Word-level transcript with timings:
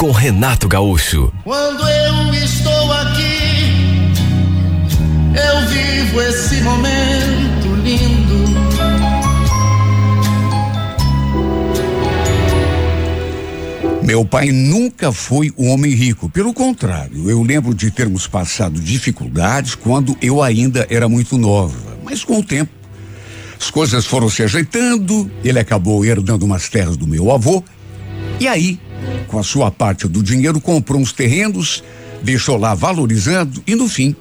com 0.00 0.12
Renato 0.12 0.66
Gaúcho. 0.66 1.30
Quando 1.44 1.86
eu 1.86 2.32
estou 2.32 2.90
aqui, 2.90 4.08
eu 5.36 5.68
vivo 5.68 6.22
esse 6.22 6.62
momento 6.62 7.74
lindo. 7.84 8.50
Meu 14.02 14.24
pai 14.24 14.50
nunca 14.50 15.12
foi 15.12 15.52
um 15.58 15.68
homem 15.68 15.92
rico. 15.92 16.30
Pelo 16.30 16.54
contrário, 16.54 17.28
eu 17.28 17.42
lembro 17.42 17.74
de 17.74 17.90
termos 17.90 18.26
passado 18.26 18.80
dificuldades 18.80 19.74
quando 19.74 20.16
eu 20.22 20.42
ainda 20.42 20.86
era 20.88 21.10
muito 21.10 21.36
nova. 21.36 21.98
Mas 22.02 22.24
com 22.24 22.38
o 22.38 22.42
tempo, 22.42 22.72
as 23.60 23.70
coisas 23.70 24.06
foram 24.06 24.30
se 24.30 24.42
ajeitando, 24.42 25.30
ele 25.44 25.58
acabou 25.58 26.02
herdando 26.06 26.46
umas 26.46 26.70
terras 26.70 26.96
do 26.96 27.06
meu 27.06 27.30
avô. 27.30 27.62
E 28.40 28.48
aí, 28.48 28.80
com 29.28 29.38
a 29.38 29.42
sua 29.42 29.70
parte 29.70 30.06
do 30.08 30.22
dinheiro, 30.22 30.60
comprou 30.60 31.00
uns 31.00 31.12
terrenos, 31.12 31.82
deixou 32.22 32.56
lá 32.56 32.74
valorizando 32.74 33.62
e 33.66 33.74
no 33.74 33.88
fim, 33.88 34.14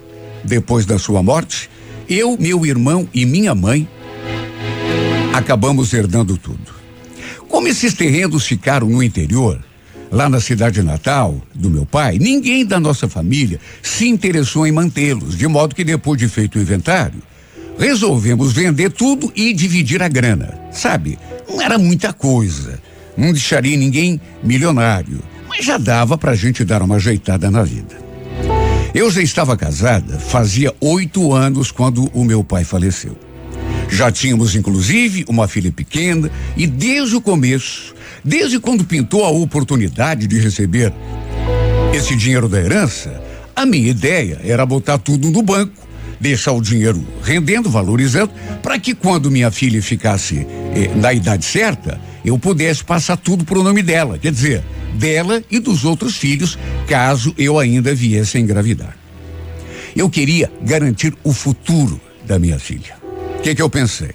depois 0.43 0.85
da 0.85 0.97
sua 0.97 1.21
morte, 1.21 1.69
eu, 2.07 2.37
meu 2.39 2.65
irmão 2.65 3.07
e 3.13 3.25
minha 3.25 3.53
mãe 3.53 3.87
acabamos 5.33 5.93
herdando 5.93 6.37
tudo. 6.37 6.79
Como 7.47 7.67
esses 7.67 7.93
terrenos 7.93 8.45
ficaram 8.45 8.87
no 8.87 9.01
interior, 9.01 9.63
lá 10.11 10.29
na 10.29 10.39
cidade 10.39 10.81
natal 10.81 11.41
do 11.53 11.69
meu 11.69 11.85
pai, 11.85 12.17
ninguém 12.19 12.65
da 12.65 12.79
nossa 12.79 13.07
família 13.07 13.59
se 13.81 14.07
interessou 14.07 14.65
em 14.65 14.71
mantê-los, 14.71 15.37
de 15.37 15.47
modo 15.47 15.75
que 15.75 15.83
depois 15.83 16.19
de 16.19 16.27
feito 16.27 16.57
o 16.57 16.61
inventário, 16.61 17.21
resolvemos 17.77 18.53
vender 18.53 18.91
tudo 18.91 19.31
e 19.35 19.53
dividir 19.53 20.01
a 20.03 20.07
grana. 20.07 20.59
Sabe, 20.71 21.17
não 21.47 21.61
era 21.61 21.77
muita 21.77 22.11
coisa, 22.11 22.79
não 23.19 23.33
deixaria 23.33 23.75
ninguém 23.75 24.19
milionário, 24.41 25.19
mas 25.47 25.65
já 25.65 25.77
dava 25.77 26.17
pra 26.17 26.35
gente 26.35 26.63
dar 26.63 26.81
uma 26.81 26.95
ajeitada 26.95 27.51
na 27.51 27.63
vida. 27.63 27.97
Eu 28.95 29.11
já 29.11 29.21
estava 29.21 29.57
casada, 29.57 30.17
fazia 30.17 30.73
oito 30.79 31.33
anos 31.33 31.69
quando 31.69 32.09
o 32.13 32.23
meu 32.23 32.43
pai 32.43 32.63
faleceu. 32.63 33.15
Já 33.89 34.11
tínhamos, 34.11 34.55
inclusive, 34.55 35.25
uma 35.27 35.47
filha 35.47 35.71
pequena 35.71 36.31
e 36.55 36.65
desde 36.65 37.15
o 37.15 37.21
começo, 37.21 37.93
desde 38.23 38.59
quando 38.59 38.85
pintou 38.85 39.25
a 39.25 39.29
oportunidade 39.29 40.25
de 40.25 40.39
receber 40.39 40.93
esse 41.93 42.15
dinheiro 42.15 42.47
da 42.47 42.59
herança, 42.59 43.21
a 43.55 43.65
minha 43.65 43.89
ideia 43.89 44.39
era 44.43 44.65
botar 44.65 44.97
tudo 44.97 45.29
no 45.29 45.41
banco, 45.41 45.88
deixar 46.19 46.51
o 46.51 46.61
dinheiro 46.61 47.05
rendendo, 47.23 47.69
valorizando, 47.69 48.31
para 48.61 48.77
que 48.79 48.93
quando 48.93 49.31
minha 49.31 49.51
filha 49.51 49.81
ficasse 49.81 50.45
eh, 50.75 50.91
na 50.95 51.13
idade 51.13 51.45
certa, 51.45 51.99
eu 52.23 52.37
pudesse 52.37 52.83
passar 52.83 53.17
tudo 53.17 53.45
pro 53.45 53.63
nome 53.63 53.81
dela, 53.81 54.17
quer 54.17 54.31
dizer, 54.31 54.63
dela 54.95 55.41
e 55.49 55.59
dos 55.59 55.85
outros 55.85 56.17
filhos, 56.17 56.57
caso 56.87 57.33
eu 57.37 57.57
ainda 57.57 57.95
viesse 57.95 58.37
a 58.37 58.41
engravidar. 58.41 58.97
Eu 59.95 60.09
queria 60.09 60.51
garantir 60.61 61.15
o 61.23 61.33
futuro 61.33 61.99
da 62.25 62.37
minha 62.37 62.59
filha. 62.59 62.95
O 63.37 63.41
que, 63.41 63.55
que 63.55 63.61
eu 63.61 63.69
pensei? 63.69 64.11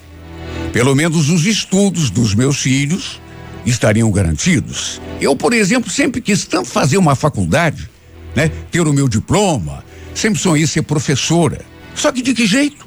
Pelo 0.73 0.95
menos 0.95 1.31
os 1.31 1.47
estudos 1.47 2.11
dos 2.11 2.35
meus 2.35 2.61
filhos 2.61 3.21
estariam 3.65 4.11
garantidos. 4.11 5.01
Eu, 5.21 5.35
por 5.35 5.53
exemplo, 5.53 5.91
sempre 5.91 6.21
quis 6.21 6.45
tanto 6.45 6.69
fazer 6.69 6.99
uma 6.99 7.15
faculdade, 7.15 7.89
né? 8.35 8.51
Ter 8.71 8.87
o 8.87 8.93
meu 8.93 9.09
diploma, 9.09 9.85
sempre 10.15 10.39
sonhei 10.39 10.67
ser 10.67 10.83
professora. 10.83 11.61
Só 11.95 12.11
que 12.13 12.23
de 12.23 12.35
que 12.35 12.47
jeito? 12.47 12.87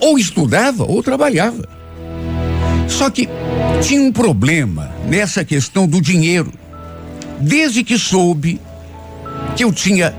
Ou 0.00 0.18
estudava 0.18 0.84
ou 0.84 1.02
trabalhava. 1.02 1.68
Só 2.88 3.10
que 3.10 3.28
tinha 3.82 4.00
um 4.00 4.12
problema 4.12 4.90
nessa 5.06 5.44
questão 5.44 5.86
do 5.86 6.00
dinheiro. 6.00 6.52
Desde 7.40 7.84
que 7.84 7.98
soube 7.98 8.60
que 9.56 9.64
eu 9.64 9.72
tinha 9.72 10.14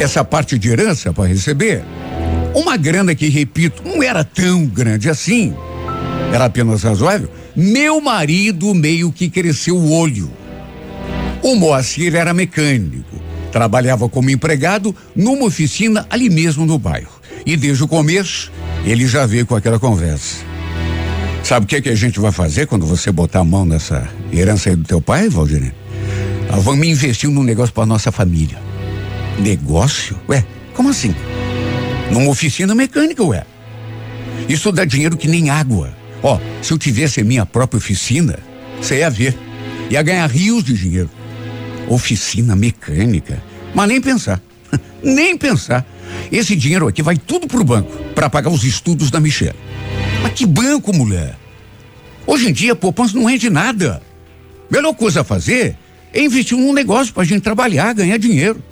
essa 0.00 0.24
parte 0.24 0.58
de 0.58 0.68
herança 0.68 1.12
para 1.12 1.28
receber, 1.28 1.84
uma 2.54 2.76
grana 2.76 3.14
que, 3.14 3.28
repito, 3.28 3.82
não 3.84 4.02
era 4.02 4.24
tão 4.24 4.66
grande 4.66 5.08
assim, 5.08 5.54
era 6.32 6.46
apenas 6.46 6.82
razoável, 6.82 7.30
meu 7.54 8.00
marido 8.00 8.74
meio 8.74 9.12
que 9.12 9.28
cresceu 9.30 9.76
o 9.76 9.92
olho. 9.92 10.30
O 11.42 11.54
Moacir 11.54 12.14
era 12.14 12.34
mecânico, 12.34 13.20
trabalhava 13.50 14.08
como 14.08 14.30
empregado 14.30 14.94
numa 15.14 15.44
oficina 15.44 16.06
ali 16.10 16.28
mesmo 16.30 16.66
no 16.66 16.78
bairro. 16.78 17.21
E 17.44 17.56
desde 17.56 17.82
o 17.82 17.88
começo, 17.88 18.52
ele 18.84 19.06
já 19.06 19.26
veio 19.26 19.46
com 19.46 19.56
aquela 19.56 19.78
conversa. 19.78 20.44
Sabe 21.42 21.64
o 21.64 21.68
que, 21.68 21.82
que 21.82 21.88
a 21.88 21.94
gente 21.94 22.20
vai 22.20 22.30
fazer 22.30 22.66
quando 22.66 22.86
você 22.86 23.10
botar 23.10 23.40
a 23.40 23.44
mão 23.44 23.64
nessa 23.64 24.08
herança 24.32 24.70
aí 24.70 24.76
do 24.76 24.84
teu 24.84 25.00
pai, 25.00 25.28
Valdirene? 25.28 25.72
Nós 26.50 26.62
vamos 26.62 26.86
investir 26.86 27.28
num 27.28 27.42
negócio 27.42 27.74
para 27.74 27.84
nossa 27.84 28.12
família. 28.12 28.58
Negócio? 29.38 30.18
Ué, 30.28 30.44
como 30.74 30.90
assim? 30.90 31.14
Numa 32.10 32.30
oficina 32.30 32.74
mecânica, 32.74 33.24
ué. 33.24 33.44
Isso 34.48 34.70
dá 34.70 34.84
dinheiro 34.84 35.16
que 35.16 35.26
nem 35.26 35.50
água. 35.50 35.92
Ó, 36.22 36.38
se 36.60 36.72
eu 36.72 36.78
tivesse 36.78 37.22
minha 37.24 37.44
própria 37.44 37.78
oficina, 37.78 38.38
você 38.80 38.98
ia 38.98 39.10
ver. 39.10 39.36
Ia 39.90 40.02
ganhar 40.02 40.26
rios 40.30 40.62
de 40.62 40.74
dinheiro. 40.74 41.10
Oficina 41.88 42.54
mecânica. 42.54 43.42
Mas 43.74 43.88
nem 43.88 44.00
pensar. 44.00 44.40
Nem 45.02 45.36
pensar. 45.36 45.86
Esse 46.30 46.54
dinheiro 46.54 46.88
aqui 46.88 47.02
vai 47.02 47.16
tudo 47.16 47.46
pro 47.46 47.64
banco 47.64 47.92
para 48.14 48.30
pagar 48.30 48.50
os 48.50 48.64
estudos 48.64 49.10
da 49.10 49.20
Michelle. 49.20 49.58
Mas 50.22 50.32
que 50.32 50.46
banco, 50.46 50.94
mulher? 50.94 51.36
Hoje 52.26 52.48
em 52.48 52.52
dia, 52.52 52.74
poupança 52.74 53.16
não 53.16 53.24
rende 53.24 53.50
nada. 53.50 54.02
Melhor 54.70 54.94
coisa 54.94 55.22
a 55.22 55.24
fazer 55.24 55.76
é 56.12 56.22
investir 56.22 56.56
num 56.56 56.72
negócio 56.72 57.12
pra 57.12 57.24
gente 57.24 57.42
trabalhar, 57.42 57.92
ganhar 57.92 58.16
dinheiro. 58.16 58.62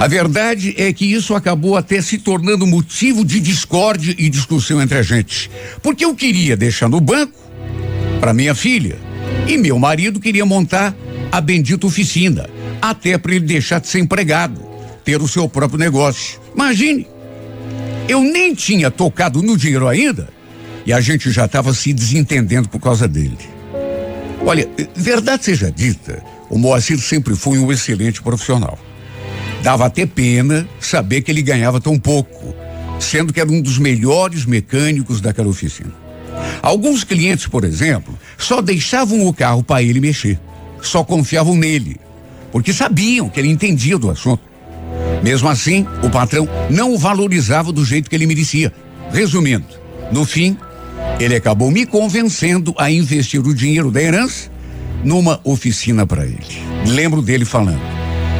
A 0.00 0.08
verdade 0.08 0.74
é 0.76 0.92
que 0.92 1.06
isso 1.06 1.34
acabou 1.34 1.76
até 1.76 2.02
se 2.02 2.18
tornando 2.18 2.66
motivo 2.66 3.24
de 3.24 3.40
discórdia 3.40 4.14
e 4.18 4.28
discussão 4.28 4.82
entre 4.82 4.98
a 4.98 5.02
gente. 5.02 5.50
Porque 5.82 6.04
eu 6.04 6.14
queria 6.14 6.56
deixar 6.56 6.88
no 6.88 7.00
banco 7.00 7.38
para 8.20 8.34
minha 8.34 8.54
filha 8.54 8.98
e 9.46 9.56
meu 9.56 9.78
marido 9.78 10.20
queria 10.20 10.44
montar 10.44 10.94
a 11.30 11.40
bendita 11.40 11.86
oficina, 11.86 12.48
até 12.90 13.16
para 13.16 13.34
ele 13.34 13.46
deixar 13.46 13.80
de 13.80 13.88
ser 13.88 14.00
empregado, 14.00 14.60
ter 15.04 15.22
o 15.22 15.28
seu 15.28 15.48
próprio 15.48 15.78
negócio. 15.78 16.38
Imagine, 16.54 17.06
eu 18.06 18.20
nem 18.20 18.54
tinha 18.54 18.90
tocado 18.90 19.42
no 19.42 19.56
dinheiro 19.56 19.88
ainda 19.88 20.28
e 20.84 20.92
a 20.92 21.00
gente 21.00 21.30
já 21.30 21.46
estava 21.46 21.72
se 21.72 21.94
desentendendo 21.94 22.68
por 22.68 22.78
causa 22.78 23.08
dele. 23.08 23.38
Olha, 24.44 24.68
verdade 24.94 25.46
seja 25.46 25.72
dita, 25.72 26.22
o 26.50 26.58
Moacir 26.58 26.98
sempre 26.98 27.34
foi 27.34 27.58
um 27.58 27.72
excelente 27.72 28.20
profissional. 28.20 28.78
Dava 29.62 29.86
até 29.86 30.04
pena 30.04 30.68
saber 30.78 31.22
que 31.22 31.30
ele 31.30 31.40
ganhava 31.40 31.80
tão 31.80 31.98
pouco, 31.98 32.54
sendo 33.00 33.32
que 33.32 33.40
era 33.40 33.50
um 33.50 33.62
dos 33.62 33.78
melhores 33.78 34.44
mecânicos 34.44 35.22
daquela 35.22 35.48
oficina. 35.48 35.94
Alguns 36.60 37.02
clientes, 37.02 37.46
por 37.46 37.64
exemplo, 37.64 38.18
só 38.36 38.60
deixavam 38.60 39.26
o 39.26 39.32
carro 39.32 39.62
para 39.62 39.82
ele 39.82 40.00
mexer, 40.00 40.38
só 40.82 41.02
confiavam 41.02 41.56
nele, 41.56 41.96
porque 42.54 42.72
sabiam 42.72 43.28
que 43.28 43.40
ele 43.40 43.48
entendia 43.48 43.98
do 43.98 44.08
assunto. 44.08 44.40
Mesmo 45.24 45.48
assim, 45.48 45.84
o 46.04 46.08
patrão 46.08 46.48
não 46.70 46.94
o 46.94 46.98
valorizava 46.98 47.72
do 47.72 47.84
jeito 47.84 48.08
que 48.08 48.14
ele 48.14 48.28
merecia. 48.28 48.72
Resumindo, 49.10 49.64
no 50.12 50.24
fim, 50.24 50.56
ele 51.18 51.34
acabou 51.34 51.68
me 51.68 51.84
convencendo 51.84 52.72
a 52.78 52.88
investir 52.88 53.44
o 53.44 53.52
dinheiro 53.52 53.90
da 53.90 54.00
herança 54.00 54.48
numa 55.02 55.40
oficina 55.42 56.06
para 56.06 56.24
ele. 56.24 56.62
Lembro 56.86 57.20
dele 57.20 57.44
falando: 57.44 57.82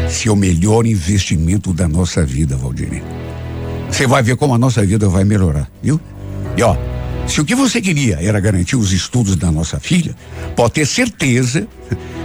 esse 0.06 0.28
é 0.28 0.30
o 0.30 0.36
melhor 0.36 0.86
investimento 0.86 1.72
da 1.72 1.88
nossa 1.88 2.24
vida, 2.24 2.56
Valdir. 2.56 3.02
Você 3.90 4.06
vai 4.06 4.22
ver 4.22 4.36
como 4.36 4.54
a 4.54 4.58
nossa 4.58 4.86
vida 4.86 5.08
vai 5.08 5.24
melhorar, 5.24 5.68
viu? 5.82 6.00
E 6.56 6.62
ó, 6.62 6.76
se 7.26 7.40
o 7.40 7.44
que 7.44 7.54
você 7.54 7.80
queria 7.80 8.18
era 8.20 8.38
garantir 8.38 8.76
os 8.76 8.92
estudos 8.92 9.36
da 9.36 9.50
nossa 9.50 9.80
filha, 9.80 10.14
pode 10.54 10.74
ter 10.74 10.86
certeza 10.86 11.66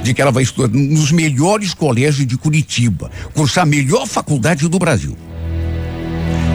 de 0.04 0.14
que 0.14 0.22
ela 0.22 0.32
vai 0.32 0.44
estudar 0.44 0.78
nos 0.78 1.12
melhores 1.12 1.74
colégios 1.74 2.28
de 2.28 2.38
Curitiba, 2.38 3.10
cursar 3.34 3.64
a 3.64 3.66
melhor 3.66 4.06
faculdade 4.08 4.68
do 4.68 4.80
Brasil. 4.80 5.18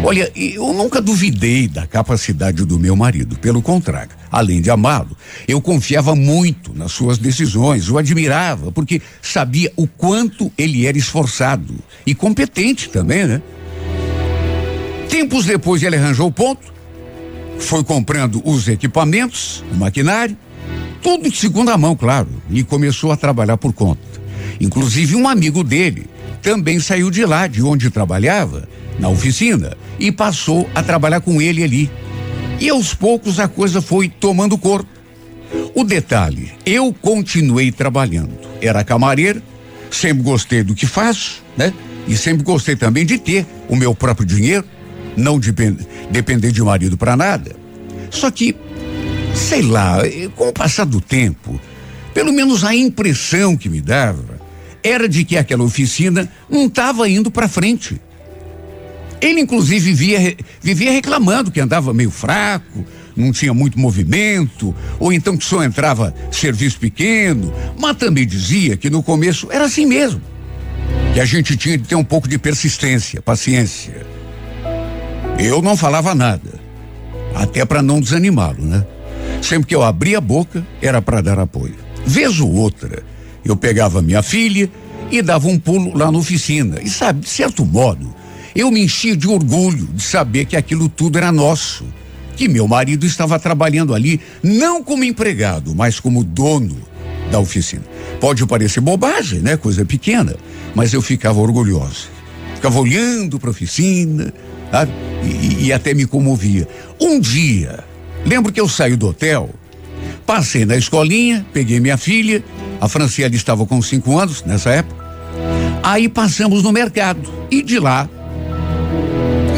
Olha, 0.07 0.31
eu 0.37 0.71
nunca 0.75 1.01
duvidei 1.01 1.67
da 1.67 1.87
capacidade 1.87 2.63
do 2.67 2.79
meu 2.79 2.95
marido, 2.95 3.39
pelo 3.39 3.63
contrário, 3.63 4.11
além 4.31 4.61
de 4.61 4.71
amá-lo, 4.71 5.17
eu 5.49 5.63
confiava 5.63 6.15
muito 6.15 6.75
nas 6.75 6.93
suas 6.93 7.17
decisões, 7.17 7.89
o 7.89 7.97
admirava, 7.97 8.71
porque 8.71 9.01
sabia 9.23 9.73
o 9.77 9.87
quanto 9.87 10.53
ele 10.59 10.87
era 10.87 10.99
esforçado 10.99 11.75
e 12.07 12.15
competente 12.15 12.91
também, 12.91 13.25
né? 13.25 13.41
Tempos 15.09 15.47
depois 15.47 15.83
ele 15.83 15.97
arranjou 15.97 16.27
o 16.27 16.33
ponto, 16.33 16.74
foi 17.59 17.83
comprando 17.83 18.43
os 18.45 18.69
equipamentos, 18.69 19.65
o 19.73 19.77
maquinário, 19.77 20.37
tudo 21.03 21.31
de 21.31 21.37
segunda 21.37 21.77
mão, 21.77 21.95
claro, 21.95 22.29
e 22.51 22.63
começou 22.63 23.13
a 23.13 23.17
trabalhar 23.17 23.57
por 23.57 23.73
conta. 23.73 24.03
Inclusive 24.61 25.17
um 25.17 25.29
amigo 25.29 25.63
dele 25.63 26.07
também 26.43 26.79
saiu 26.79 27.11
de 27.11 27.25
lá, 27.25 27.47
de 27.47 27.63
onde 27.63 27.91
trabalhava, 27.91 28.69
na 28.99 29.09
oficina, 29.09 29.77
e 29.99 30.13
passou 30.13 30.69
a 30.75 30.83
trabalhar 30.83 31.21
com 31.21 31.41
ele 31.41 31.63
ali. 31.63 31.91
E 32.61 32.69
aos 32.69 32.95
poucos 32.95 33.41
a 33.41 33.49
coisa 33.49 33.81
foi 33.81 34.09
tomando 34.09 34.57
corpo. 34.57 34.89
O 35.75 35.85
detalhe, 35.85 36.53
eu 36.65 36.93
continuei 36.93 37.73
trabalhando. 37.73 38.39
Era 38.61 38.85
camareiro, 38.85 39.43
sempre 39.91 40.23
gostei 40.23 40.63
do 40.63 40.75
que 40.75 40.87
faço, 40.87 41.43
né? 41.57 41.73
E 42.07 42.17
sempre 42.17 42.45
gostei 42.45 42.77
também 42.77 43.07
de 43.07 43.19
ter 43.19 43.47
o 43.69 43.77
meu 43.77 43.95
próprio 43.95 44.27
dinheiro, 44.27 44.65
não 45.17 45.39
depend, 45.39 45.79
depender 46.11 46.53
de 46.53 46.63
marido 46.63 46.97
para 46.97 47.17
nada. 47.17 47.55
Só 48.11 48.31
que 48.31 48.57
sei 49.35 49.63
lá, 49.63 49.99
com 50.37 50.49
o 50.49 50.53
passar 50.53 50.87
do 50.87 51.01
tempo, 51.01 51.61
pelo 52.13 52.33
menos 52.33 52.65
a 52.65 52.75
impressão 52.75 53.57
que 53.57 53.69
me 53.69 53.81
dava 53.81 54.41
era 54.83 55.09
de 55.09 55.25
que 55.25 55.37
aquela 55.37 55.65
oficina 55.65 56.31
não 56.49 56.67
estava 56.67 57.09
indo 57.09 57.31
para 57.31 57.49
frente. 57.49 58.01
Ele, 59.21 59.41
inclusive, 59.41 59.93
vivia, 59.93 60.37
vivia 60.61 60.93
reclamando 60.93 61.51
que 61.51 61.61
andava 61.61 61.93
meio 61.95 62.11
fraco, 62.11 62.85
não 63.17 63.33
tinha 63.33 63.55
muito 63.55 63.79
movimento, 63.79 64.75
ou 64.99 65.13
então 65.13 65.37
que 65.37 65.45
só 65.45 65.65
entrava 65.65 66.15
serviço 66.31 66.79
pequeno, 66.79 67.53
mas 67.79 67.97
também 67.97 68.27
dizia 68.27 68.77
que 68.77 68.91
no 68.91 69.03
começo 69.03 69.49
era 69.51 69.65
assim 69.65 69.87
mesmo, 69.87 70.21
que 71.15 71.21
a 71.21 71.25
gente 71.25 71.57
tinha 71.57 71.79
de 71.79 71.85
ter 71.85 71.95
um 71.95 72.05
pouco 72.05 72.29
de 72.29 72.39
persistência, 72.39 73.23
paciência. 73.23 74.14
Eu 75.39 75.61
não 75.61 75.77
falava 75.77 76.15
nada, 76.15 76.61
até 77.35 77.65
para 77.65 77.83
não 77.83 78.01
desanimá-lo, 78.01 78.65
né? 78.65 78.85
Sempre 79.43 79.69
que 79.69 79.75
eu 79.75 79.83
abria 79.83 80.19
a 80.19 80.21
boca, 80.21 80.67
era 80.81 81.03
para 81.03 81.21
dar 81.21 81.39
apoio. 81.39 81.75
Vez 82.07 82.41
ou 82.41 82.53
outra, 82.53 83.03
eu 83.45 83.57
pegava 83.57 84.01
minha 84.01 84.23
filha 84.23 84.71
e 85.11 85.21
dava 85.21 85.49
um 85.49 85.59
pulo 85.59 85.97
lá 85.97 86.11
na 86.11 86.19
oficina. 86.19 86.81
E 86.81 86.89
sabe, 86.89 87.21
de 87.21 87.29
certo 87.29 87.65
modo, 87.65 88.15
eu 88.55 88.71
me 88.71 88.83
enchia 88.83 89.17
de 89.17 89.29
orgulho 89.29 89.87
de 89.93 90.03
saber 90.03 90.45
que 90.45 90.57
aquilo 90.57 90.89
tudo 90.89 91.19
era 91.19 91.31
nosso. 91.33 91.85
Que 92.37 92.49
meu 92.49 92.67
marido 92.67 93.07
estava 93.07 93.39
trabalhando 93.39 93.95
ali, 93.95 94.21
não 94.43 94.83
como 94.83 95.05
empregado, 95.05 95.75
mas 95.75 96.01
como 96.01 96.25
dono 96.25 96.77
da 97.31 97.39
oficina. 97.39 97.83
Pode 98.21 98.47
parecer 98.47 98.81
bobagem, 98.81 99.41
né? 99.41 99.57
Coisa 99.57 99.85
pequena, 99.85 100.35
mas 100.75 100.93
eu 100.93 101.03
ficava 101.03 101.41
orgulhosa. 101.41 102.09
Ficava 102.55 102.81
olhando 102.81 103.39
para 103.39 103.51
a 103.51 103.53
oficina, 103.53 104.33
sabe? 104.75 104.93
E, 105.23 105.67
e 105.67 105.73
até 105.73 105.95
me 105.95 106.05
comovia. 106.05 106.67
Um 107.01 107.21
dia, 107.21 107.85
Lembro 108.25 108.51
que 108.51 108.61
eu 108.61 108.69
saí 108.69 108.97
do 108.97 109.09
hotel, 109.09 109.51
passei 110.25 110.65
na 110.65 110.77
escolinha, 110.77 111.45
peguei 111.53 111.79
minha 111.79 111.99
filha, 111.99 112.43
a 112.81 112.89
Franciele 112.89 113.37
estava 113.37 113.67
com 113.67 113.81
cinco 113.83 114.19
anos 114.19 114.43
nessa 114.45 114.71
época. 114.71 115.05
Aí 115.83 116.09
passamos 116.09 116.63
no 116.63 116.73
mercado 116.73 117.31
e 117.51 117.63
de 117.63 117.79
lá 117.79 118.09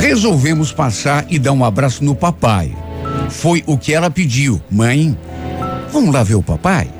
resolvemos 0.00 0.72
passar 0.72 1.24
e 1.30 1.38
dar 1.38 1.52
um 1.52 1.64
abraço 1.64 2.04
no 2.04 2.14
papai. 2.14 2.76
Foi 3.30 3.62
o 3.66 3.78
que 3.78 3.92
ela 3.92 4.10
pediu. 4.10 4.60
Mãe, 4.68 5.16
vamos 5.92 6.12
lá 6.12 6.24
ver 6.24 6.34
o 6.34 6.42
papai? 6.42 6.90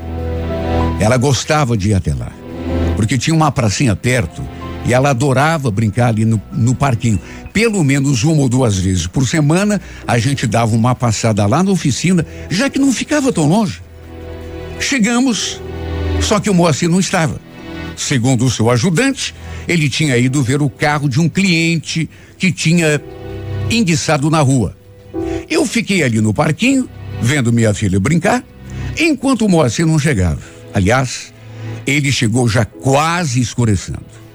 Ela 1.00 1.16
gostava 1.16 1.76
de 1.76 1.90
ir 1.90 1.94
até 1.94 2.14
lá, 2.14 2.30
porque 2.94 3.18
tinha 3.18 3.34
uma 3.34 3.50
pracinha 3.50 3.96
perto 3.96 4.40
e 4.86 4.94
ela 4.94 5.10
adorava 5.10 5.70
brincar 5.70 6.08
ali 6.08 6.24
no, 6.24 6.40
no 6.52 6.74
parquinho. 6.74 7.18
Pelo 7.52 7.82
menos 7.82 8.22
uma 8.22 8.42
ou 8.42 8.48
duas 8.48 8.78
vezes 8.78 9.06
por 9.06 9.26
semana, 9.26 9.80
a 10.06 10.18
gente 10.18 10.46
dava 10.46 10.74
uma 10.74 10.94
passada 10.94 11.44
lá 11.46 11.62
na 11.62 11.70
oficina, 11.70 12.24
já 12.48 12.70
que 12.70 12.78
não 12.78 12.92
ficava 12.92 13.32
tão 13.32 13.48
longe. 13.48 13.82
Chegamos, 14.78 15.60
só 16.20 16.38
que 16.38 16.48
o 16.48 16.54
Moacir 16.54 16.88
não 16.88 17.00
estava. 17.00 17.40
Segundo 17.96 18.44
o 18.44 18.50
seu 18.50 18.70
ajudante, 18.70 19.34
ele 19.66 19.88
tinha 19.88 20.16
ido 20.16 20.42
ver 20.42 20.60
o 20.62 20.68
carro 20.68 21.08
de 21.08 21.20
um 21.20 21.28
cliente 21.28 22.08
que 22.38 22.52
tinha 22.52 23.00
enguiçado 23.70 24.30
na 24.30 24.40
rua. 24.40 24.76
Eu 25.48 25.64
fiquei 25.64 26.02
ali 26.02 26.20
no 26.20 26.34
parquinho, 26.34 26.88
vendo 27.20 27.52
minha 27.52 27.72
filha 27.72 27.98
brincar, 27.98 28.44
enquanto 28.98 29.46
o 29.46 29.48
Moacir 29.48 29.86
não 29.86 29.98
chegava. 29.98 30.40
Aliás, 30.74 31.32
ele 31.86 32.12
chegou 32.12 32.48
já 32.48 32.64
quase 32.64 33.40
escurecendo. 33.40 34.25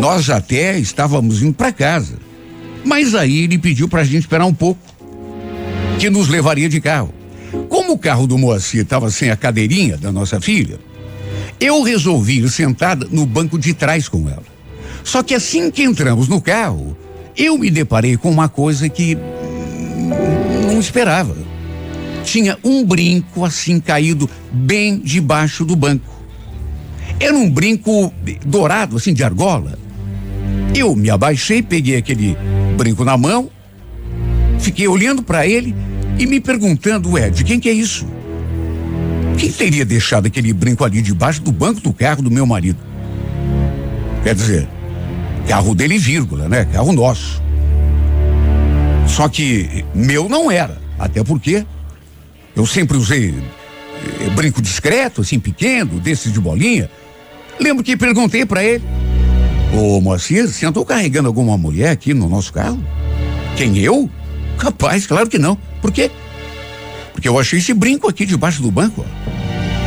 Nós 0.00 0.28
até 0.30 0.78
estávamos 0.78 1.42
indo 1.42 1.54
para 1.54 1.72
casa. 1.72 2.14
Mas 2.84 3.14
aí 3.14 3.42
ele 3.42 3.58
pediu 3.58 3.88
para 3.88 4.02
a 4.02 4.04
gente 4.04 4.20
esperar 4.20 4.44
um 4.44 4.54
pouco, 4.54 4.80
que 5.98 6.08
nos 6.10 6.28
levaria 6.28 6.68
de 6.68 6.80
carro. 6.80 7.12
Como 7.68 7.92
o 7.92 7.98
carro 7.98 8.26
do 8.26 8.38
Moacir 8.38 8.82
estava 8.82 9.10
sem 9.10 9.30
a 9.30 9.36
cadeirinha 9.36 9.96
da 9.96 10.12
nossa 10.12 10.40
filha, 10.40 10.78
eu 11.58 11.82
resolvi 11.82 12.40
ir 12.40 12.50
sentada 12.50 13.08
no 13.10 13.24
banco 13.26 13.58
de 13.58 13.72
trás 13.72 14.08
com 14.08 14.28
ela. 14.28 14.44
Só 15.02 15.22
que 15.22 15.34
assim 15.34 15.70
que 15.70 15.82
entramos 15.82 16.28
no 16.28 16.40
carro, 16.40 16.96
eu 17.36 17.56
me 17.56 17.70
deparei 17.70 18.16
com 18.16 18.30
uma 18.30 18.48
coisa 18.48 18.88
que 18.88 19.16
não 20.66 20.78
esperava. 20.78 21.36
Tinha 22.24 22.58
um 22.62 22.84
brinco 22.84 23.44
assim 23.44 23.80
caído 23.80 24.28
bem 24.52 24.98
debaixo 24.98 25.64
do 25.64 25.76
banco. 25.76 26.14
Era 27.18 27.34
um 27.34 27.48
brinco 27.48 28.12
dourado, 28.44 28.96
assim, 28.96 29.14
de 29.14 29.24
argola. 29.24 29.78
Eu 30.74 30.94
me 30.94 31.10
abaixei, 31.10 31.62
peguei 31.62 31.96
aquele 31.96 32.36
brinco 32.76 33.04
na 33.04 33.16
mão, 33.16 33.50
fiquei 34.58 34.86
olhando 34.86 35.22
para 35.22 35.46
ele 35.46 35.74
e 36.18 36.26
me 36.26 36.40
perguntando, 36.40 37.12
ué, 37.12 37.30
de 37.30 37.44
quem 37.44 37.58
que 37.58 37.68
é 37.68 37.72
isso? 37.72 38.06
Quem 39.38 39.52
teria 39.52 39.84
deixado 39.84 40.26
aquele 40.26 40.52
brinco 40.52 40.84
ali 40.84 41.02
debaixo 41.02 41.42
do 41.42 41.52
banco 41.52 41.80
do 41.80 41.92
carro 41.92 42.22
do 42.22 42.30
meu 42.30 42.46
marido? 42.46 42.78
Quer 44.22 44.34
dizer, 44.34 44.68
carro 45.46 45.74
dele, 45.74 45.98
vírgula, 45.98 46.48
né? 46.48 46.64
Carro 46.64 46.92
nosso. 46.92 47.42
Só 49.06 49.28
que 49.28 49.84
meu 49.94 50.28
não 50.28 50.50
era, 50.50 50.80
até 50.98 51.22
porque 51.22 51.64
eu 52.54 52.66
sempre 52.66 52.96
usei 52.96 53.34
eh, 54.20 54.30
brinco 54.30 54.60
discreto, 54.60 55.20
assim, 55.20 55.38
pequeno, 55.38 56.00
desses 56.00 56.32
de 56.32 56.40
bolinha. 56.40 56.90
Lembro 57.60 57.84
que 57.84 57.96
perguntei 57.96 58.44
para 58.44 58.64
ele. 58.64 58.82
Ô, 59.76 60.00
Moacir, 60.00 60.48
você 60.48 60.64
andou 60.64 60.86
carregando 60.86 61.28
alguma 61.28 61.58
mulher 61.58 61.90
aqui 61.90 62.14
no 62.14 62.30
nosso 62.30 62.50
carro? 62.50 62.82
Quem, 63.56 63.76
eu? 63.76 64.08
Capaz, 64.56 65.06
claro 65.06 65.28
que 65.28 65.38
não. 65.38 65.54
Por 65.82 65.92
quê? 65.92 66.10
Porque 67.12 67.28
eu 67.28 67.38
achei 67.38 67.58
esse 67.58 67.74
brinco 67.74 68.08
aqui 68.08 68.24
debaixo 68.24 68.62
do 68.62 68.70
banco. 68.70 69.04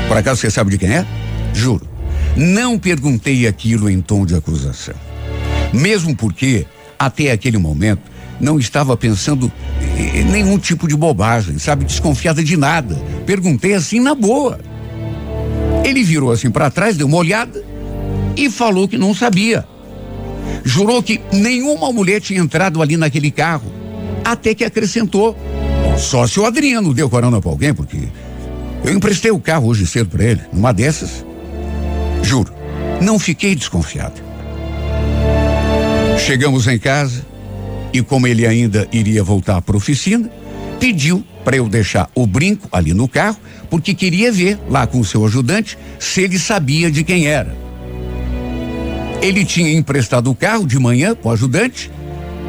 Por 0.07 0.15
acaso 0.15 0.41
você 0.41 0.51
sabe 0.51 0.69
de 0.69 0.77
quem 0.77 0.91
é? 0.91 1.03
Juro. 1.55 1.87
Não 2.37 2.77
perguntei 2.77 3.47
aquilo 3.47 3.89
em 3.89 3.99
tom 3.99 4.27
de 4.27 4.35
acusação. 4.35 4.93
Mesmo 5.73 6.15
porque, 6.15 6.67
até 6.99 7.31
aquele 7.31 7.57
momento, 7.57 8.03
não 8.39 8.59
estava 8.59 8.95
pensando 8.95 9.51
em 9.97 10.23
nenhum 10.23 10.59
tipo 10.59 10.87
de 10.87 10.95
bobagem, 10.95 11.57
sabe? 11.57 11.85
Desconfiada 11.85 12.43
de 12.43 12.55
nada. 12.55 12.95
Perguntei 13.25 13.73
assim 13.73 13.99
na 13.99 14.13
boa. 14.13 14.59
Ele 15.83 16.03
virou 16.03 16.31
assim 16.31 16.51
para 16.51 16.69
trás, 16.69 16.95
deu 16.95 17.07
uma 17.07 17.17
olhada 17.17 17.65
e 18.37 18.51
falou 18.51 18.87
que 18.87 18.95
não 18.95 19.15
sabia. 19.15 19.65
Jurou 20.63 21.01
que 21.01 21.19
nenhuma 21.31 21.91
mulher 21.91 22.21
tinha 22.21 22.39
entrado 22.39 22.81
ali 22.81 22.97
naquele 22.97 23.31
carro. 23.31 23.71
Até 24.23 24.53
que 24.53 24.63
acrescentou. 24.63 25.37
Só 25.97 26.27
se 26.27 26.39
o 26.39 26.45
Adriano 26.45 26.93
deu 26.93 27.09
corona 27.09 27.41
para 27.41 27.49
alguém, 27.49 27.73
porque 27.73 27.97
eu 28.83 28.93
emprestei 28.93 29.31
o 29.31 29.39
carro 29.39 29.67
hoje 29.67 29.85
cedo 29.85 30.09
para 30.09 30.23
ele. 30.23 30.41
Numa 30.53 30.73
dessas, 30.73 31.25
juro, 32.21 32.53
não 33.01 33.19
fiquei 33.19 33.55
desconfiado. 33.55 34.21
Chegamos 36.17 36.67
em 36.67 36.77
casa 36.77 37.25
e, 37.91 38.01
como 38.01 38.27
ele 38.27 38.45
ainda 38.45 38.87
iria 38.91 39.23
voltar 39.23 39.61
para 39.61 39.75
a 39.75 39.77
oficina, 39.77 40.29
pediu 40.79 41.23
para 41.43 41.57
eu 41.57 41.67
deixar 41.67 42.09
o 42.13 42.27
brinco 42.27 42.67
ali 42.71 42.93
no 42.93 43.07
carro, 43.07 43.37
porque 43.69 43.93
queria 43.93 44.31
ver 44.31 44.59
lá 44.69 44.85
com 44.85 44.99
o 44.99 45.05
seu 45.05 45.25
ajudante 45.25 45.77
se 45.97 46.21
ele 46.21 46.37
sabia 46.37 46.91
de 46.91 47.03
quem 47.03 47.27
era. 47.27 47.55
Ele 49.21 49.43
tinha 49.43 49.71
emprestado 49.73 50.29
o 50.31 50.35
carro 50.35 50.65
de 50.65 50.79
manhã 50.79 51.15
para 51.15 51.29
o 51.29 51.31
ajudante 51.31 51.91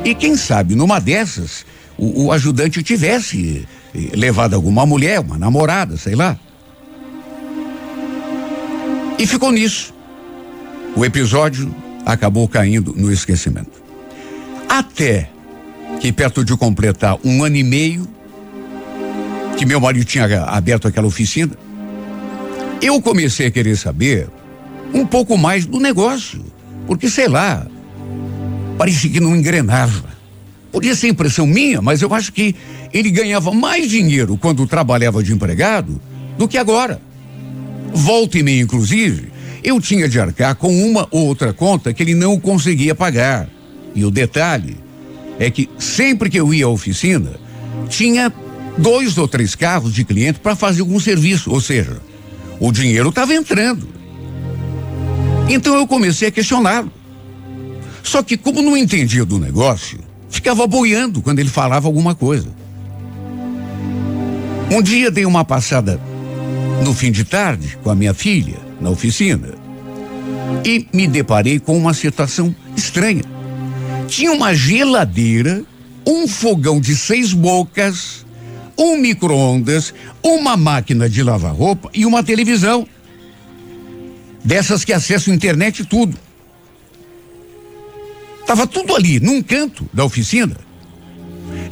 e 0.04 0.14
quem 0.14 0.36
sabe 0.36 0.74
numa 0.74 1.00
dessas 1.00 1.64
o, 1.98 2.26
o 2.26 2.32
ajudante 2.32 2.82
tivesse 2.82 3.66
eh, 3.94 4.16
levado 4.16 4.54
alguma 4.54 4.86
mulher, 4.86 5.20
uma 5.20 5.36
namorada, 5.36 5.96
sei 5.96 6.14
lá. 6.14 6.38
E 9.18 9.26
ficou 9.26 9.52
nisso. 9.52 9.92
O 10.96 11.04
episódio 11.04 11.72
acabou 12.06 12.48
caindo 12.48 12.94
no 12.96 13.12
esquecimento. 13.12 13.82
Até 14.66 15.28
que 16.00 16.10
perto 16.10 16.42
de 16.42 16.56
completar 16.56 17.18
um 17.22 17.44
ano 17.44 17.56
e 17.56 17.62
meio, 17.62 18.08
que 19.58 19.66
meu 19.66 19.78
marido 19.78 20.06
tinha 20.06 20.44
aberto 20.44 20.88
aquela 20.88 21.06
oficina, 21.06 21.52
eu 22.80 23.00
comecei 23.02 23.48
a 23.48 23.50
querer 23.50 23.76
saber 23.76 24.28
um 24.94 25.04
pouco 25.04 25.36
mais 25.36 25.66
do 25.66 25.78
negócio. 25.78 26.42
Porque, 26.90 27.08
sei 27.08 27.28
lá, 27.28 27.68
parecia 28.76 29.08
que 29.08 29.20
não 29.20 29.36
engrenava. 29.36 30.06
Podia 30.72 30.92
ser 30.96 31.06
impressão 31.06 31.46
minha, 31.46 31.80
mas 31.80 32.02
eu 32.02 32.12
acho 32.12 32.32
que 32.32 32.52
ele 32.92 33.12
ganhava 33.12 33.52
mais 33.52 33.88
dinheiro 33.88 34.36
quando 34.36 34.66
trabalhava 34.66 35.22
de 35.22 35.32
empregado 35.32 36.00
do 36.36 36.48
que 36.48 36.58
agora. 36.58 37.00
Volta 37.94 38.38
e 38.38 38.42
meia, 38.42 38.60
inclusive, 38.60 39.30
eu 39.62 39.80
tinha 39.80 40.08
de 40.08 40.18
arcar 40.18 40.56
com 40.56 40.84
uma 40.84 41.06
ou 41.12 41.28
outra 41.28 41.52
conta 41.52 41.94
que 41.94 42.02
ele 42.02 42.16
não 42.16 42.40
conseguia 42.40 42.92
pagar. 42.92 43.48
E 43.94 44.04
o 44.04 44.10
detalhe 44.10 44.76
é 45.38 45.48
que 45.48 45.70
sempre 45.78 46.28
que 46.28 46.40
eu 46.40 46.52
ia 46.52 46.64
à 46.64 46.70
oficina, 46.70 47.30
tinha 47.88 48.32
dois 48.76 49.16
ou 49.16 49.28
três 49.28 49.54
carros 49.54 49.94
de 49.94 50.04
cliente 50.04 50.40
para 50.40 50.56
fazer 50.56 50.80
algum 50.80 50.98
serviço, 50.98 51.52
ou 51.52 51.60
seja, 51.60 51.98
o 52.58 52.72
dinheiro 52.72 53.10
estava 53.10 53.32
entrando. 53.32 53.99
Então 55.50 55.74
eu 55.74 55.86
comecei 55.86 56.28
a 56.28 56.30
questioná-lo. 56.30 56.92
Só 58.04 58.22
que, 58.22 58.36
como 58.36 58.62
não 58.62 58.76
entendia 58.76 59.24
do 59.24 59.38
negócio, 59.38 59.98
ficava 60.28 60.64
boiando 60.66 61.20
quando 61.20 61.40
ele 61.40 61.48
falava 61.48 61.88
alguma 61.88 62.14
coisa. 62.14 62.48
Um 64.70 64.80
dia 64.80 65.10
dei 65.10 65.26
uma 65.26 65.44
passada 65.44 66.00
no 66.84 66.94
fim 66.94 67.10
de 67.10 67.24
tarde 67.24 67.76
com 67.82 67.90
a 67.90 67.94
minha 67.94 68.14
filha 68.14 68.58
na 68.80 68.88
oficina 68.90 69.48
e 70.64 70.86
me 70.92 71.08
deparei 71.08 71.58
com 71.58 71.76
uma 71.76 71.92
situação 71.92 72.54
estranha. 72.76 73.24
Tinha 74.06 74.32
uma 74.32 74.54
geladeira, 74.54 75.64
um 76.06 76.28
fogão 76.28 76.80
de 76.80 76.94
seis 76.94 77.32
bocas, 77.32 78.24
um 78.78 78.96
micro-ondas, 78.96 79.92
uma 80.22 80.56
máquina 80.56 81.08
de 81.08 81.22
lavar 81.22 81.54
roupa 81.54 81.90
e 81.92 82.06
uma 82.06 82.22
televisão. 82.22 82.86
Dessas 84.44 84.84
que 84.84 84.92
acessam 84.92 85.34
internet 85.34 85.80
e 85.80 85.84
tudo. 85.84 86.16
Tava 88.46 88.66
tudo 88.66 88.96
ali, 88.96 89.20
num 89.20 89.42
canto 89.42 89.88
da 89.92 90.04
oficina. 90.04 90.56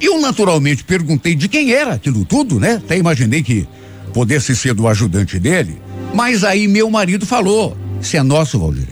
Eu 0.01 0.21
naturalmente 0.21 0.85
perguntei 0.85 1.35
de 1.35 1.49
quem 1.49 1.73
era 1.73 1.95
aquilo 1.95 2.25
tudo, 2.25 2.61
né? 2.61 2.75
Até 2.75 2.97
imaginei 2.97 3.43
que 3.43 3.67
pudesse 4.13 4.55
ser 4.55 4.75
do 4.75 4.87
ajudante 4.87 5.39
dele. 5.39 5.81
Mas 6.15 6.45
aí 6.45 6.69
meu 6.69 6.91
marido 6.91 7.27
falou: 7.27 7.77
Isso 8.01 8.17
é 8.17 8.23
nosso, 8.23 8.59
Valdir. 8.59 8.89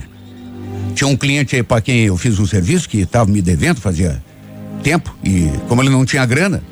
Tinha 0.95 1.09
um 1.09 1.16
cliente 1.16 1.54
aí 1.54 1.62
para 1.62 1.80
quem 1.80 2.00
eu 2.04 2.16
fiz 2.16 2.38
um 2.38 2.47
serviço 2.47 2.88
que 2.88 2.99
estava 2.99 3.30
me 3.30 3.42
devendo 3.42 3.80
fazia 3.80 4.23
tempo 4.83 5.16
e 5.23 5.50
como 5.68 5.83
ele 5.83 5.90
não 5.90 6.04
tinha 6.04 6.25
grana, 6.25 6.62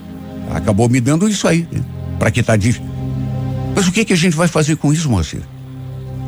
acabou 0.50 0.88
me 0.88 1.00
dando 1.00 1.28
isso 1.28 1.46
aí, 1.46 1.66
né? 1.70 1.84
para 2.18 2.30
quitar 2.30 2.56
dívida. 2.56 2.84
Mas 3.74 3.86
o 3.86 3.92
que 3.92 4.04
que 4.04 4.12
a 4.12 4.16
gente 4.16 4.36
vai 4.36 4.48
fazer 4.48 4.76
com 4.76 4.92
isso, 4.92 5.10
Moacir? 5.10 5.42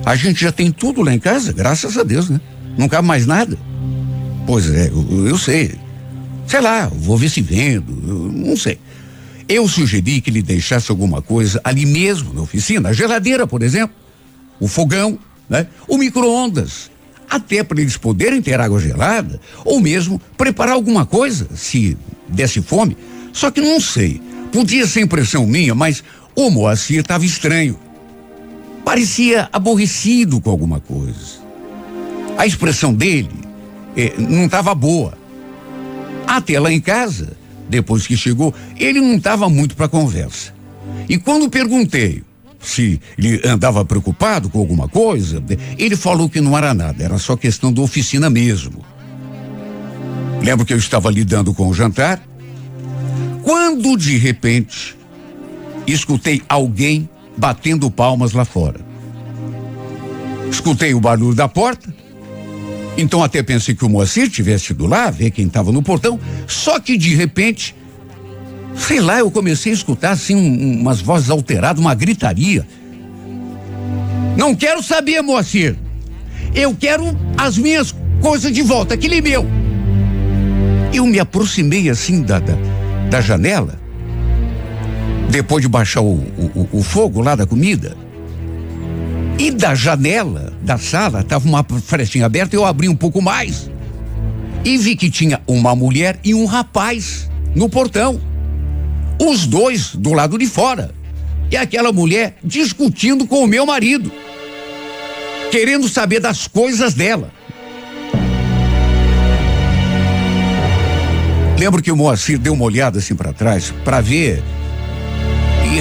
A 0.06 0.14
gente 0.14 0.40
já 0.40 0.52
tem 0.52 0.70
tudo 0.70 1.02
lá 1.02 1.12
em 1.12 1.18
casa, 1.18 1.52
graças 1.52 1.98
a 1.98 2.04
Deus, 2.04 2.30
né? 2.30 2.40
Não 2.78 2.88
cabe 2.88 3.08
mais 3.08 3.26
nada. 3.26 3.58
Pois 4.46 4.70
é, 4.72 4.86
eu, 4.86 5.26
eu 5.26 5.36
sei. 5.36 5.74
Sei 6.46 6.60
lá, 6.60 6.86
vou 6.86 7.18
ver 7.18 7.28
se 7.28 7.40
vendo, 7.40 7.92
não 7.92 8.56
sei. 8.56 8.78
Eu 9.48 9.66
sugeri 9.66 10.20
que 10.20 10.30
ele 10.30 10.42
deixasse 10.42 10.92
alguma 10.92 11.20
coisa 11.20 11.60
ali 11.64 11.84
mesmo 11.84 12.32
na 12.32 12.42
oficina, 12.42 12.90
a 12.90 12.92
geladeira, 12.92 13.48
por 13.48 13.64
exemplo, 13.64 13.96
o 14.60 14.68
fogão, 14.68 15.18
né? 15.50 15.66
O 15.88 15.98
micro-ondas, 15.98 16.88
até 17.28 17.64
para 17.64 17.80
eles 17.80 17.96
poderem 17.96 18.40
ter 18.40 18.60
água 18.60 18.78
gelada 18.78 19.40
ou 19.64 19.80
mesmo 19.80 20.22
preparar 20.38 20.74
alguma 20.76 21.04
coisa, 21.04 21.48
se 21.56 21.98
desse 22.28 22.62
fome. 22.62 22.96
Só 23.32 23.50
que 23.50 23.60
não 23.60 23.80
sei, 23.80 24.22
podia 24.52 24.86
ser 24.86 25.00
impressão 25.00 25.44
minha, 25.44 25.74
mas 25.74 26.04
o 26.36 26.48
Moacir 26.48 27.00
estava 27.00 27.24
estranho. 27.24 27.76
Parecia 28.86 29.48
aborrecido 29.52 30.40
com 30.40 30.48
alguma 30.48 30.78
coisa. 30.78 31.40
A 32.38 32.46
expressão 32.46 32.94
dele 32.94 33.34
eh, 33.96 34.14
não 34.16 34.44
estava 34.44 34.72
boa. 34.76 35.18
Até 36.24 36.60
lá 36.60 36.72
em 36.72 36.80
casa, 36.80 37.36
depois 37.68 38.06
que 38.06 38.16
chegou, 38.16 38.54
ele 38.78 39.00
não 39.00 39.16
estava 39.16 39.48
muito 39.48 39.74
para 39.74 39.88
conversa. 39.88 40.54
E 41.08 41.18
quando 41.18 41.50
perguntei 41.50 42.22
se 42.60 43.00
ele 43.18 43.40
andava 43.44 43.84
preocupado 43.84 44.48
com 44.48 44.60
alguma 44.60 44.86
coisa, 44.86 45.42
ele 45.76 45.96
falou 45.96 46.30
que 46.30 46.40
não 46.40 46.56
era 46.56 46.72
nada, 46.72 47.02
era 47.02 47.18
só 47.18 47.36
questão 47.36 47.72
da 47.72 47.82
oficina 47.82 48.30
mesmo. 48.30 48.84
Lembro 50.40 50.64
que 50.64 50.72
eu 50.72 50.78
estava 50.78 51.10
lidando 51.10 51.52
com 51.52 51.66
o 51.68 51.74
jantar, 51.74 52.22
quando 53.42 53.96
de 53.96 54.16
repente 54.16 54.96
escutei 55.88 56.40
alguém 56.48 57.08
batendo 57.36 57.90
palmas 57.90 58.32
lá 58.32 58.44
fora. 58.44 58.80
Escutei 60.50 60.94
o 60.94 61.00
barulho 61.00 61.34
da 61.34 61.48
porta. 61.48 61.92
Então 62.96 63.22
até 63.22 63.42
pensei 63.42 63.74
que 63.74 63.84
o 63.84 63.88
Moacir 63.88 64.30
tivesse 64.30 64.72
ido 64.72 64.86
lá 64.86 65.10
ver 65.10 65.30
quem 65.30 65.46
estava 65.46 65.70
no 65.70 65.82
portão. 65.82 66.18
Só 66.46 66.80
que 66.80 66.96
de 66.96 67.14
repente, 67.14 67.74
sei 68.74 69.00
lá, 69.00 69.18
eu 69.18 69.30
comecei 69.30 69.72
a 69.72 69.74
escutar 69.74 70.10
assim 70.12 70.34
um, 70.34 70.80
umas 70.80 71.00
vozes 71.00 71.28
alteradas, 71.28 71.80
uma 71.80 71.94
gritaria. 71.94 72.66
Não 74.36 74.54
quero 74.54 74.82
saber, 74.82 75.20
Moacir. 75.22 75.76
Eu 76.54 76.74
quero 76.74 77.04
as 77.36 77.58
minhas 77.58 77.94
coisas 78.20 78.50
de 78.50 78.62
volta, 78.62 78.94
aquele 78.94 79.20
meu. 79.20 79.46
Eu 80.92 81.06
me 81.06 81.18
aproximei 81.18 81.90
assim 81.90 82.22
da, 82.22 82.38
da, 82.38 82.54
da 83.10 83.20
janela, 83.20 83.78
depois 85.30 85.62
de 85.62 85.68
baixar 85.68 86.00
o, 86.00 86.14
o, 86.14 86.68
o 86.72 86.82
fogo 86.82 87.20
lá 87.20 87.34
da 87.34 87.46
comida. 87.46 87.96
E 89.38 89.50
da 89.50 89.74
janela 89.74 90.52
da 90.62 90.78
sala 90.78 91.20
estava 91.20 91.46
uma 91.46 91.64
frestinha 91.64 92.26
aberta, 92.26 92.56
eu 92.56 92.64
abri 92.64 92.88
um 92.88 92.96
pouco 92.96 93.20
mais. 93.20 93.70
E 94.64 94.78
vi 94.78 94.96
que 94.96 95.10
tinha 95.10 95.40
uma 95.46 95.76
mulher 95.76 96.18
e 96.24 96.34
um 96.34 96.46
rapaz 96.46 97.30
no 97.54 97.68
portão. 97.68 98.20
Os 99.20 99.46
dois 99.46 99.94
do 99.94 100.12
lado 100.12 100.38
de 100.38 100.46
fora. 100.46 100.90
E 101.50 101.56
aquela 101.56 101.92
mulher 101.92 102.36
discutindo 102.42 103.26
com 103.26 103.44
o 103.44 103.46
meu 103.46 103.64
marido. 103.66 104.10
Querendo 105.50 105.88
saber 105.88 106.20
das 106.20 106.48
coisas 106.48 106.94
dela. 106.94 107.30
Lembro 111.58 111.82
que 111.82 111.92
o 111.92 111.96
Moacir 111.96 112.38
deu 112.38 112.52
uma 112.52 112.64
olhada 112.64 112.98
assim 112.98 113.14
para 113.14 113.32
trás 113.32 113.72
para 113.84 114.00
ver. 114.00 114.42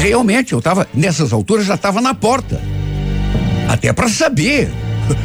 Realmente 0.07 0.53
eu 0.53 0.59
estava 0.59 0.87
nessas 0.93 1.33
alturas 1.33 1.65
já 1.65 1.73
estava 1.73 1.99
na 1.99 2.13
porta 2.13 2.61
até 3.67 3.91
para 3.91 4.07
saber 4.07 4.69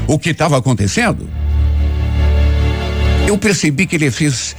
o 0.07 0.19
que 0.19 0.31
estava 0.31 0.57
acontecendo. 0.57 1.29
Eu 3.29 3.37
percebi 3.37 3.85
que 3.85 3.97
ele 3.97 4.11
fez 4.11 4.57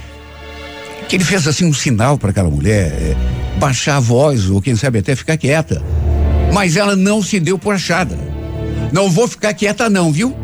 que 1.08 1.16
ele 1.16 1.24
fez 1.24 1.48
assim 1.48 1.66
um 1.66 1.74
sinal 1.74 2.16
para 2.16 2.30
aquela 2.30 2.48
mulher 2.48 2.92
é, 2.92 3.16
baixar 3.58 3.96
a 3.96 4.00
voz 4.00 4.48
ou 4.48 4.62
quem 4.62 4.76
sabe 4.76 5.00
até 5.00 5.16
ficar 5.16 5.36
quieta. 5.36 5.82
Mas 6.52 6.76
ela 6.76 6.94
não 6.94 7.20
se 7.20 7.40
deu 7.40 7.58
por 7.58 7.74
achada. 7.74 8.16
Não 8.92 9.10
vou 9.10 9.26
ficar 9.26 9.52
quieta 9.54 9.90
não, 9.90 10.12
viu? 10.12 10.36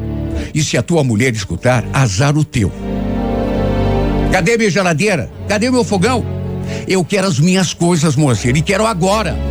E 0.52 0.61
se 0.61 0.76
a 0.76 0.82
tua 0.82 1.04
mulher 1.04 1.32
escutar, 1.32 1.85
azar 1.92 2.37
o 2.37 2.44
teu. 2.44 2.73
Cadê 4.32 4.58
minha 4.58 4.70
geladeira? 4.70 5.30
Cadê 5.47 5.70
meu 5.70 5.85
fogão? 5.85 6.26
Eu 6.88 7.04
quero 7.04 7.28
as 7.28 7.38
minhas 7.38 7.73
coisas, 7.73 8.16
moça, 8.16 8.49
e 8.49 8.61
quero 8.61 8.85
agora. 8.85 9.48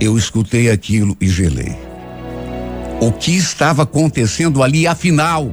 Eu 0.00 0.18
escutei 0.18 0.70
aquilo 0.70 1.16
e 1.20 1.28
gelei 1.28 1.74
o 3.00 3.12
que 3.12 3.36
estava 3.36 3.82
acontecendo 3.82 4.62
ali 4.62 4.86
afinal. 4.86 5.52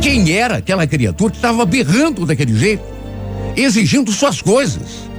Quem 0.00 0.30
era 0.32 0.56
aquela 0.56 0.86
criatura 0.86 1.30
que 1.30 1.38
estava 1.38 1.64
berrando 1.64 2.24
daquele 2.24 2.56
jeito, 2.56 2.84
exigindo 3.56 4.12
suas 4.12 4.40
coisas? 4.40 5.10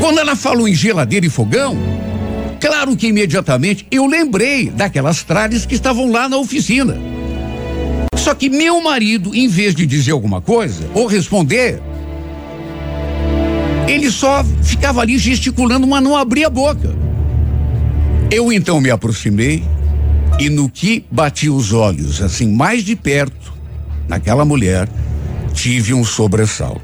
Quando 0.00 0.18
ela 0.18 0.36
falou 0.36 0.68
em 0.68 0.74
geladeira 0.74 1.26
e 1.26 1.30
fogão, 1.30 1.76
claro 2.60 2.96
que 2.96 3.08
imediatamente 3.08 3.86
eu 3.90 4.06
lembrei 4.06 4.70
daquelas 4.70 5.22
tralhas 5.22 5.66
que 5.66 5.74
estavam 5.74 6.10
lá 6.10 6.28
na 6.28 6.36
oficina. 6.36 6.96
Só 8.16 8.34
que 8.34 8.48
meu 8.48 8.80
marido, 8.80 9.34
em 9.34 9.48
vez 9.48 9.74
de 9.74 9.86
dizer 9.86 10.12
alguma 10.12 10.40
coisa 10.40 10.88
ou 10.94 11.06
responder, 11.06 11.80
ele 13.86 14.10
só 14.10 14.44
ficava 14.62 15.00
ali 15.00 15.18
gesticulando, 15.18 15.86
mas 15.86 16.02
não 16.02 16.16
abria 16.16 16.46
a 16.46 16.50
boca. 16.50 16.94
Eu 18.30 18.52
então 18.52 18.80
me 18.80 18.90
aproximei 18.90 19.62
e 20.38 20.48
no 20.48 20.68
que 20.68 21.04
bati 21.10 21.48
os 21.48 21.72
olhos, 21.72 22.20
assim, 22.20 22.48
mais 22.52 22.82
de 22.82 22.96
perto, 22.96 23.52
naquela 24.08 24.44
mulher, 24.44 24.88
tive 25.52 25.94
um 25.94 26.04
sobressalto. 26.04 26.82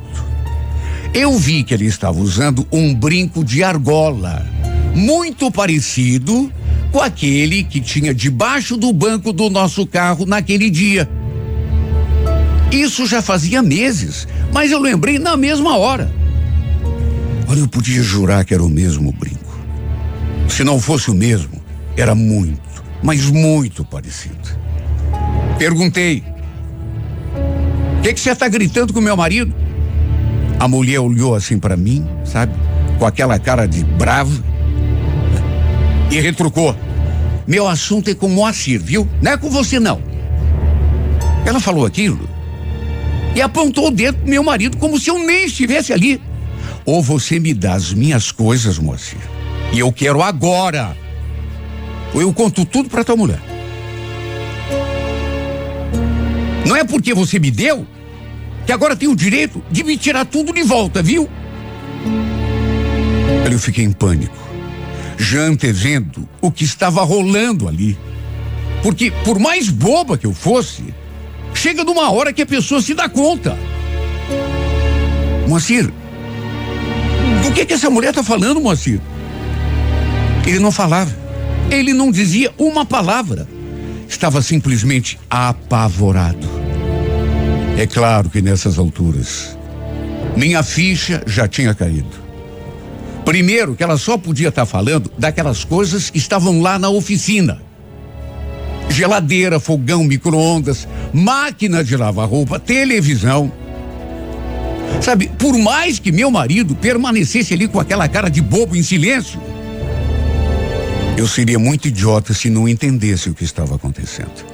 Eu 1.13 1.37
vi 1.37 1.65
que 1.65 1.75
ele 1.75 1.87
estava 1.87 2.21
usando 2.21 2.67
um 2.71 2.95
brinco 2.95 3.45
de 3.45 3.65
argola, 3.65 4.47
muito 4.95 5.51
parecido 5.51 6.53
com 6.93 7.01
aquele 7.01 7.65
que 7.65 7.81
tinha 7.81 8.15
debaixo 8.15 8.77
do 8.77 8.93
banco 8.93 9.33
do 9.33 9.51
nosso 9.51 9.87
carro 9.87 10.25
naquele 10.25 10.71
dia. 10.71 11.09
Isso 12.71 13.07
já 13.07 13.21
fazia 13.21 13.63
meses, 13.63 14.29
mas 14.53 14.71
eu 14.71 14.79
lembrei 14.79 15.19
na 15.19 15.37
mesma 15.37 15.77
hora. 15.77 16.20
Olha, 17.51 17.59
eu 17.59 17.67
podia 17.67 18.01
jurar 18.01 18.45
que 18.45 18.55
era 18.55 18.63
o 18.63 18.69
mesmo 18.69 19.11
brinco. 19.11 19.59
Se 20.49 20.63
não 20.63 20.79
fosse 20.79 21.11
o 21.11 21.15
mesmo, 21.15 21.61
era 21.97 22.15
muito, 22.15 22.85
mas 23.03 23.29
muito 23.29 23.85
parecido. 23.85 24.49
Perguntei: 25.59 26.23
O 27.99 28.03
que, 28.03 28.15
você 28.21 28.31
está 28.31 28.47
gritando 28.47 28.93
com 28.93 29.01
meu 29.01 29.17
marido? 29.17 29.53
A 30.61 30.69
mulher 30.69 31.01
olhou 31.01 31.35
assim 31.35 31.59
para 31.59 31.77
mim, 31.77 32.07
sabe? 32.25 32.55
Com 33.01 33.05
aquela 33.05 33.37
cara 33.37 33.67
de 33.67 33.83
brava. 33.83 34.31
E 36.09 36.21
retrucou: 36.21 36.77
Meu 37.49 37.67
assunto 37.67 38.11
é 38.11 38.15
com 38.15 38.29
Moacir, 38.29 38.81
viu? 38.81 39.09
Não 39.21 39.33
é 39.33 39.37
com 39.37 39.51
você, 39.51 39.81
não. 39.81 40.01
Ela 41.45 41.59
falou 41.59 41.85
aquilo 41.85 42.29
e 43.35 43.43
apontou 43.43 43.89
o 43.89 43.91
dedo 43.91 44.19
pro 44.19 44.31
meu 44.31 44.45
marido 44.45 44.77
como 44.77 45.01
se 45.01 45.11
eu 45.11 45.19
nem 45.19 45.47
estivesse 45.47 45.93
ali. 45.93 46.30
Ou 46.85 47.03
você 47.03 47.39
me 47.39 47.55
dá 47.55 47.75
as 47.75 47.93
minhas 47.93 48.33
coisas, 48.33 48.79
Moacir, 48.79 49.21
e 49.73 49.79
eu 49.79 49.93
quero 49.93 50.23
agora. 50.23 50.97
Ou 52.13 52.21
eu 52.21 52.33
conto 52.33 52.65
tudo 52.65 52.89
para 52.89 53.05
tua 53.05 53.17
mulher. 53.17 53.41
Não 56.67 56.77
é 56.77 56.85
porque 56.85 57.15
você 57.15 57.39
me 57.39 57.51
deu 57.51 57.87
que 58.67 58.73
agora 58.73 58.95
tem 58.95 59.09
o 59.09 59.17
direito 59.17 59.63
de 59.71 59.83
me 59.83 59.97
tirar 59.97 60.25
tudo 60.25 60.53
de 60.53 60.63
volta, 60.63 61.03
viu? 61.03 61.29
Eu 63.51 63.59
fiquei 63.59 63.85
em 63.85 63.91
pânico, 63.91 64.39
já 65.19 65.41
antevendo 65.41 66.29
o 66.41 66.51
que 66.51 66.65
estava 66.65 67.03
rolando 67.03 67.67
ali. 67.67 67.99
Porque, 68.83 69.11
por 69.25 69.39
mais 69.39 69.69
boba 69.69 70.17
que 70.17 70.27
eu 70.27 70.33
fosse, 70.33 70.95
chega 71.53 71.83
numa 71.85 72.11
hora 72.11 72.33
que 72.33 72.43
a 72.43 72.47
pessoa 72.47 72.81
se 72.81 72.95
dá 72.95 73.09
conta. 73.09 73.59
Moacir, 75.49 75.93
do 77.43 77.53
que 77.53 77.65
que 77.65 77.75
essa 77.75 77.91
mulher 77.91 78.13
tá 78.13 78.23
falando, 78.23 78.61
Moacir? 78.61 79.01
Ele 80.47 80.59
não 80.59 80.71
falava. 80.71 81.15
Ele 81.71 81.93
não 81.93 82.11
dizia 82.11 82.53
uma 82.59 82.85
palavra. 82.85 83.47
Estava 84.09 84.43
simplesmente 84.43 85.19
apavorado. 85.29 86.49
É 87.79 87.87
claro 87.87 88.29
que 88.29 88.43
nessas 88.43 88.79
alturas, 88.79 89.57
minha 90.37 90.63
ficha 90.63 91.23
já 91.27 91.47
tinha 91.47 91.75
caído. 91.75 92.21
Primeiro, 93.25 93.77
que 93.77 93.83
ela 93.83 93.97
só 93.97 94.19
podia 94.19 94.49
estar 94.49 94.63
tá 94.63 94.67
falando 94.67 95.11
daquelas 95.17 95.65
coisas 95.65 96.11
que 96.11 96.19
estavam 96.19 96.61
lá 96.61 96.79
na 96.79 96.89
oficina. 96.89 97.63
Geladeira, 98.89 99.61
fogão, 99.61 100.03
micro-ondas, 100.03 100.89
máquina 101.13 101.85
de 101.85 101.97
lavar 101.97 102.29
roupa, 102.29 102.59
televisão. 102.59 103.53
Sabe, 105.03 105.31
por 105.39 105.57
mais 105.59 105.99
que 105.99 106.13
meu 106.13 106.31
marido 106.31 106.75
permanecesse 106.75 107.55
ali 107.55 107.67
com 107.67 107.81
aquela 107.81 108.09
cara 108.09 108.29
de 108.29 108.41
bobo 108.41 108.77
em 108.77 108.83
silêncio, 108.83 109.41
eu 111.17 111.27
seria 111.27 111.59
muito 111.59 111.89
idiota 111.89 112.33
se 112.33 112.49
não 112.49 112.69
entendesse 112.69 113.29
o 113.29 113.35
que 113.35 113.45
estava 113.45 113.75
acontecendo. 113.75 114.45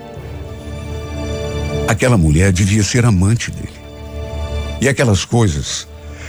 Aquela 1.87 2.17
mulher 2.17 2.53
devia 2.53 2.83
ser 2.83 3.05
amante 3.05 3.51
dele. 3.51 3.69
E 4.81 4.89
aquelas 4.89 5.25
coisas 5.25 5.87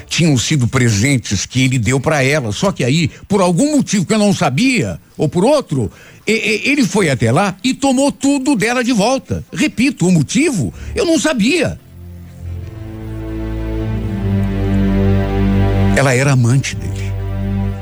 tinham 0.08 0.38
sido 0.38 0.68
presentes 0.68 1.46
que 1.46 1.64
ele 1.64 1.78
deu 1.78 2.00
para 2.00 2.24
ela, 2.24 2.52
só 2.52 2.72
que 2.72 2.84
aí, 2.84 3.10
por 3.28 3.42
algum 3.42 3.76
motivo 3.76 4.06
que 4.06 4.14
eu 4.14 4.20
não 4.20 4.34
sabia, 4.34 5.00
ou 5.18 5.28
por 5.28 5.44
outro, 5.44 5.92
ele 6.26 6.86
foi 6.86 7.10
até 7.10 7.32
lá 7.32 7.56
e 7.64 7.74
tomou 7.74 8.12
tudo 8.12 8.56
dela 8.56 8.84
de 8.84 8.94
volta. 8.94 9.44
Repito, 9.52 10.08
o 10.08 10.12
motivo 10.12 10.74
eu 10.96 11.06
não 11.06 11.20
sabia. 11.20 11.80
Ela 15.98 16.14
era 16.14 16.34
amante 16.34 16.76
dele. 16.76 17.12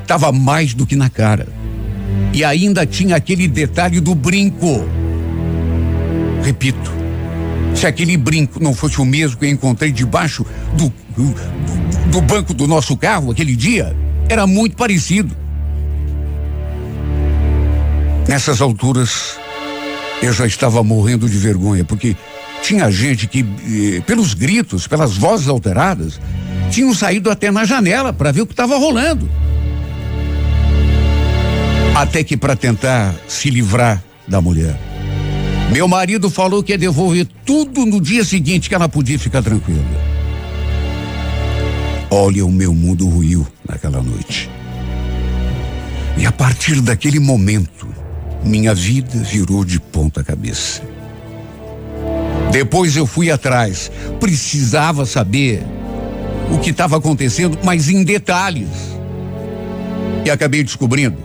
Tava 0.07 0.31
mais 0.31 0.73
do 0.73 0.85
que 0.85 0.95
na 0.95 1.09
cara. 1.09 1.49
E 2.31 2.45
ainda 2.45 2.85
tinha 2.85 3.17
aquele 3.17 3.45
detalhe 3.45 3.99
do 3.99 4.15
brinco. 4.15 4.87
Repito, 6.41 6.93
se 7.75 7.85
aquele 7.85 8.15
brinco 8.15 8.63
não 8.63 8.73
fosse 8.73 9.01
o 9.01 9.05
mesmo 9.05 9.37
que 9.37 9.45
eu 9.45 9.49
encontrei 9.49 9.91
debaixo 9.91 10.45
do, 10.77 10.93
do, 11.17 11.35
do 12.09 12.21
banco 12.21 12.53
do 12.53 12.65
nosso 12.65 12.95
carro 12.95 13.31
aquele 13.31 13.53
dia, 13.53 13.93
era 14.29 14.47
muito 14.47 14.77
parecido. 14.77 15.35
Nessas 18.29 18.61
alturas, 18.61 19.37
eu 20.21 20.31
já 20.31 20.47
estava 20.47 20.81
morrendo 20.81 21.27
de 21.27 21.37
vergonha, 21.37 21.83
porque 21.83 22.15
tinha 22.61 22.89
gente 22.89 23.27
que, 23.27 23.41
eh, 23.41 24.01
pelos 24.07 24.33
gritos, 24.33 24.87
pelas 24.87 25.17
vozes 25.17 25.49
alteradas, 25.49 26.17
tinham 26.69 26.93
saído 26.93 27.29
até 27.29 27.51
na 27.51 27.65
janela 27.65 28.11
para 28.11 28.31
ver 28.31 28.41
o 28.41 28.45
que 28.45 28.53
estava 28.53 28.77
rolando. 28.77 29.29
Até 31.95 32.23
que 32.23 32.35
para 32.35 32.55
tentar 32.55 33.15
se 33.27 33.49
livrar 33.49 34.03
da 34.27 34.41
mulher, 34.41 34.77
meu 35.71 35.87
marido 35.87 36.29
falou 36.29 36.61
que 36.61 36.73
ia 36.73 36.77
devolver 36.77 37.27
tudo 37.45 37.85
no 37.85 38.01
dia 38.01 38.23
seguinte 38.23 38.69
que 38.69 38.75
ela 38.75 38.89
podia 38.89 39.17
ficar 39.17 39.41
tranquila. 39.41 39.83
Olha, 42.09 42.45
o 42.45 42.51
meu 42.51 42.73
mundo 42.73 43.07
ruiu 43.07 43.47
naquela 43.67 44.01
noite. 44.01 44.49
E 46.17 46.25
a 46.25 46.31
partir 46.31 46.79
daquele 46.81 47.19
momento, 47.19 47.87
minha 48.43 48.73
vida 48.73 49.17
virou 49.17 49.65
de 49.65 49.79
ponta 49.79 50.23
cabeça. 50.23 50.81
Depois 52.51 52.95
eu 52.95 53.05
fui 53.05 53.31
atrás, 53.31 53.91
precisava 54.19 55.05
saber 55.05 55.63
o 56.51 56.59
que 56.59 56.69
estava 56.69 56.97
acontecendo, 56.97 57.57
mas 57.63 57.89
em 57.89 58.03
detalhes. 58.03 58.69
E 60.25 60.29
acabei 60.29 60.63
descobrindo 60.63 61.17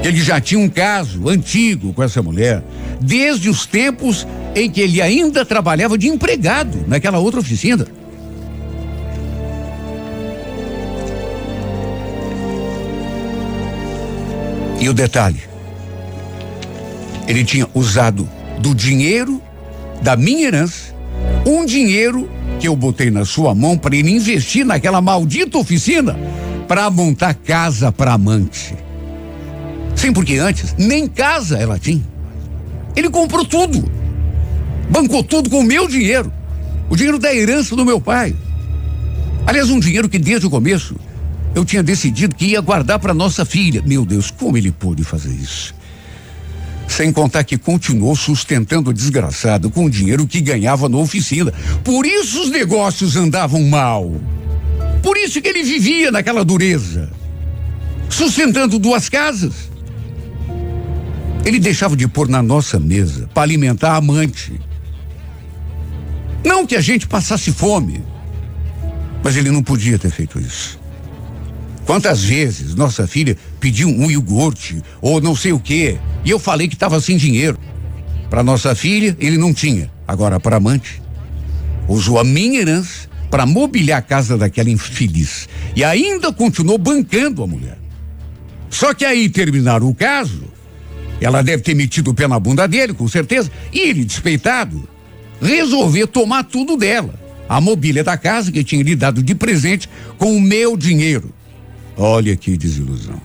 que 0.00 0.08
ele 0.08 0.20
já 0.22 0.40
tinha 0.40 0.60
um 0.60 0.68
caso 0.68 1.28
antigo 1.28 1.92
com 1.92 2.02
essa 2.02 2.22
mulher, 2.22 2.62
desde 3.00 3.48
os 3.48 3.66
tempos 3.66 4.26
em 4.54 4.70
que 4.70 4.80
ele 4.80 5.02
ainda 5.02 5.44
trabalhava 5.44 5.98
de 5.98 6.08
empregado 6.08 6.84
naquela 6.86 7.18
outra 7.18 7.40
oficina. 7.40 7.86
E 14.80 14.88
o 14.88 14.94
detalhe: 14.94 15.42
ele 17.26 17.44
tinha 17.44 17.68
usado 17.74 18.28
do 18.58 18.74
dinheiro 18.74 19.42
da 20.00 20.16
minha 20.16 20.46
herança, 20.46 20.94
um 21.44 21.64
dinheiro 21.66 22.30
que 22.58 22.66
eu 22.66 22.74
botei 22.74 23.10
na 23.10 23.24
sua 23.24 23.54
mão 23.54 23.78
para 23.78 23.96
ele 23.96 24.10
investir 24.10 24.64
naquela 24.64 25.00
maldita 25.00 25.58
oficina 25.58 26.16
para 26.66 26.90
montar 26.90 27.34
casa 27.34 27.90
para 27.92 28.12
amante. 28.12 28.74
Sim, 29.94 30.12
porque 30.12 30.34
antes 30.34 30.74
nem 30.78 31.06
casa 31.06 31.56
ela 31.56 31.78
tinha. 31.78 32.02
Ele 32.94 33.08
comprou 33.08 33.44
tudo. 33.44 33.90
Bancou 34.90 35.22
tudo 35.22 35.48
com 35.48 35.60
o 35.60 35.64
meu 35.64 35.86
dinheiro. 35.86 36.32
O 36.90 36.96
dinheiro 36.96 37.18
da 37.18 37.34
herança 37.34 37.76
do 37.76 37.84
meu 37.84 38.00
pai. 38.00 38.34
Aliás, 39.46 39.70
um 39.70 39.80
dinheiro 39.80 40.08
que 40.08 40.18
desde 40.18 40.46
o 40.46 40.50
começo 40.50 40.96
eu 41.54 41.64
tinha 41.64 41.82
decidido 41.82 42.34
que 42.34 42.46
ia 42.46 42.60
guardar 42.60 42.98
para 42.98 43.14
nossa 43.14 43.44
filha. 43.44 43.82
Meu 43.84 44.04
Deus, 44.04 44.30
como 44.30 44.56
ele 44.56 44.70
pôde 44.70 45.04
fazer 45.04 45.32
isso? 45.32 45.74
Sem 46.88 47.12
contar 47.12 47.44
que 47.44 47.58
continuou 47.58 48.16
sustentando 48.16 48.90
o 48.90 48.94
desgraçado 48.94 49.70
com 49.70 49.84
o 49.84 49.90
dinheiro 49.90 50.26
que 50.26 50.40
ganhava 50.40 50.88
na 50.88 50.96
oficina. 50.96 51.52
Por 51.84 52.06
isso 52.06 52.42
os 52.42 52.50
negócios 52.50 53.14
andavam 53.14 53.62
mal. 53.62 54.10
Por 55.02 55.16
isso 55.16 55.40
que 55.40 55.48
ele 55.48 55.62
vivia 55.62 56.10
naquela 56.10 56.44
dureza. 56.44 57.10
Sustentando 58.08 58.78
duas 58.78 59.08
casas. 59.08 59.68
Ele 61.44 61.58
deixava 61.60 61.94
de 61.94 62.08
pôr 62.08 62.28
na 62.28 62.42
nossa 62.42 62.80
mesa 62.80 63.28
para 63.32 63.42
alimentar 63.42 63.92
a 63.92 63.96
amante. 63.96 64.58
Não 66.44 66.66
que 66.66 66.74
a 66.74 66.80
gente 66.80 67.06
passasse 67.06 67.52
fome, 67.52 68.02
mas 69.22 69.36
ele 69.36 69.50
não 69.50 69.62
podia 69.62 69.98
ter 69.98 70.10
feito 70.10 70.40
isso. 70.40 70.77
Quantas 71.88 72.22
vezes 72.22 72.74
nossa 72.74 73.06
filha 73.06 73.34
pediu 73.58 73.88
um 73.88 74.10
iogurte 74.10 74.82
ou 75.00 75.22
não 75.22 75.34
sei 75.34 75.52
o 75.52 75.58
quê, 75.58 75.96
e 76.22 76.28
eu 76.28 76.38
falei 76.38 76.68
que 76.68 76.74
estava 76.74 77.00
sem 77.00 77.16
dinheiro. 77.16 77.58
Para 78.28 78.42
nossa 78.42 78.74
filha, 78.74 79.16
ele 79.18 79.38
não 79.38 79.54
tinha. 79.54 79.90
Agora, 80.06 80.38
para 80.38 80.58
amante, 80.58 81.00
usou 81.88 82.18
a 82.18 82.24
minha 82.24 82.60
herança 82.60 83.08
para 83.30 83.46
mobiliar 83.46 84.00
a 84.00 84.02
casa 84.02 84.36
daquela 84.36 84.68
infeliz. 84.68 85.48
E 85.74 85.82
ainda 85.82 86.30
continuou 86.30 86.76
bancando 86.76 87.42
a 87.42 87.46
mulher. 87.46 87.78
Só 88.68 88.92
que 88.92 89.06
aí 89.06 89.30
terminaram 89.30 89.88
o 89.88 89.94
caso, 89.94 90.44
ela 91.22 91.40
deve 91.40 91.62
ter 91.62 91.72
metido 91.72 92.10
o 92.10 92.14
pé 92.14 92.28
na 92.28 92.38
bunda 92.38 92.68
dele, 92.68 92.92
com 92.92 93.08
certeza, 93.08 93.50
e 93.72 93.78
ele, 93.78 94.04
despeitado, 94.04 94.86
resolveu 95.40 96.06
tomar 96.06 96.44
tudo 96.44 96.76
dela. 96.76 97.14
A 97.48 97.62
mobília 97.62 98.04
da 98.04 98.18
casa 98.18 98.52
que 98.52 98.62
tinha 98.62 98.82
lhe 98.82 98.94
dado 98.94 99.22
de 99.22 99.34
presente 99.34 99.88
com 100.18 100.36
o 100.36 100.40
meu 100.40 100.76
dinheiro. 100.76 101.32
Olha 101.98 102.36
que 102.36 102.56
desilusão. 102.56 103.20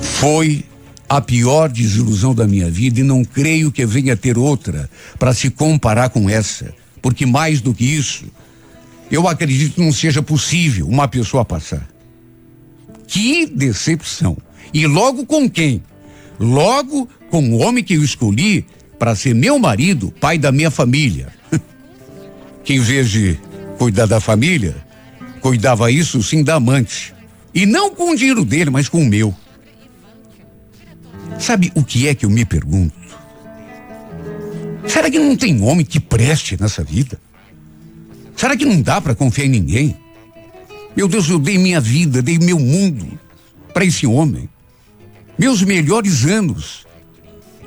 Foi 0.00 0.64
a 1.08 1.20
pior 1.20 1.68
desilusão 1.68 2.32
da 2.32 2.46
minha 2.46 2.70
vida 2.70 3.00
e 3.00 3.02
não 3.02 3.24
creio 3.24 3.72
que 3.72 3.84
venha 3.84 4.16
ter 4.16 4.38
outra 4.38 4.88
para 5.18 5.34
se 5.34 5.50
comparar 5.50 6.10
com 6.10 6.30
essa, 6.30 6.72
porque 7.02 7.26
mais 7.26 7.60
do 7.60 7.74
que 7.74 7.84
isso, 7.84 8.24
eu 9.10 9.26
acredito 9.26 9.74
que 9.74 9.80
não 9.80 9.92
seja 9.92 10.22
possível 10.22 10.86
uma 10.86 11.08
pessoa 11.08 11.44
passar. 11.44 11.86
Que 13.06 13.46
decepção! 13.46 14.36
E 14.72 14.86
logo 14.86 15.26
com 15.26 15.50
quem? 15.50 15.82
Logo 16.38 17.08
com 17.30 17.50
o 17.50 17.58
homem 17.58 17.82
que 17.82 17.94
eu 17.94 18.04
escolhi 18.04 18.64
para 18.98 19.14
ser 19.14 19.34
meu 19.34 19.58
marido, 19.58 20.12
pai 20.20 20.38
da 20.38 20.52
minha 20.52 20.70
família. 20.70 21.28
que 22.64 22.74
em 22.74 22.80
vez 22.80 23.10
de 23.10 23.38
cuidar 23.78 24.06
da 24.06 24.20
família, 24.20 24.85
cuidava 25.46 25.92
isso 25.92 26.20
sim 26.24 26.42
da 26.42 26.56
amante. 26.56 27.14
E 27.54 27.64
não 27.64 27.94
com 27.94 28.10
o 28.10 28.16
dinheiro 28.16 28.44
dele, 28.44 28.68
mas 28.68 28.88
com 28.88 29.00
o 29.00 29.06
meu. 29.06 29.32
Sabe 31.38 31.70
o 31.76 31.84
que 31.84 32.08
é 32.08 32.16
que 32.16 32.26
eu 32.26 32.30
me 32.30 32.44
pergunto? 32.44 32.96
Será 34.88 35.08
que 35.08 35.20
não 35.20 35.36
tem 35.36 35.62
homem 35.62 35.86
que 35.86 36.00
preste 36.00 36.60
nessa 36.60 36.82
vida? 36.82 37.20
Será 38.36 38.56
que 38.56 38.64
não 38.64 38.82
dá 38.82 39.00
para 39.00 39.14
confiar 39.14 39.46
em 39.46 39.50
ninguém? 39.50 39.96
Meu 40.96 41.06
Deus, 41.06 41.28
eu 41.28 41.38
dei 41.38 41.58
minha 41.58 41.80
vida, 41.80 42.20
dei 42.20 42.40
meu 42.40 42.58
mundo 42.58 43.06
para 43.72 43.84
esse 43.84 44.04
homem. 44.04 44.48
Meus 45.38 45.62
melhores 45.62 46.24
anos. 46.24 46.84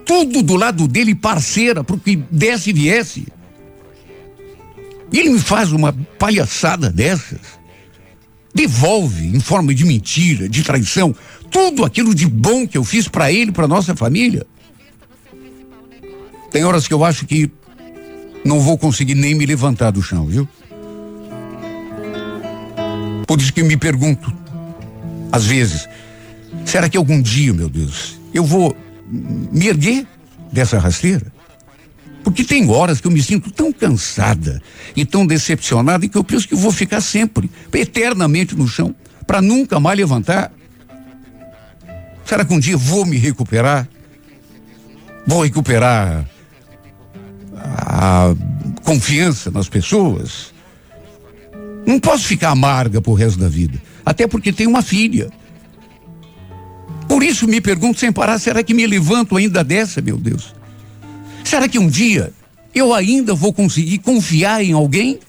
Tudo 0.06 0.44
do 0.44 0.58
lado 0.58 0.86
dele, 0.86 1.16
parceira, 1.16 1.82
para 1.82 1.96
o 1.96 2.00
que 2.00 2.18
desse 2.18 2.72
e 2.72 2.74
viesse. 2.74 3.28
E 5.14 5.20
ele 5.20 5.30
me 5.30 5.40
faz 5.40 5.72
uma 5.72 5.94
palhaçada 6.18 6.90
dessas. 6.90 7.59
Devolve 8.54 9.28
em 9.28 9.40
forma 9.40 9.74
de 9.74 9.86
mentira, 9.86 10.50
de 10.50 10.64
traição, 10.64 11.16
tudo 11.52 11.86
aquilo 11.86 12.14
de 12.16 12.28
bom 12.28 12.68
que 12.68 12.78
eu 12.78 12.84
fiz 12.84 13.08
para 13.08 13.32
ele, 13.32 13.52
para 13.52 13.68
nossa 13.68 13.96
família. 13.96 14.46
Tem 16.52 16.64
horas 16.64 16.88
que 16.88 16.94
eu 16.94 17.06
acho 17.06 17.26
que 17.26 17.52
não 18.44 18.60
vou 18.60 18.78
conseguir 18.78 19.16
nem 19.16 19.36
me 19.36 19.46
levantar 19.46 19.92
do 19.92 20.02
chão, 20.02 20.26
viu? 20.26 20.48
Por 23.28 23.40
isso 23.40 23.54
que 23.54 23.62
me 23.62 23.78
pergunto, 23.78 24.34
às 25.32 25.46
vezes, 25.46 25.88
será 26.66 26.90
que 26.90 26.98
algum 26.98 27.22
dia, 27.22 27.54
meu 27.54 27.70
Deus, 27.70 28.20
eu 28.34 28.44
vou 28.44 28.76
me 29.08 29.68
erguer 29.68 30.08
dessa 30.52 30.80
rasteira? 30.80 31.32
Porque 32.30 32.44
tem 32.44 32.70
horas 32.70 33.02
que 33.02 33.08
eu 33.08 33.12
me 33.12 33.24
sinto 33.24 33.50
tão 33.50 33.74
cansada 33.74 34.62
e 34.96 35.04
tão 35.04 35.26
decepcionada 35.26 36.08
que 36.08 36.16
eu 36.16 36.24
penso 36.24 36.48
que 36.48 36.54
vou 36.54 36.72
ficar 36.72 37.02
sempre, 37.02 37.50
eternamente 37.74 38.56
no 38.56 38.68
chão, 38.68 38.94
para 39.26 39.42
nunca 39.42 39.80
mais 39.80 39.98
levantar. 39.98 40.52
Será 42.24 42.46
que 42.46 42.54
um 42.54 42.60
dia 42.60 42.78
vou 42.78 43.04
me 43.04 43.18
recuperar? 43.18 43.90
Vou 45.26 45.42
recuperar 45.42 46.30
a 47.56 48.36
confiança 48.84 49.50
nas 49.50 49.68
pessoas? 49.68 50.54
Não 51.84 52.00
posso 52.00 52.26
ficar 52.26 52.52
amarga 52.52 53.02
pro 53.02 53.14
resto 53.14 53.40
da 53.40 53.50
vida. 53.50 53.82
Até 54.06 54.28
porque 54.28 54.54
tenho 54.54 54.70
uma 54.70 54.84
filha. 54.84 55.32
Por 57.08 57.24
isso 57.24 57.48
me 57.48 57.60
pergunto 57.60 58.00
sem 58.00 58.12
parar, 58.12 58.38
será 58.38 58.62
que 58.62 58.76
me 58.76 58.86
levanto 58.86 59.36
ainda 59.36 59.64
dessa, 59.64 60.00
meu 60.00 60.16
Deus? 60.16 60.59
Será 61.50 61.68
que 61.68 61.80
um 61.80 61.88
dia 61.88 62.32
eu 62.76 62.94
ainda 62.94 63.34
vou 63.34 63.52
conseguir 63.52 63.98
confiar 63.98 64.64
em 64.64 64.72
alguém? 64.72 65.20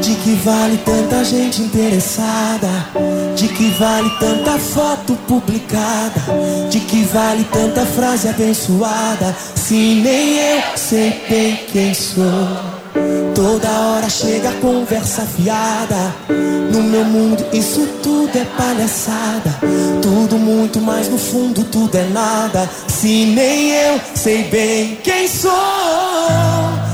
De 0.00 0.14
que 0.14 0.34
vale 0.42 0.78
tanta 0.78 1.22
gente 1.26 1.60
interessada? 1.60 3.17
De 3.38 3.46
que 3.46 3.70
vale 3.78 4.10
tanta 4.18 4.58
foto 4.58 5.14
publicada? 5.28 6.20
De 6.70 6.80
que 6.80 7.04
vale 7.04 7.44
tanta 7.44 7.86
frase 7.86 8.28
abençoada? 8.28 9.32
Se 9.54 9.74
nem 9.74 10.38
eu 10.38 10.62
sei 10.74 11.22
bem 11.30 11.60
quem 11.72 11.94
sou. 11.94 12.24
Toda 13.36 13.70
hora 13.70 14.10
chega 14.10 14.48
a 14.48 14.54
conversa 14.54 15.22
fiada. 15.22 16.12
No 16.72 16.82
meu 16.82 17.04
mundo 17.04 17.46
isso 17.52 17.86
tudo 18.02 18.36
é 18.36 18.44
palhaçada. 18.56 19.54
Tudo 20.02 20.36
muito 20.36 20.80
mais 20.80 21.08
no 21.08 21.16
fundo, 21.16 21.62
tudo 21.62 21.96
é 21.96 22.08
nada. 22.08 22.68
Se 22.88 23.24
nem 23.24 23.70
eu 23.70 24.00
sei 24.16 24.48
bem 24.48 24.98
quem 25.04 25.28
sou. 25.28 25.52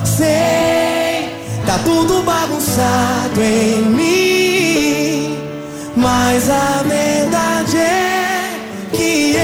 Sei, 0.04 1.26
tá 1.64 1.78
tudo 1.86 2.22
bagunçado 2.22 3.40
em 3.40 3.82
mim. 3.86 5.03
Mas 6.04 6.50
a 6.50 6.82
verdade 6.82 7.78
é 7.78 8.60
que 8.92 9.36
eu 9.36 9.40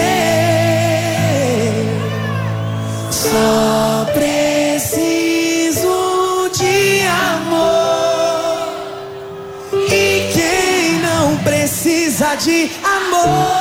só 3.11 4.05
preciso 4.12 5.31
de 6.53 7.01
amor. 7.33 8.68
E 9.90 10.31
quem 10.35 10.99
não 11.01 11.38
precisa 11.38 12.35
de 12.35 12.70
amor? 12.85 13.60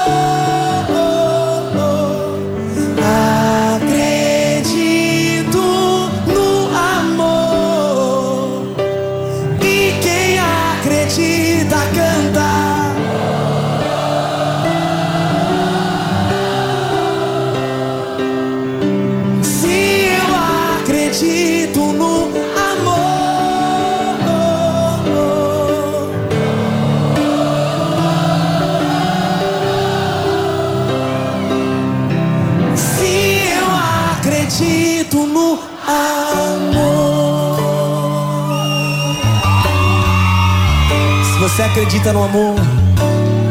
Você 41.49 41.63
acredita 41.63 42.13
no 42.13 42.23
amor, 42.23 42.55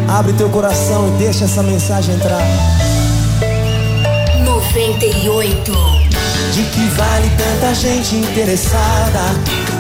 abre 0.09 0.33
teu 0.35 0.49
coração 0.51 1.09
e 1.09 1.19
deixa 1.19 1.45
essa 1.47 1.63
mensagem 1.63 2.15
entrar. 2.15 2.41
98. 4.45 5.73
De 6.53 6.63
que 6.63 6.87
vale 6.97 7.31
tanta 7.37 7.75
gente 7.75 8.15
interessada? 8.15 9.21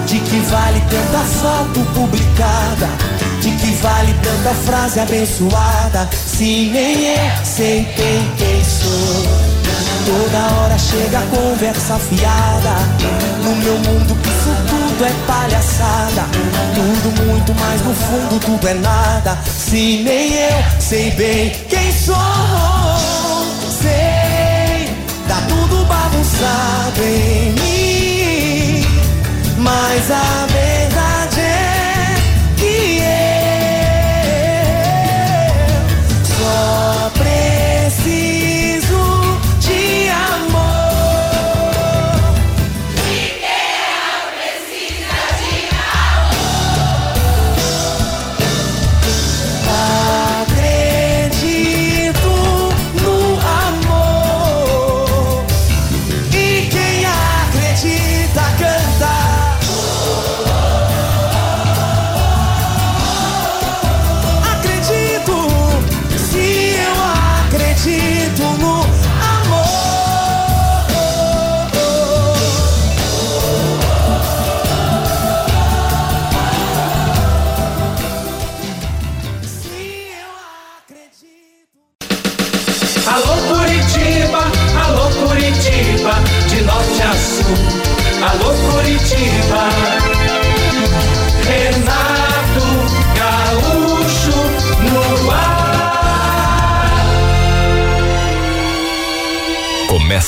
De 0.06 0.18
que 0.18 0.40
vale 0.40 0.80
tanta 0.90 1.18
foto 1.18 1.80
publicada? 1.94 2.88
De 3.40 3.50
que 3.52 3.72
vale 3.76 4.14
tanta 4.22 4.54
frase 4.54 5.00
abençoada? 5.00 6.08
Se 6.12 6.70
nem 6.72 7.14
eu 7.14 7.44
sei 7.44 7.84
quem, 7.94 8.30
quem 8.36 8.64
sou. 8.64 9.48
Toda 10.04 10.60
hora 10.60 10.78
chega 10.78 11.18
a 11.18 11.22
conversa 11.22 11.96
fiada. 11.98 12.74
No 13.44 13.54
meu 13.56 13.78
mundo 13.78 14.16
tudo 14.98 15.04
é 15.04 15.14
palhaçada. 15.28 16.26
Tudo 16.74 17.22
muito 17.24 17.54
mais 17.54 17.80
no 17.82 17.94
fundo, 17.94 18.40
tudo 18.40 18.68
é 18.68 18.74
nada. 18.74 19.38
Se 19.46 20.02
nem 20.02 20.34
eu 20.34 20.80
sei 20.80 21.12
bem 21.12 21.50
quem 21.68 21.92
sou. 21.92 22.16
Sei, 23.80 24.92
tá 25.28 25.40
tudo 25.48 25.84
bagunçado 25.84 27.02
em 27.04 27.52
mim. 27.52 28.86
Mas 29.58 30.10
a 30.10 30.47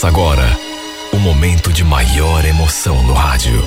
Começa 0.00 0.08
agora 0.08 0.58
o 1.12 1.18
momento 1.18 1.70
de 1.70 1.84
maior 1.84 2.42
emoção 2.46 3.02
no 3.02 3.12
rádio. 3.12 3.62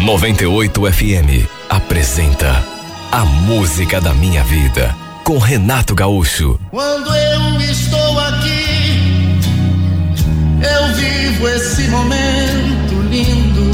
98 0.00 0.80
FM 0.92 1.48
apresenta 1.68 2.64
A 3.10 3.24
Música 3.24 4.00
da 4.00 4.14
Minha 4.14 4.44
Vida 4.44 4.94
com 5.24 5.38
Renato 5.38 5.96
Gaúcho. 5.96 6.60
Quando 6.70 7.12
eu 7.12 7.60
estou 7.60 8.20
aqui, 8.20 9.40
eu 10.62 10.94
vivo 10.94 11.48
esse 11.48 11.88
momento 11.88 13.02
lindo. 13.10 13.72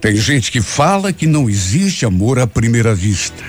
Tem 0.00 0.16
gente 0.16 0.50
que 0.50 0.62
fala 0.62 1.12
que 1.12 1.26
não 1.26 1.50
existe 1.50 2.06
amor 2.06 2.38
à 2.38 2.46
primeira 2.46 2.94
vista. 2.94 3.44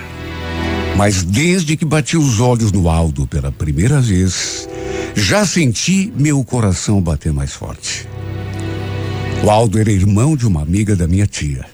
Mas 0.97 1.21
desde 1.21 1.77
que 1.77 1.85
bati 1.85 2.17
os 2.17 2.39
olhos 2.39 2.71
no 2.71 2.89
Aldo 2.89 3.27
pela 3.27 3.51
primeira 3.51 4.01
vez, 4.01 4.67
já 5.15 5.45
senti 5.45 6.11
meu 6.17 6.43
coração 6.43 6.99
bater 6.99 7.31
mais 7.31 7.53
forte. 7.53 8.07
O 9.43 9.51
Aldo 9.51 9.77
era 9.77 9.91
irmão 9.91 10.35
de 10.35 10.47
uma 10.47 10.63
amiga 10.63 10.95
da 10.95 11.07
minha 11.07 11.27
tia. 11.27 11.65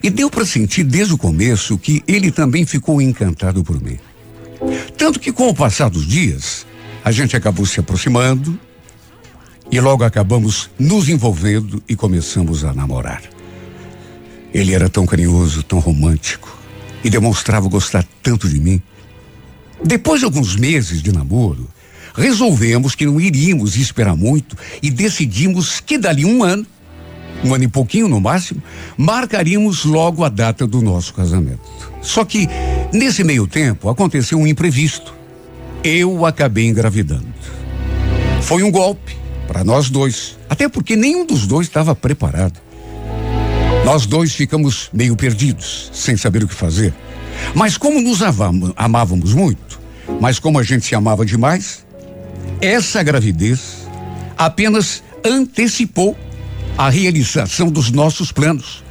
E 0.00 0.08
deu 0.08 0.30
para 0.30 0.46
sentir 0.46 0.84
desde 0.84 1.12
o 1.12 1.18
começo 1.18 1.76
que 1.76 2.00
ele 2.06 2.30
também 2.30 2.64
ficou 2.64 3.02
encantado 3.02 3.64
por 3.64 3.82
mim. 3.82 3.98
Tanto 4.96 5.18
que 5.18 5.32
com 5.32 5.48
o 5.48 5.54
passar 5.54 5.90
dos 5.90 6.06
dias, 6.06 6.64
a 7.04 7.10
gente 7.10 7.36
acabou 7.36 7.66
se 7.66 7.80
aproximando 7.80 8.56
e 9.68 9.80
logo 9.80 10.04
acabamos 10.04 10.70
nos 10.78 11.08
envolvendo 11.08 11.82
e 11.88 11.96
começamos 11.96 12.64
a 12.64 12.72
namorar. 12.72 13.22
Ele 14.54 14.72
era 14.72 14.88
tão 14.88 15.04
carinhoso, 15.04 15.64
tão 15.64 15.80
romântico 15.80 16.63
e 17.04 17.10
demonstrava 17.10 17.68
gostar 17.68 18.04
tanto 18.22 18.48
de 18.48 18.58
mim. 18.58 18.82
Depois 19.84 20.20
de 20.20 20.24
alguns 20.24 20.56
meses 20.56 21.02
de 21.02 21.12
namoro, 21.12 21.68
resolvemos 22.14 22.94
que 22.94 23.04
não 23.04 23.20
iríamos 23.20 23.76
esperar 23.76 24.16
muito 24.16 24.56
e 24.82 24.90
decidimos 24.90 25.78
que 25.80 25.98
dali 25.98 26.24
um 26.24 26.42
ano, 26.42 26.66
um 27.44 27.52
ano 27.52 27.64
e 27.64 27.68
pouquinho 27.68 28.08
no 28.08 28.20
máximo, 28.20 28.62
marcaríamos 28.96 29.84
logo 29.84 30.24
a 30.24 30.30
data 30.30 30.66
do 30.66 30.80
nosso 30.80 31.12
casamento. 31.12 31.60
Só 32.00 32.24
que 32.24 32.48
nesse 32.92 33.22
meio 33.22 33.46
tempo 33.46 33.90
aconteceu 33.90 34.38
um 34.38 34.46
imprevisto. 34.46 35.12
Eu 35.82 36.24
acabei 36.24 36.66
engravidando. 36.66 37.26
Foi 38.40 38.62
um 38.62 38.70
golpe 38.70 39.16
para 39.46 39.62
nós 39.62 39.90
dois, 39.90 40.38
até 40.48 40.68
porque 40.68 40.96
nenhum 40.96 41.26
dos 41.26 41.46
dois 41.46 41.66
estava 41.66 41.94
preparado. 41.94 42.63
Nós 43.84 44.06
dois 44.06 44.34
ficamos 44.34 44.88
meio 44.94 45.14
perdidos, 45.14 45.90
sem 45.92 46.16
saber 46.16 46.42
o 46.42 46.48
que 46.48 46.54
fazer. 46.54 46.94
Mas 47.54 47.76
como 47.76 48.00
nos 48.00 48.22
amávamos, 48.22 48.72
amávamos 48.76 49.34
muito, 49.34 49.78
mas 50.22 50.38
como 50.38 50.58
a 50.58 50.62
gente 50.62 50.86
se 50.86 50.94
amava 50.94 51.24
demais, 51.26 51.84
essa 52.62 53.02
gravidez 53.02 53.86
apenas 54.38 55.02
antecipou 55.22 56.16
a 56.78 56.88
realização 56.88 57.70
dos 57.70 57.90
nossos 57.90 58.32
planos. 58.32 58.82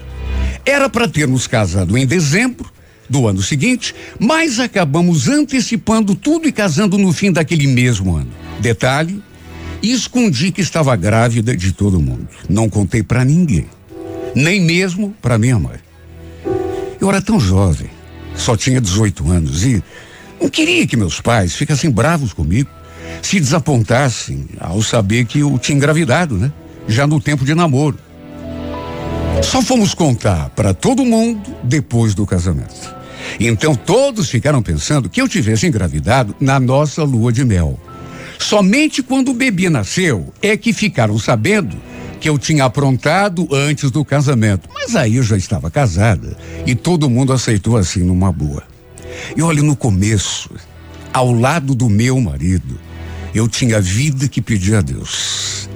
Era 0.63 0.88
para 0.88 1.08
termos 1.08 1.47
casado 1.47 1.97
em 1.97 2.06
dezembro 2.06 2.71
do 3.10 3.27
ano 3.27 3.41
seguinte, 3.41 3.95
mas 4.19 4.60
acabamos 4.60 5.27
antecipando 5.27 6.13
tudo 6.13 6.47
e 6.47 6.51
casando 6.51 6.99
no 6.99 7.12
fim 7.12 7.32
daquele 7.32 7.65
mesmo 7.65 8.15
ano. 8.15 8.32
Detalhe: 8.60 9.23
escondi 9.82 10.51
que 10.51 10.62
estava 10.62 10.95
grávida 10.95 11.58
de 11.58 11.71
todo 11.71 11.99
mundo. 11.99 12.27
Não 12.47 12.69
contei 12.69 13.01
para 13.01 13.25
ninguém 13.25 13.65
nem 14.36 14.60
mesmo 14.62 15.15
para 15.22 15.38
minha 15.38 15.58
mãe. 15.60 15.78
Eu 17.00 17.10
era 17.10 17.22
tão 17.22 17.39
jovem, 17.39 17.89
só 18.36 18.56
tinha 18.56 18.80
18 18.80 19.30
anos 19.32 19.63
e 19.65 19.84
não 20.41 20.50
queria 20.50 20.86
que 20.88 20.98
meus 20.98 21.22
pais 21.22 21.56
ficassem 21.56 21.89
bravos 21.89 22.34
comigo, 22.34 22.69
se 23.22 23.39
desapontassem 23.39 24.48
ao 24.60 24.82
saber 24.82 25.26
que 25.26 25.39
eu 25.39 25.58
tinha 25.58 25.76
engravidado, 25.76 26.38
né? 26.38 26.52
Já 26.88 27.08
no 27.08 27.19
tempo 27.22 27.46
de 27.46 27.54
namoro. 27.56 27.98
Só 29.41 29.62
fomos 29.62 29.93
contar 29.93 30.50
para 30.50 30.74
todo 30.74 31.06
mundo 31.06 31.56
depois 31.63 32.13
do 32.13 32.26
casamento. 32.26 32.93
Então 33.39 33.76
todos 33.76 34.30
ficaram 34.30 34.62
pensando 34.62 35.10
que 35.10 35.22
eu 35.22 35.28
tivesse 35.28 35.67
engravidado 35.67 36.36
na 36.39 36.60
nossa 36.60 37.04
lua 37.04 37.32
de 37.32 37.43
mel. 37.43 37.80
Somente 38.39 39.02
quando 39.02 39.32
o 39.32 39.34
bebê 39.34 39.69
nasceu 39.69 40.34
é 40.41 40.58
que 40.58 40.74
ficaram 40.74 41.17
sabendo 41.17 41.78
que 42.24 42.30
eu 42.30 42.40
tinha 42.40 42.64
aprontado 42.64 43.46
antes 43.52 43.92
do 43.92 44.06
casamento. 44.06 44.70
Mas 44.74 44.96
aí 44.96 45.18
eu 45.18 45.24
já 45.24 45.36
estava 45.36 45.70
casada 45.70 46.38
e 46.66 46.74
todo 46.74 47.10
mundo 47.10 47.34
aceitou 47.34 47.76
assim 47.76 48.00
numa 48.00 48.32
boa. 48.32 48.64
E 49.36 49.42
olha, 49.42 49.62
no 49.62 49.76
começo, 49.76 50.50
ao 51.12 51.34
lado 51.34 51.76
do 51.76 51.90
meu 51.90 52.18
marido, 52.22 52.80
eu 53.36 53.46
tinha 53.50 53.76
a 53.76 53.82
vida 53.82 54.30
que 54.30 54.42
pedia 54.42 54.78
a 54.78 54.82
Deus. 54.82 55.70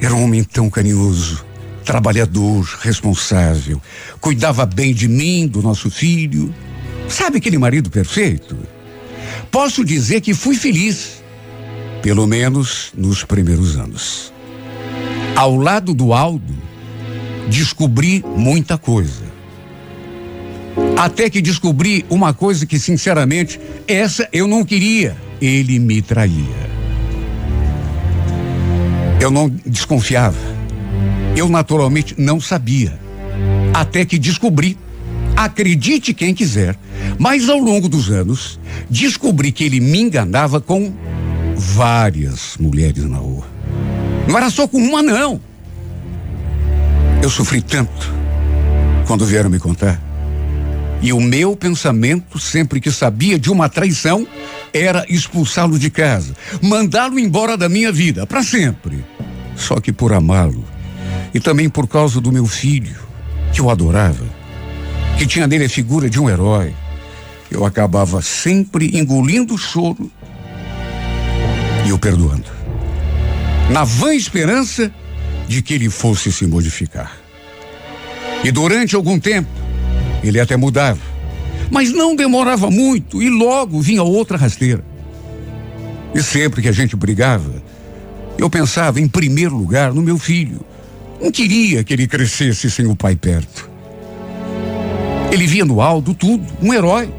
Era 0.00 0.14
um 0.14 0.24
homem 0.24 0.42
tão 0.42 0.70
carinhoso, 0.70 1.44
trabalhador, 1.84 2.62
responsável, 2.80 3.78
cuidava 4.18 4.64
bem 4.64 4.94
de 4.94 5.06
mim, 5.06 5.46
do 5.46 5.60
nosso 5.60 5.90
filho. 5.90 6.54
Sabe 7.06 7.36
aquele 7.36 7.58
marido 7.58 7.90
perfeito? 7.90 8.56
Posso 9.50 9.84
dizer 9.84 10.22
que 10.22 10.32
fui 10.32 10.56
feliz, 10.56 11.22
pelo 12.00 12.26
menos 12.26 12.94
nos 12.96 13.24
primeiros 13.24 13.76
anos. 13.76 14.31
Ao 15.34 15.56
lado 15.56 15.94
do 15.94 16.12
Aldo, 16.12 16.54
descobri 17.48 18.24
muita 18.36 18.76
coisa. 18.76 19.24
Até 20.96 21.28
que 21.28 21.40
descobri 21.40 22.04
uma 22.08 22.32
coisa 22.32 22.66
que, 22.66 22.78
sinceramente, 22.78 23.58
essa 23.88 24.28
eu 24.32 24.46
não 24.46 24.64
queria. 24.64 25.16
Ele 25.40 25.78
me 25.78 26.00
traía. 26.00 26.70
Eu 29.20 29.30
não 29.30 29.48
desconfiava. 29.48 30.38
Eu 31.36 31.48
naturalmente 31.48 32.14
não 32.18 32.40
sabia. 32.40 32.98
Até 33.74 34.04
que 34.04 34.18
descobri. 34.18 34.76
Acredite 35.34 36.14
quem 36.14 36.34
quiser. 36.34 36.76
Mas 37.18 37.48
ao 37.48 37.58
longo 37.58 37.88
dos 37.88 38.10
anos, 38.10 38.60
descobri 38.88 39.50
que 39.50 39.64
ele 39.64 39.80
me 39.80 40.00
enganava 40.00 40.60
com 40.60 40.92
várias 41.56 42.56
mulheres 42.60 43.04
na 43.04 43.16
rua. 43.16 43.51
Não 44.26 44.36
era 44.36 44.50
só 44.50 44.66
com 44.66 44.78
uma, 44.78 45.02
não. 45.02 45.40
Eu 47.22 47.30
sofri 47.30 47.60
tanto 47.60 48.12
quando 49.06 49.26
vieram 49.26 49.50
me 49.50 49.58
contar. 49.58 50.00
E 51.00 51.12
o 51.12 51.20
meu 51.20 51.56
pensamento, 51.56 52.38
sempre 52.38 52.80
que 52.80 52.90
sabia 52.90 53.38
de 53.38 53.50
uma 53.50 53.68
traição, 53.68 54.26
era 54.72 55.04
expulsá-lo 55.08 55.78
de 55.78 55.90
casa, 55.90 56.34
mandá-lo 56.62 57.18
embora 57.18 57.56
da 57.56 57.68
minha 57.68 57.90
vida, 57.90 58.24
para 58.26 58.42
sempre. 58.42 59.04
Só 59.56 59.80
que 59.80 59.92
por 59.92 60.12
amá-lo, 60.12 60.64
e 61.34 61.40
também 61.40 61.68
por 61.68 61.88
causa 61.88 62.20
do 62.20 62.30
meu 62.30 62.46
filho, 62.46 62.96
que 63.52 63.60
eu 63.60 63.68
adorava, 63.68 64.24
que 65.18 65.26
tinha 65.26 65.46
nele 65.46 65.64
a 65.64 65.68
figura 65.68 66.08
de 66.08 66.20
um 66.20 66.30
herói, 66.30 66.72
eu 67.50 67.66
acabava 67.66 68.22
sempre 68.22 68.96
engolindo 68.96 69.54
o 69.54 69.58
choro 69.58 70.10
e 71.84 71.92
o 71.92 71.98
perdoando 71.98 72.61
na 73.72 73.84
vã 73.84 74.14
esperança 74.14 74.92
de 75.48 75.62
que 75.62 75.72
ele 75.72 75.88
fosse 75.88 76.30
se 76.30 76.46
modificar. 76.46 77.16
E 78.44 78.52
durante 78.52 78.94
algum 78.94 79.18
tempo, 79.18 79.48
ele 80.22 80.38
até 80.38 80.58
mudava, 80.58 81.00
mas 81.70 81.90
não 81.90 82.14
demorava 82.14 82.70
muito 82.70 83.22
e 83.22 83.30
logo 83.30 83.80
vinha 83.80 84.02
outra 84.02 84.36
rasteira. 84.36 84.84
E 86.14 86.22
sempre 86.22 86.60
que 86.60 86.68
a 86.68 86.72
gente 86.72 86.94
brigava, 86.94 87.62
eu 88.36 88.50
pensava 88.50 89.00
em 89.00 89.08
primeiro 89.08 89.56
lugar 89.56 89.94
no 89.94 90.02
meu 90.02 90.18
filho. 90.18 90.60
Não 91.18 91.32
queria 91.32 91.82
que 91.82 91.94
ele 91.94 92.06
crescesse 92.06 92.70
sem 92.70 92.86
o 92.86 92.94
pai 92.94 93.16
perto. 93.16 93.70
Ele 95.30 95.46
via 95.46 95.64
no 95.64 95.80
Aldo 95.80 96.12
tudo, 96.12 96.44
um 96.60 96.74
herói. 96.74 97.10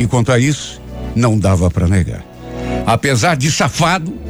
E 0.00 0.08
quanto 0.08 0.32
a 0.32 0.40
isso, 0.40 0.82
não 1.14 1.38
dava 1.38 1.70
para 1.70 1.86
negar. 1.86 2.24
Apesar 2.84 3.36
de 3.36 3.52
safado, 3.52 4.21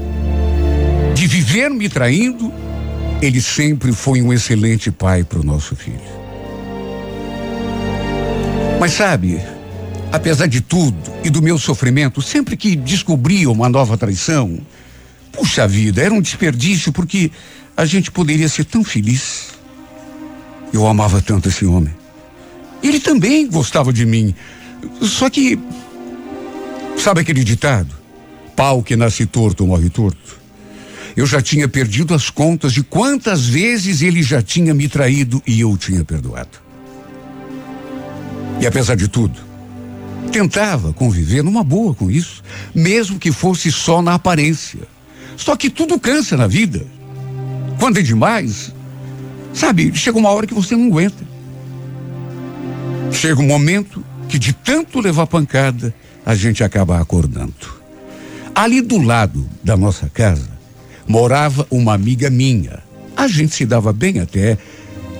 de 1.14 1.26
viver 1.26 1.70
me 1.70 1.88
traindo, 1.88 2.52
ele 3.20 3.40
sempre 3.40 3.92
foi 3.92 4.20
um 4.20 4.32
excelente 4.32 4.90
pai 4.90 5.22
para 5.24 5.40
o 5.40 5.44
nosso 5.44 5.76
filho. 5.76 6.00
Mas 8.80 8.92
sabe, 8.92 9.40
apesar 10.10 10.46
de 10.46 10.60
tudo 10.60 10.98
e 11.22 11.30
do 11.30 11.40
meu 11.40 11.56
sofrimento, 11.58 12.20
sempre 12.20 12.56
que 12.56 12.74
descobria 12.74 13.48
uma 13.48 13.68
nova 13.68 13.96
traição, 13.96 14.58
puxa 15.30 15.68
vida, 15.68 16.02
era 16.02 16.12
um 16.12 16.20
desperdício 16.20 16.92
porque 16.92 17.30
a 17.76 17.84
gente 17.84 18.10
poderia 18.10 18.48
ser 18.48 18.64
tão 18.64 18.82
feliz. 18.82 19.50
Eu 20.72 20.86
amava 20.86 21.22
tanto 21.22 21.48
esse 21.48 21.64
homem. 21.64 21.94
Ele 22.82 22.98
também 22.98 23.48
gostava 23.48 23.92
de 23.92 24.04
mim. 24.04 24.34
Só 25.00 25.30
que, 25.30 25.58
sabe 26.98 27.20
aquele 27.20 27.44
ditado? 27.44 27.94
Pau 28.56 28.82
que 28.82 28.96
nasce 28.96 29.26
torto 29.26 29.66
morre 29.66 29.88
torto. 29.88 30.41
Eu 31.16 31.26
já 31.26 31.42
tinha 31.42 31.68
perdido 31.68 32.14
as 32.14 32.30
contas 32.30 32.72
de 32.72 32.82
quantas 32.82 33.46
vezes 33.46 34.00
ele 34.00 34.22
já 34.22 34.40
tinha 34.40 34.72
me 34.72 34.88
traído 34.88 35.42
e 35.46 35.60
eu 35.60 35.76
tinha 35.76 36.04
perdoado. 36.04 36.58
E 38.60 38.66
apesar 38.66 38.94
de 38.94 39.08
tudo, 39.08 39.38
tentava 40.30 40.92
conviver 40.92 41.42
numa 41.42 41.62
boa 41.62 41.94
com 41.94 42.10
isso, 42.10 42.42
mesmo 42.74 43.18
que 43.18 43.30
fosse 43.30 43.70
só 43.70 44.00
na 44.00 44.14
aparência. 44.14 44.80
Só 45.36 45.56
que 45.56 45.68
tudo 45.68 45.98
cansa 45.98 46.36
na 46.36 46.46
vida. 46.46 46.86
Quando 47.78 47.98
é 47.98 48.02
demais, 48.02 48.72
sabe, 49.52 49.92
chega 49.94 50.18
uma 50.18 50.30
hora 50.30 50.46
que 50.46 50.54
você 50.54 50.74
não 50.74 50.86
aguenta. 50.86 51.24
Chega 53.12 53.40
um 53.40 53.46
momento 53.46 54.02
que 54.28 54.38
de 54.38 54.52
tanto 54.52 55.00
levar 55.00 55.26
pancada, 55.26 55.94
a 56.24 56.34
gente 56.34 56.64
acaba 56.64 56.98
acordando. 57.00 57.82
Ali 58.54 58.80
do 58.80 58.98
lado 58.98 59.46
da 59.62 59.76
nossa 59.76 60.08
casa 60.08 60.61
morava 61.06 61.66
uma 61.70 61.94
amiga 61.94 62.30
minha. 62.30 62.80
A 63.16 63.26
gente 63.26 63.54
se 63.54 63.66
dava 63.66 63.92
bem 63.92 64.20
até 64.20 64.58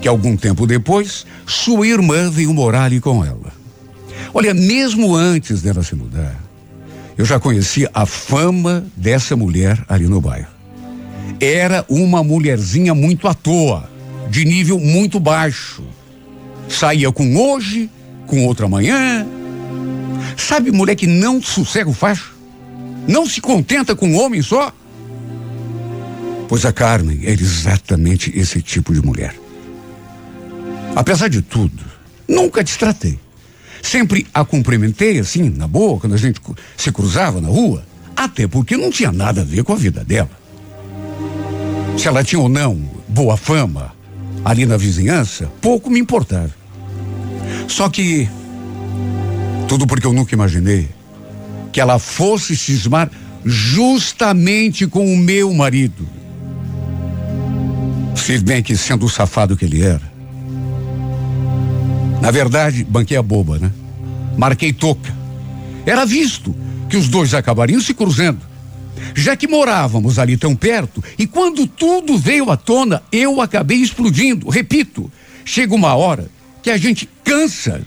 que 0.01 0.09
algum 0.09 0.37
tempo 0.37 0.66
depois, 0.66 1.25
sua 1.47 1.87
irmã 1.87 2.29
veio 2.31 2.53
morar 2.53 2.85
ali 2.85 3.01
com 3.01 3.25
ela. 3.25 3.53
Olha, 4.35 4.53
mesmo 4.53 5.14
antes 5.14 5.62
dela 5.62 5.83
se 5.83 5.95
mudar, 5.95 6.42
eu 7.16 7.25
já 7.25 7.38
conhecia 7.38 7.90
a 7.95 8.05
fama 8.05 8.85
dessa 8.97 9.37
mulher 9.37 9.85
ali 9.88 10.07
no 10.07 10.21
bairro. 10.21 10.49
Era 11.38 11.85
uma 11.88 12.25
mulherzinha 12.25 12.95
muito 12.95 13.29
à 13.29 13.35
toa, 13.35 13.88
de 14.31 14.45
nível 14.45 14.81
muito 14.81 15.21
baixo. 15.21 15.83
Saía 16.68 17.12
com 17.12 17.37
hoje, 17.37 17.90
com 18.27 18.47
outra 18.47 18.68
manhã. 18.68 19.27
Sabe, 20.37 20.71
mulher 20.73 20.97
que 20.97 21.07
não 21.07 21.40
sossega 21.42 21.90
o 21.90 21.95
facho? 21.95 22.35
Não 23.07 23.27
se 23.27 23.40
contenta 23.40 23.95
com 23.95 24.09
um 24.09 24.21
homem 24.21 24.40
só? 24.42 24.73
Pois 26.52 26.66
a 26.66 26.70
Carmen 26.70 27.18
era 27.22 27.40
exatamente 27.40 28.30
esse 28.38 28.60
tipo 28.60 28.92
de 28.92 29.00
mulher. 29.00 29.34
Apesar 30.94 31.28
de 31.28 31.40
tudo, 31.40 31.82
nunca 32.28 32.62
destratei. 32.62 33.18
Sempre 33.82 34.26
a 34.34 34.44
cumprimentei 34.44 35.18
assim, 35.18 35.48
na 35.48 35.66
boa, 35.66 35.98
quando 35.98 36.12
a 36.12 36.18
gente 36.18 36.42
se 36.76 36.92
cruzava 36.92 37.40
na 37.40 37.48
rua, 37.48 37.82
até 38.14 38.46
porque 38.46 38.76
não 38.76 38.90
tinha 38.90 39.10
nada 39.10 39.40
a 39.40 39.44
ver 39.44 39.64
com 39.64 39.72
a 39.72 39.76
vida 39.76 40.04
dela. 40.04 40.28
Se 41.96 42.06
ela 42.06 42.22
tinha 42.22 42.42
ou 42.42 42.50
não 42.50 42.86
boa 43.08 43.38
fama 43.38 43.96
ali 44.44 44.66
na 44.66 44.76
vizinhança, 44.76 45.50
pouco 45.58 45.88
me 45.88 46.00
importava. 46.00 46.54
Só 47.66 47.88
que 47.88 48.28
tudo 49.66 49.86
porque 49.86 50.06
eu 50.06 50.12
nunca 50.12 50.34
imaginei 50.34 50.90
que 51.72 51.80
ela 51.80 51.98
fosse 51.98 52.54
cismar 52.54 53.10
justamente 53.42 54.86
com 54.86 55.14
o 55.14 55.16
meu 55.16 55.54
marido. 55.54 56.20
Se 58.14 58.38
bem 58.38 58.62
que 58.62 58.77
sendo 58.77 59.07
o 59.07 59.09
safado 59.09 59.57
que 59.57 59.64
ele 59.64 59.83
era, 59.83 60.12
na 62.20 62.31
verdade, 62.31 62.85
banquei 62.85 63.16
a 63.16 63.22
boba, 63.22 63.59
né? 63.59 63.72
Marquei 64.38 64.72
toca. 64.72 65.12
Era 65.85 66.05
visto 66.07 66.55
que 66.88 66.96
os 66.96 67.09
dois 67.09 67.35
acabariam 67.35 67.81
se 67.81 67.92
cruzando. 67.92 68.40
Já 69.12 69.35
que 69.35 69.48
morávamos 69.48 70.18
ali 70.20 70.37
tão 70.37 70.55
perto, 70.55 71.03
e 71.18 71.27
quando 71.27 71.66
tudo 71.66 72.16
veio 72.16 72.51
à 72.51 72.57
tona, 72.57 73.03
eu 73.11 73.40
acabei 73.40 73.79
explodindo. 73.79 74.48
Repito, 74.48 75.11
chega 75.44 75.75
uma 75.75 75.94
hora 75.94 76.31
que 76.62 76.70
a 76.70 76.77
gente 76.77 77.09
cansa, 77.25 77.83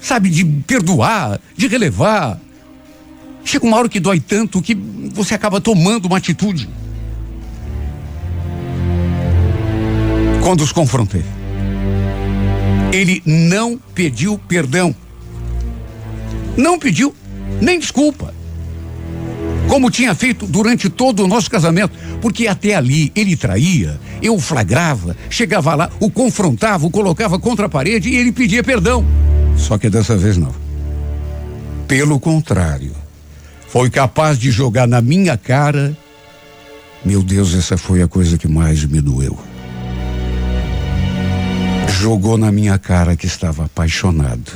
sabe, 0.00 0.28
de 0.30 0.44
perdoar, 0.44 1.40
de 1.56 1.68
relevar. 1.68 2.40
Chega 3.44 3.64
uma 3.64 3.76
hora 3.76 3.88
que 3.88 4.00
dói 4.00 4.18
tanto 4.18 4.60
que 4.60 4.74
você 4.74 5.34
acaba 5.34 5.60
tomando 5.60 6.06
uma 6.06 6.16
atitude. 6.16 6.68
Quando 10.46 10.60
os 10.60 10.70
confrontei, 10.70 11.24
ele 12.92 13.20
não 13.26 13.76
pediu 13.92 14.38
perdão. 14.38 14.94
Não 16.56 16.78
pediu 16.78 17.12
nem 17.60 17.80
desculpa. 17.80 18.32
Como 19.68 19.90
tinha 19.90 20.14
feito 20.14 20.46
durante 20.46 20.88
todo 20.88 21.24
o 21.24 21.26
nosso 21.26 21.50
casamento, 21.50 21.98
porque 22.22 22.46
até 22.46 22.76
ali 22.76 23.10
ele 23.16 23.34
traía, 23.34 23.98
eu 24.22 24.38
flagrava, 24.38 25.16
chegava 25.28 25.74
lá, 25.74 25.90
o 25.98 26.08
confrontava, 26.08 26.86
o 26.86 26.92
colocava 26.92 27.40
contra 27.40 27.66
a 27.66 27.68
parede 27.68 28.10
e 28.10 28.14
ele 28.14 28.30
pedia 28.30 28.62
perdão. 28.62 29.04
Só 29.56 29.76
que 29.76 29.90
dessa 29.90 30.16
vez 30.16 30.36
não. 30.36 30.54
Pelo 31.88 32.20
contrário, 32.20 32.92
foi 33.66 33.90
capaz 33.90 34.38
de 34.38 34.52
jogar 34.52 34.86
na 34.86 35.02
minha 35.02 35.36
cara. 35.36 35.98
Meu 37.04 37.20
Deus, 37.20 37.52
essa 37.52 37.76
foi 37.76 38.00
a 38.00 38.06
coisa 38.06 38.38
que 38.38 38.46
mais 38.46 38.84
me 38.84 39.00
doeu 39.00 39.36
jogou 42.00 42.36
na 42.36 42.52
minha 42.52 42.78
cara 42.78 43.16
que 43.16 43.26
estava 43.26 43.64
apaixonado 43.64 44.52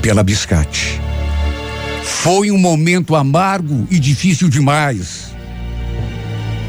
pela 0.00 0.22
biscate. 0.22 1.00
Foi 2.02 2.50
um 2.50 2.58
momento 2.58 3.14
amargo 3.14 3.86
e 3.90 3.98
difícil 3.98 4.48
demais. 4.48 5.32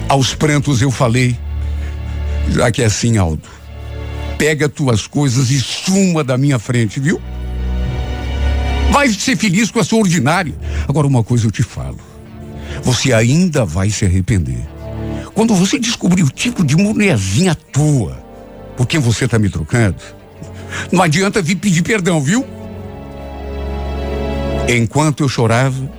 Aos 0.10 0.36
prantos 0.36 0.82
eu 0.82 0.92
falei, 0.92 1.38
já 2.50 2.70
que 2.72 2.82
é 2.82 2.86
assim, 2.86 3.18
Aldo, 3.18 3.48
pega 4.38 4.68
tuas 4.68 5.08
coisas 5.08 5.50
e 5.50 5.60
suma 5.60 6.24
da 6.24 6.38
minha 6.38 6.60
frente, 6.60 7.00
viu? 7.00 7.22
Vai 8.92 9.10
ser 9.10 9.38
feliz 9.38 9.72
com 9.72 9.80
a 9.80 9.84
sua 9.84 10.00
ordinária. 10.00 10.54
Agora, 10.88 11.08
uma 11.08 11.24
coisa 11.24 11.48
eu 11.48 11.52
te 11.52 11.64
falo: 11.64 12.00
você 12.84 13.14
ainda 13.14 13.66
vai 13.66 13.90
se 13.90 14.06
arrepender. 14.06 14.68
Quando 15.34 15.56
você 15.56 15.80
descobrir 15.80 16.22
o 16.22 16.30
tipo 16.30 16.64
de 16.64 16.76
mulherzinha 16.76 17.56
tua, 17.56 18.23
por 18.76 18.88
quem 18.88 19.00
você 19.00 19.26
está 19.26 19.38
me 19.38 19.50
trocando, 19.50 19.98
não 20.92 21.02
adianta 21.02 21.42
vir 21.42 21.56
pedir 21.56 21.84
perdão, 21.84 22.22
viu? 22.22 22.46
Enquanto 24.68 25.24
eu 25.24 25.30
chorava, 25.30 25.90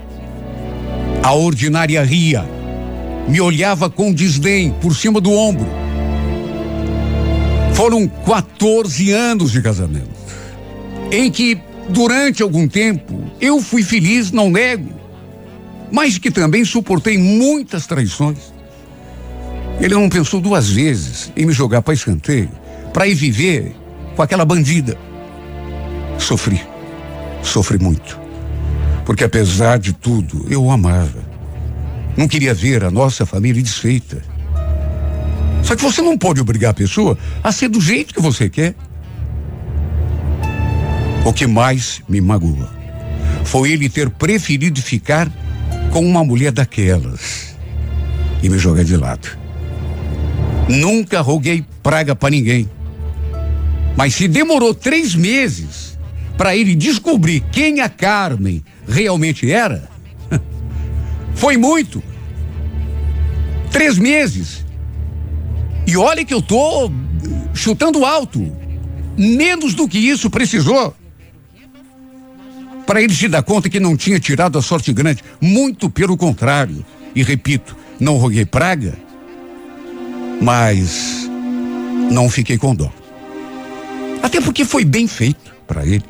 a 1.23 1.33
ordinária 1.33 2.03
ria, 2.03 2.45
me 3.29 3.41
olhava 3.41 3.89
com 3.89 4.13
desdém 4.13 4.73
por 4.81 4.95
cima 4.95 5.21
do 5.21 5.33
ombro. 5.33 5.67
Foram 7.75 8.07
14 8.07 9.11
anos 9.11 9.51
de 9.51 9.61
casamento, 9.61 10.11
em 11.11 11.31
que, 11.31 11.59
durante 11.89 12.43
algum 12.43 12.69
tempo, 12.69 13.23
eu 13.41 13.61
fui 13.61 13.83
feliz, 13.83 14.31
não 14.31 14.51
nego, 14.51 14.93
mas 15.91 16.19
que 16.19 16.31
também 16.31 16.65
suportei 16.65 17.19
muitas 17.19 17.87
traições. 17.87 18.53
Ele 19.81 19.95
não 19.95 20.09
pensou 20.09 20.41
duas 20.41 20.71
vezes 20.71 21.33
em 21.37 21.45
me 21.47 21.53
jogar 21.53 21.83
para 21.83 21.95
escanteio 21.95 22.64
para 22.95 23.09
ir 23.09 23.15
viver 23.15 23.75
com 24.15 24.23
aquela 24.23 24.45
bandida. 24.45 24.97
Sofri, 26.17 26.63
sofri 27.43 27.77
muito. 27.77 28.19
Porque 29.05 29.25
apesar 29.25 29.81
de 29.81 29.93
tudo, 29.93 30.47
eu 30.49 30.65
o 30.65 30.71
amava. 30.71 31.23
Não 32.17 32.29
queria 32.29 32.55
ver 32.55 32.85
a 32.85 32.93
nossa 32.93 33.27
família 33.27 33.61
desfeita. 33.61 34.23
Só 35.65 35.75
que 35.75 35.83
você 35.83 36.01
não 36.01 36.17
pode 36.17 36.41
obrigar 36.41 36.71
a 36.71 36.75
pessoa 36.75 37.19
a 37.43 37.51
ser 37.51 37.69
do 37.69 37.81
jeito 37.81 38.15
que 38.15 38.23
você 38.23 38.49
quer. 38.49 38.77
O 41.27 41.33
que 41.33 41.49
mais 41.49 42.01
me 42.09 42.21
magoa 42.21 42.71
foi 43.45 43.73
ele 43.73 43.89
ter 43.89 44.09
preferido 44.09 44.81
ficar 44.81 45.29
com 45.91 46.07
uma 46.07 46.23
mulher 46.23 46.53
daquelas 46.53 47.57
e 48.41 48.49
me 48.49 48.57
jogar 48.57 48.85
de 48.85 48.97
lado. 48.97 49.37
Nunca 50.69 51.21
roguei 51.21 51.65
praga 51.83 52.15
para 52.15 52.31
ninguém. 52.31 52.69
Mas 53.97 54.15
se 54.15 54.27
demorou 54.27 54.75
três 54.75 55.15
meses 55.15 55.99
para 56.37 56.57
ele 56.57 56.75
descobrir 56.75 57.41
quem 57.53 57.81
a 57.81 57.89
Carmen 57.89 58.65
realmente 58.89 59.51
era, 59.51 59.89
foi 61.35 61.57
muito. 61.57 62.03
Três 63.71 63.99
meses. 63.99 64.65
E 65.87 65.97
olha 65.97 66.25
que 66.25 66.35
eu 66.35 66.43
tô 66.43 66.91
chutando 67.53 68.05
alto. 68.05 68.55
Menos 69.17 69.75
do 69.75 69.89
que 69.89 69.99
isso 69.99 70.29
precisou. 70.29 70.95
Para 72.87 73.03
ele 73.03 73.15
se 73.15 73.29
dar 73.29 73.43
conta 73.43 73.69
que 73.69 73.81
não 73.81 73.97
tinha 73.97 74.19
tirado 74.19 74.59
a 74.59 74.63
sorte 74.63 74.93
grande. 74.93 75.23
Muito 75.41 75.89
pelo 75.89 76.17
contrário. 76.17 76.85
E 77.15 77.23
repito, 77.23 77.77
não 77.99 78.17
roguei 78.17 78.45
praga, 78.45 78.97
mas 80.41 81.31
não 82.11 82.29
fiquei 82.29 82.59
com 82.59 82.75
dó. 82.75 82.93
Até 84.25 84.41
porque 84.41 84.65
foi 84.65 84.87
bem 84.87 85.07
feito 85.07 85.55
para 85.67 85.85
ele. 85.85 86.03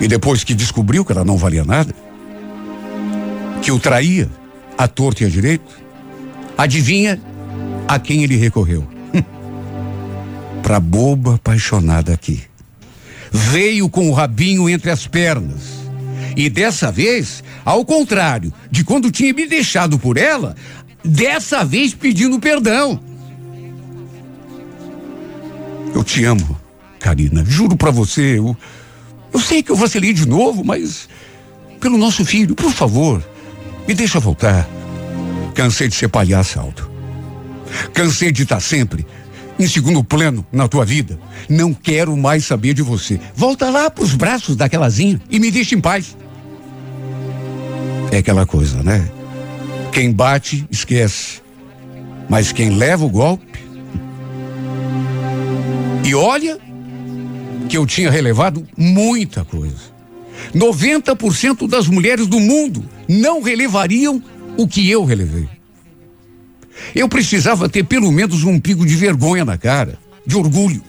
E 0.00 0.06
depois 0.06 0.44
que 0.44 0.54
descobriu 0.54 1.04
que 1.04 1.10
ela 1.10 1.24
não 1.24 1.36
valia 1.36 1.64
nada, 1.64 1.92
que 3.60 3.72
o 3.72 3.78
traía, 3.80 4.30
a 4.78 4.86
torto 4.86 5.24
e 5.24 5.26
a 5.26 5.28
direito, 5.28 5.82
adivinha 6.56 7.20
a 7.88 7.98
quem 7.98 8.22
ele 8.22 8.36
recorreu? 8.36 8.86
Pra 10.62 10.78
boba 10.78 11.34
apaixonada 11.34 12.14
aqui. 12.14 12.44
Veio 13.32 13.88
com 13.88 14.08
o 14.08 14.12
rabinho 14.12 14.68
entre 14.68 14.92
as 14.92 15.08
pernas. 15.08 15.82
E 16.36 16.48
dessa 16.48 16.92
vez, 16.92 17.42
ao 17.64 17.84
contrário 17.84 18.54
de 18.70 18.84
quando 18.84 19.10
tinha 19.10 19.34
me 19.34 19.44
deixado 19.48 19.98
por 19.98 20.16
ela, 20.16 20.54
dessa 21.04 21.64
vez 21.64 21.92
pedindo 21.92 22.38
perdão. 22.38 23.00
Eu 25.94 26.02
te 26.02 26.24
amo, 26.24 26.58
Karina. 26.98 27.44
Juro 27.46 27.76
para 27.76 27.90
você, 27.90 28.38
eu, 28.38 28.56
Eu 29.32 29.40
sei 29.40 29.62
que 29.62 29.70
eu 29.70 29.76
vacilei 29.76 30.12
de 30.12 30.26
novo, 30.26 30.64
mas 30.64 31.08
pelo 31.80 31.96
nosso 31.96 32.24
filho, 32.24 32.54
por 32.54 32.72
favor, 32.72 33.22
me 33.86 33.94
deixa 33.94 34.18
voltar. 34.18 34.68
Cansei 35.54 35.88
de 35.88 35.94
ser 35.94 36.08
palhaço, 36.08 36.58
Aldo. 36.58 36.90
Cansei 37.92 38.32
de 38.32 38.42
estar 38.42 38.60
sempre 38.60 39.06
em 39.58 39.66
segundo 39.68 40.02
plano 40.02 40.44
na 40.50 40.66
tua 40.66 40.84
vida. 40.84 41.18
Não 41.48 41.72
quero 41.72 42.16
mais 42.16 42.44
saber 42.44 42.74
de 42.74 42.82
você. 42.82 43.20
Volta 43.34 43.70
lá 43.70 43.90
pros 43.90 44.14
braços 44.14 44.56
daquelazinha 44.56 45.20
e 45.30 45.38
me 45.38 45.50
deixa 45.50 45.74
em 45.74 45.80
paz. 45.80 46.16
É 48.10 48.18
aquela 48.18 48.46
coisa, 48.46 48.82
né? 48.82 49.08
Quem 49.92 50.12
bate, 50.12 50.66
esquece. 50.70 51.40
Mas 52.28 52.52
quem 52.52 52.70
leva 52.70 53.04
o 53.04 53.10
golpe. 53.10 53.63
E 56.04 56.14
olha 56.14 56.58
que 57.68 57.76
eu 57.76 57.86
tinha 57.86 58.10
relevado 58.10 58.66
muita 58.76 59.44
coisa. 59.44 59.94
90% 60.54 61.66
das 61.66 61.88
mulheres 61.88 62.26
do 62.26 62.38
mundo 62.38 62.84
não 63.08 63.42
relevariam 63.42 64.22
o 64.56 64.68
que 64.68 64.88
eu 64.90 65.04
relevei. 65.04 65.48
Eu 66.94 67.08
precisava 67.08 67.68
ter 67.68 67.84
pelo 67.84 68.12
menos 68.12 68.44
um 68.44 68.60
pico 68.60 68.84
de 68.84 68.94
vergonha 68.96 69.44
na 69.44 69.56
cara, 69.56 69.98
de 70.26 70.36
orgulho. 70.36 70.82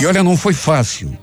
E 0.00 0.06
olha, 0.06 0.22
não 0.22 0.36
foi 0.36 0.52
fácil, 0.52 1.16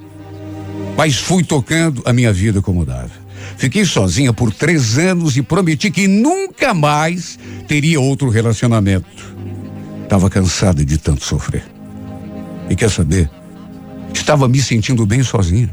mas 0.98 1.18
fui 1.18 1.44
tocando 1.44 2.02
a 2.06 2.14
minha 2.14 2.32
vida 2.32 2.62
como 2.62 2.86
dava. 2.86 3.26
Fiquei 3.58 3.86
sozinha 3.86 4.34
por 4.34 4.54
três 4.54 4.98
anos 4.98 5.38
e 5.38 5.42
prometi 5.42 5.90
que 5.90 6.08
nunca 6.08 6.74
mais 6.74 7.40
teria 7.68 8.00
outro 8.00 8.30
relacionamento. 8.30 9.35
Estava 10.06 10.30
cansada 10.30 10.86
de 10.86 11.00
tanto 11.00 11.26
sofrer. 11.26 11.64
E 12.70 12.76
quer 12.76 12.92
saber? 12.92 13.28
Estava 14.14 14.48
me 14.48 14.62
sentindo 14.62 15.04
bem 15.04 15.24
sozinha. 15.24 15.70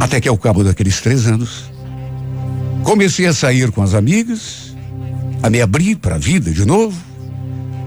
Até 0.00 0.18
que 0.18 0.28
ao 0.28 0.38
cabo 0.38 0.64
daqueles 0.64 0.98
três 1.00 1.26
anos, 1.26 1.70
comecei 2.82 3.26
a 3.26 3.34
sair 3.34 3.70
com 3.70 3.82
as 3.82 3.92
amigas, 3.92 4.74
a 5.42 5.50
me 5.50 5.60
abrir 5.60 5.96
para 5.96 6.14
a 6.14 6.18
vida 6.18 6.50
de 6.50 6.64
novo. 6.64 6.96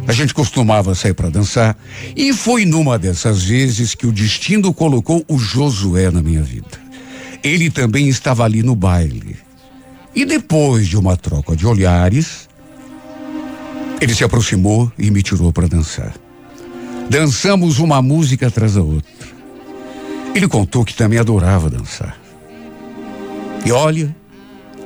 A 0.08 0.12
gente 0.12 0.34
costumava 0.34 0.94
sair 0.94 1.16
para 1.16 1.30
dançar. 1.30 1.76
E 2.16 2.32
foi 2.32 2.66
numa 2.66 3.00
dessas 3.00 3.44
vezes 3.44 3.96
que 3.96 4.06
o 4.06 4.12
destino 4.12 4.72
colocou 4.74 5.26
o 5.28 5.40
Josué 5.40 6.12
na 6.12 6.22
minha 6.22 6.44
vida. 6.44 6.80
Ele 7.44 7.70
também 7.72 8.08
estava 8.08 8.44
ali 8.44 8.62
no 8.62 8.76
baile. 8.76 9.38
E 10.16 10.24
depois 10.24 10.88
de 10.88 10.98
uma 10.98 11.18
troca 11.18 11.56
de 11.56 11.66
olhares, 11.66 12.49
ele 14.02 14.14
se 14.14 14.24
aproximou 14.24 14.92
e 14.98 15.12
me 15.12 15.22
tirou 15.22 15.52
para 15.52 15.68
dançar. 15.68 16.14
Dançamos 17.10 17.80
uma 17.80 18.02
música 18.02 18.48
atrás 18.48 18.76
da 18.76 18.82
outra. 18.82 19.28
Ele 20.34 20.48
contou 20.48 20.86
que 20.86 20.94
também 20.94 21.20
adorava 21.20 21.70
dançar. 21.70 22.18
E 23.66 23.72
olha, 23.72 24.16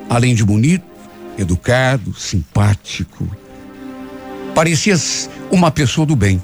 além 0.09 0.33
de 0.33 0.43
bonito, 0.43 0.85
educado, 1.37 2.13
simpático, 2.15 3.29
parecia 4.55 4.95
uma 5.51 5.69
pessoa 5.69 6.07
do 6.07 6.15
bem. 6.15 6.41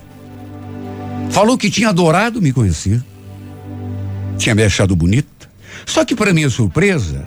Falou 1.31 1.57
que 1.57 1.69
tinha 1.71 1.89
adorado 1.89 2.41
me 2.41 2.51
conhecer. 2.51 3.03
Tinha 4.37 4.53
me 4.53 4.63
achado 4.63 4.95
bonita. 4.95 5.49
Só 5.85 6.03
que, 6.03 6.15
para 6.15 6.33
minha 6.33 6.49
surpresa, 6.49 7.25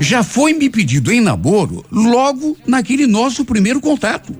já 0.00 0.24
foi 0.24 0.52
me 0.52 0.70
pedido 0.70 1.12
em 1.12 1.20
namoro 1.20 1.84
logo 1.92 2.56
naquele 2.66 3.06
nosso 3.06 3.44
primeiro 3.44 3.80
contato. 3.80 4.34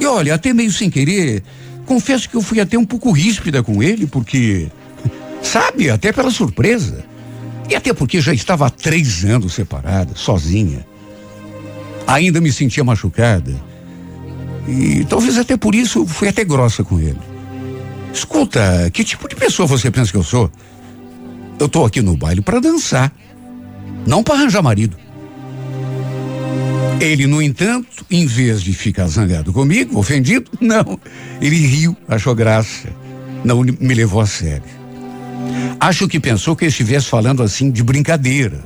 E 0.00 0.06
olha, 0.06 0.34
até 0.34 0.52
meio 0.52 0.70
sem 0.70 0.90
querer, 0.90 1.42
confesso 1.84 2.28
que 2.28 2.36
eu 2.36 2.42
fui 2.42 2.60
até 2.60 2.78
um 2.78 2.84
pouco 2.84 3.10
ríspida 3.10 3.62
com 3.62 3.82
ele, 3.82 4.06
porque, 4.06 4.68
sabe, 5.42 5.90
até 5.90 6.12
pela 6.12 6.30
surpresa. 6.30 7.04
E 7.68 7.74
até 7.74 7.92
porque 7.92 8.20
já 8.20 8.32
estava 8.32 8.66
há 8.66 8.70
três 8.70 9.24
anos 9.24 9.54
separada, 9.54 10.14
sozinha. 10.14 10.86
Ainda 12.06 12.40
me 12.40 12.52
sentia 12.52 12.84
machucada. 12.84 13.54
E 14.68 15.04
talvez 15.04 15.38
até 15.38 15.56
por 15.56 15.74
isso 15.74 16.06
fui 16.06 16.28
até 16.28 16.44
grossa 16.44 16.84
com 16.84 16.98
ele. 16.98 17.18
Escuta, 18.12 18.90
que 18.92 19.04
tipo 19.04 19.28
de 19.28 19.34
pessoa 19.34 19.66
você 19.66 19.90
pensa 19.90 20.10
que 20.10 20.16
eu 20.16 20.22
sou? 20.22 20.50
Eu 21.58 21.68
tô 21.68 21.84
aqui 21.84 22.00
no 22.00 22.16
baile 22.16 22.40
para 22.40 22.60
dançar, 22.60 23.12
não 24.06 24.22
para 24.22 24.34
arranjar 24.34 24.62
marido. 24.62 24.96
Ele, 27.00 27.26
no 27.26 27.42
entanto, 27.42 28.06
em 28.10 28.26
vez 28.26 28.62
de 28.62 28.72
ficar 28.72 29.06
zangado 29.06 29.52
comigo, 29.52 29.98
ofendido, 29.98 30.50
não. 30.60 30.98
Ele 31.40 31.56
riu, 31.56 31.96
achou 32.08 32.34
graça. 32.34 32.88
Não 33.44 33.62
me 33.62 33.94
levou 33.94 34.20
a 34.20 34.26
sério. 34.26 34.64
Acho 35.78 36.08
que 36.08 36.18
pensou 36.18 36.56
que 36.56 36.64
eu 36.64 36.68
estivesse 36.68 37.06
falando 37.06 37.42
assim 37.42 37.70
de 37.70 37.82
brincadeira. 37.82 38.64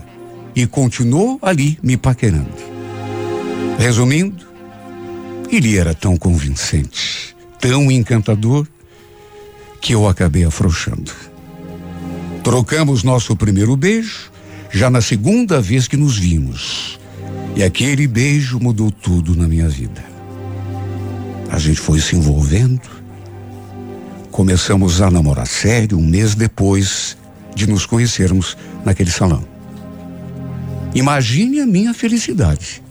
E 0.54 0.66
continuou 0.66 1.38
ali 1.42 1.78
me 1.82 1.96
paquerando. 1.96 2.48
Resumindo, 3.78 4.46
ele 5.50 5.76
era 5.76 5.94
tão 5.94 6.16
convincente, 6.16 7.36
tão 7.60 7.90
encantador, 7.90 8.66
que 9.80 9.94
eu 9.94 10.06
acabei 10.06 10.44
afrouxando. 10.44 11.12
Trocamos 12.44 13.02
nosso 13.02 13.34
primeiro 13.34 13.76
beijo, 13.76 14.30
já 14.70 14.88
na 14.90 15.00
segunda 15.00 15.60
vez 15.60 15.88
que 15.88 15.96
nos 15.96 16.18
vimos. 16.18 16.99
E 17.56 17.62
aquele 17.62 18.06
beijo 18.06 18.58
mudou 18.58 18.90
tudo 18.90 19.34
na 19.36 19.46
minha 19.46 19.68
vida. 19.68 20.02
A 21.50 21.58
gente 21.58 21.80
foi 21.80 22.00
se 22.00 22.16
envolvendo. 22.16 22.88
Começamos 24.30 25.00
a 25.00 25.10
namorar 25.10 25.46
sério 25.46 25.98
um 25.98 26.06
mês 26.06 26.34
depois 26.34 27.16
de 27.54 27.66
nos 27.66 27.84
conhecermos 27.84 28.56
naquele 28.84 29.10
salão. 29.10 29.44
Imagine 30.94 31.60
a 31.60 31.66
minha 31.66 31.92
felicidade. 31.92 32.82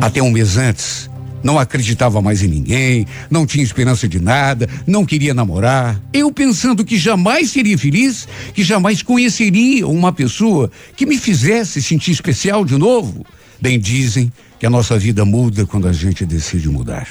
Até 0.00 0.22
um 0.22 0.30
mês 0.30 0.56
antes, 0.56 1.10
não 1.42 1.58
acreditava 1.58 2.20
mais 2.20 2.42
em 2.42 2.48
ninguém, 2.48 3.06
não 3.30 3.46
tinha 3.46 3.64
esperança 3.64 4.08
de 4.08 4.20
nada, 4.20 4.68
não 4.86 5.04
queria 5.04 5.34
namorar. 5.34 6.00
Eu 6.12 6.32
pensando 6.32 6.84
que 6.84 6.96
jamais 6.96 7.50
seria 7.50 7.78
feliz, 7.78 8.28
que 8.54 8.62
jamais 8.62 9.02
conheceria 9.02 9.86
uma 9.86 10.12
pessoa 10.12 10.70
que 10.96 11.06
me 11.06 11.18
fizesse 11.18 11.82
sentir 11.82 12.10
especial 12.10 12.64
de 12.64 12.76
novo. 12.76 13.24
Bem 13.60 13.78
dizem 13.78 14.32
que 14.58 14.66
a 14.66 14.70
nossa 14.70 14.98
vida 14.98 15.24
muda 15.24 15.66
quando 15.66 15.88
a 15.88 15.92
gente 15.92 16.24
decide 16.24 16.68
mudar. 16.68 17.08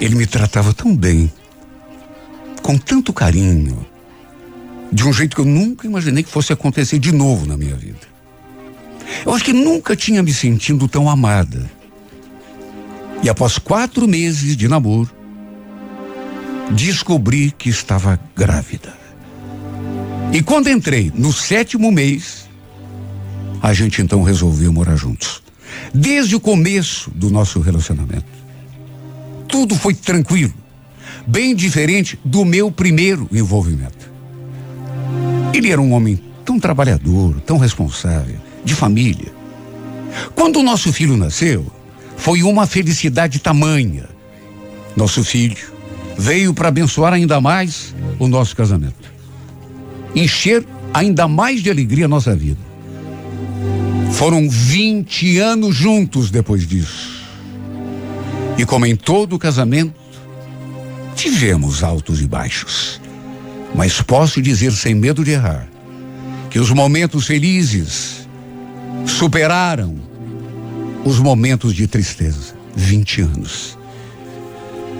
Ele 0.00 0.14
me 0.14 0.26
tratava 0.26 0.72
tão 0.72 0.96
bem, 0.96 1.30
com 2.62 2.76
tanto 2.76 3.12
carinho, 3.12 3.86
de 4.92 5.04
um 5.04 5.12
jeito 5.12 5.36
que 5.36 5.40
eu 5.40 5.46
nunca 5.46 5.86
imaginei 5.86 6.22
que 6.22 6.30
fosse 6.30 6.52
acontecer 6.52 6.98
de 6.98 7.12
novo 7.12 7.46
na 7.46 7.56
minha 7.56 7.76
vida. 7.76 8.12
Eu 9.24 9.32
acho 9.32 9.44
que 9.44 9.52
nunca 9.52 9.94
tinha 9.96 10.22
me 10.22 10.32
sentido 10.32 10.88
tão 10.88 11.08
amada. 11.08 11.70
E 13.22 13.28
após 13.28 13.56
quatro 13.56 14.08
meses 14.08 14.56
de 14.56 14.66
namoro, 14.66 15.10
descobri 16.72 17.52
que 17.52 17.68
estava 17.68 18.18
grávida. 18.34 18.92
E 20.32 20.42
quando 20.42 20.70
entrei 20.70 21.12
no 21.14 21.32
sétimo 21.32 21.92
mês, 21.92 22.48
a 23.62 23.72
gente 23.72 24.02
então 24.02 24.22
resolveu 24.22 24.72
morar 24.72 24.96
juntos. 24.96 25.42
Desde 25.94 26.34
o 26.34 26.40
começo 26.40 27.10
do 27.10 27.30
nosso 27.30 27.60
relacionamento. 27.60 28.24
Tudo 29.46 29.74
foi 29.74 29.94
tranquilo, 29.94 30.54
bem 31.26 31.54
diferente 31.54 32.18
do 32.24 32.44
meu 32.44 32.72
primeiro 32.72 33.28
envolvimento. 33.30 34.10
Ele 35.52 35.70
era 35.70 35.80
um 35.80 35.92
homem 35.92 36.20
tão 36.44 36.58
trabalhador, 36.58 37.38
tão 37.42 37.58
responsável, 37.58 38.36
de 38.64 38.74
família. 38.74 39.32
Quando 40.34 40.58
o 40.58 40.62
nosso 40.62 40.92
filho 40.92 41.16
nasceu, 41.16 41.70
foi 42.16 42.42
uma 42.42 42.66
felicidade 42.66 43.38
tamanha. 43.38 44.08
Nosso 44.96 45.24
filho 45.24 45.72
veio 46.16 46.52
para 46.54 46.68
abençoar 46.68 47.12
ainda 47.12 47.40
mais 47.40 47.94
o 48.18 48.28
nosso 48.28 48.54
casamento. 48.54 49.12
Encher 50.14 50.64
ainda 50.92 51.26
mais 51.26 51.62
de 51.62 51.70
alegria 51.70 52.04
a 52.04 52.08
nossa 52.08 52.36
vida. 52.36 52.60
Foram 54.12 54.48
20 54.48 55.38
anos 55.38 55.74
juntos 55.74 56.30
depois 56.30 56.66
disso. 56.66 57.22
E 58.58 58.64
como 58.64 58.84
em 58.86 58.94
todo 58.94 59.38
casamento, 59.38 59.98
tivemos 61.16 61.82
altos 61.82 62.20
e 62.20 62.26
baixos. 62.26 63.00
Mas 63.74 64.02
posso 64.02 64.42
dizer 64.42 64.72
sem 64.72 64.94
medo 64.94 65.24
de 65.24 65.30
errar 65.30 65.66
que 66.50 66.58
os 66.58 66.70
momentos 66.70 67.26
felizes 67.26 68.28
superaram 69.06 70.11
os 71.04 71.18
momentos 71.18 71.74
de 71.74 71.86
tristeza. 71.86 72.54
20 72.74 73.22
anos. 73.22 73.78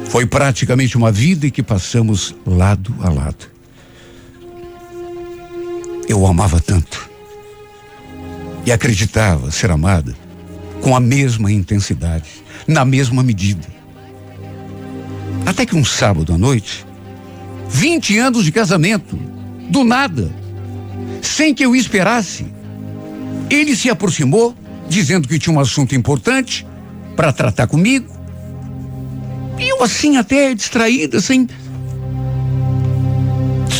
Foi 0.06 0.26
praticamente 0.26 0.96
uma 0.96 1.10
vida 1.10 1.46
em 1.46 1.50
que 1.50 1.62
passamos 1.62 2.34
lado 2.46 2.94
a 3.00 3.08
lado. 3.08 3.50
Eu 6.08 6.20
o 6.20 6.26
amava 6.26 6.60
tanto. 6.60 7.08
E 8.66 8.70
acreditava 8.70 9.50
ser 9.50 9.70
amada 9.70 10.14
com 10.80 10.94
a 10.94 11.00
mesma 11.00 11.50
intensidade, 11.50 12.28
na 12.66 12.84
mesma 12.84 13.22
medida. 13.22 13.66
Até 15.46 15.64
que 15.64 15.74
um 15.74 15.84
sábado 15.84 16.34
à 16.34 16.38
noite, 16.38 16.84
20 17.70 18.18
anos 18.18 18.44
de 18.44 18.52
casamento, 18.52 19.16
do 19.70 19.82
nada, 19.82 20.30
sem 21.22 21.54
que 21.54 21.64
eu 21.64 21.74
esperasse, 21.74 22.46
ele 23.48 23.74
se 23.74 23.88
aproximou, 23.88 24.54
dizendo 24.88 25.28
que 25.28 25.38
tinha 25.38 25.54
um 25.54 25.60
assunto 25.60 25.94
importante 25.94 26.66
para 27.16 27.32
tratar 27.32 27.66
comigo. 27.66 28.10
E 29.58 29.68
eu 29.68 29.82
assim 29.82 30.16
até 30.16 30.54
distraída, 30.54 31.20
sem 31.20 31.46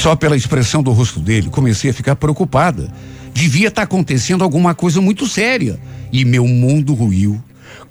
só 0.03 0.16
pela 0.16 0.36
expressão 0.36 0.82
do 0.82 0.90
rosto 0.90 1.20
dele, 1.20 1.48
comecei 1.48 1.90
a 1.90 1.94
ficar 1.94 2.16
preocupada. 2.16 2.92
Devia 3.32 3.68
estar 3.68 3.82
tá 3.82 3.84
acontecendo 3.84 4.42
alguma 4.42 4.74
coisa 4.74 5.00
muito 5.00 5.28
séria. 5.28 5.78
E 6.12 6.24
meu 6.24 6.44
mundo 6.44 6.92
ruiu. 6.92 7.40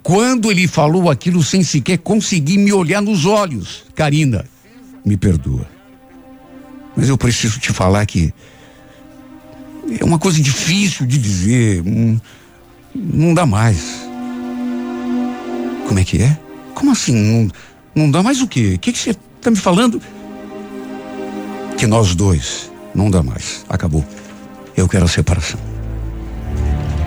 Quando 0.04 0.52
ele 0.52 0.68
falou 0.68 1.10
aquilo 1.10 1.42
sem 1.42 1.64
sequer 1.64 2.00
conseguir 2.00 2.58
me 2.58 2.74
olhar 2.74 3.02
nos 3.02 3.26
olhos. 3.26 3.86
Karina, 3.96 4.44
me 5.06 5.16
perdoa. 5.16 5.66
Mas 6.98 7.08
eu 7.08 7.18
preciso 7.18 7.60
te 7.60 7.72
falar 7.72 8.06
que 8.06 8.34
é 9.98 10.04
uma 10.04 10.20
coisa 10.20 10.42
difícil 10.42 11.06
de 11.06 11.18
dizer. 11.18 11.82
Não 12.96 13.34
dá 13.34 13.46
mais. 13.46 14.06
Como 15.88 16.00
é 16.00 16.04
que 16.04 16.22
é? 16.22 16.38
Como 16.74 16.92
assim? 16.92 17.14
Não, 17.14 17.52
não 17.96 18.12
dá 18.12 18.24
mais 18.24 18.42
o 18.42 18.48
quê? 18.48 18.74
O 18.76 18.80
que 18.80 18.98
você 18.98 19.12
está 19.12 19.50
me 19.50 19.58
falando? 19.58 20.02
que 21.82 21.88
nós 21.88 22.14
dois 22.14 22.72
não 22.94 23.10
dá 23.10 23.24
mais. 23.24 23.66
Acabou. 23.68 24.06
Eu 24.78 24.88
quero 24.88 25.06
a 25.06 25.08
separação. 25.08 25.60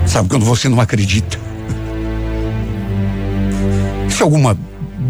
Sabe 0.05 0.29
quando 0.29 0.45
você 0.45 0.69
não 0.69 0.81
acredita? 0.81 1.39
Isso 4.09 4.21
é 4.21 4.25
alguma 4.25 4.59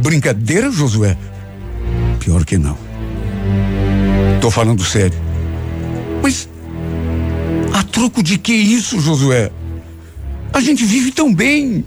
brincadeira, 0.03 0.71
Josué? 0.71 1.17
Pior 2.21 2.45
que 2.45 2.59
não. 2.59 2.77
Tô 4.39 4.51
falando 4.51 4.85
sério. 4.85 5.19
Mas 6.23 6.47
a 7.73 7.83
troco 7.85 8.23
de 8.23 8.37
que 8.37 8.53
isso, 8.53 9.01
Josué? 9.01 9.51
A 10.55 10.61
gente 10.61 10.85
vive 10.85 11.11
tão 11.11 11.35
bem. 11.35 11.85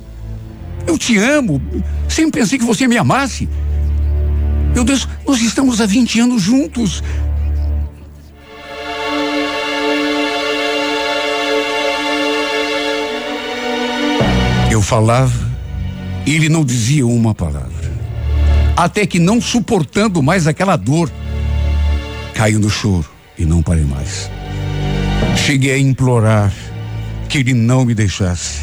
Eu 0.86 0.98
te 0.98 1.18
amo. 1.18 1.62
Sempre 2.10 2.42
pensei 2.42 2.60
que 2.60 2.66
você 2.66 2.86
me 2.86 2.98
amasse. 2.98 3.48
Meu 4.76 4.84
Deus, 4.84 5.08
nós 5.26 5.42
estamos 5.42 5.80
há 5.80 5.86
20 5.86 6.20
anos 6.20 6.42
juntos. 6.42 7.02
Eu 14.70 14.82
falava, 14.82 15.34
ele 16.26 16.50
não 16.50 16.66
dizia 16.66 17.08
uma 17.08 17.34
palavra. 17.34 17.88
Até 18.76 19.06
que, 19.08 19.18
não 19.18 19.40
suportando 19.40 20.22
mais 20.22 20.46
aquela 20.46 20.76
dor, 20.76 21.10
caiu 22.36 22.60
no 22.60 22.70
choro 22.70 23.10
e 23.40 23.46
não 23.46 23.64
parei 23.64 23.86
mais. 23.86 24.30
Cheguei 25.38 25.72
a 25.72 25.80
implorar 25.80 26.52
que 27.28 27.38
ele 27.38 27.54
não 27.54 27.86
me 27.86 27.94
deixasse. 27.94 28.62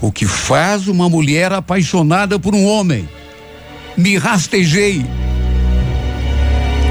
O 0.00 0.10
que 0.10 0.26
faz 0.26 0.88
uma 0.88 1.08
mulher 1.08 1.52
apaixonada 1.52 2.38
por 2.38 2.54
um 2.54 2.64
homem? 2.64 3.08
Me 3.96 4.16
rastejei. 4.16 5.04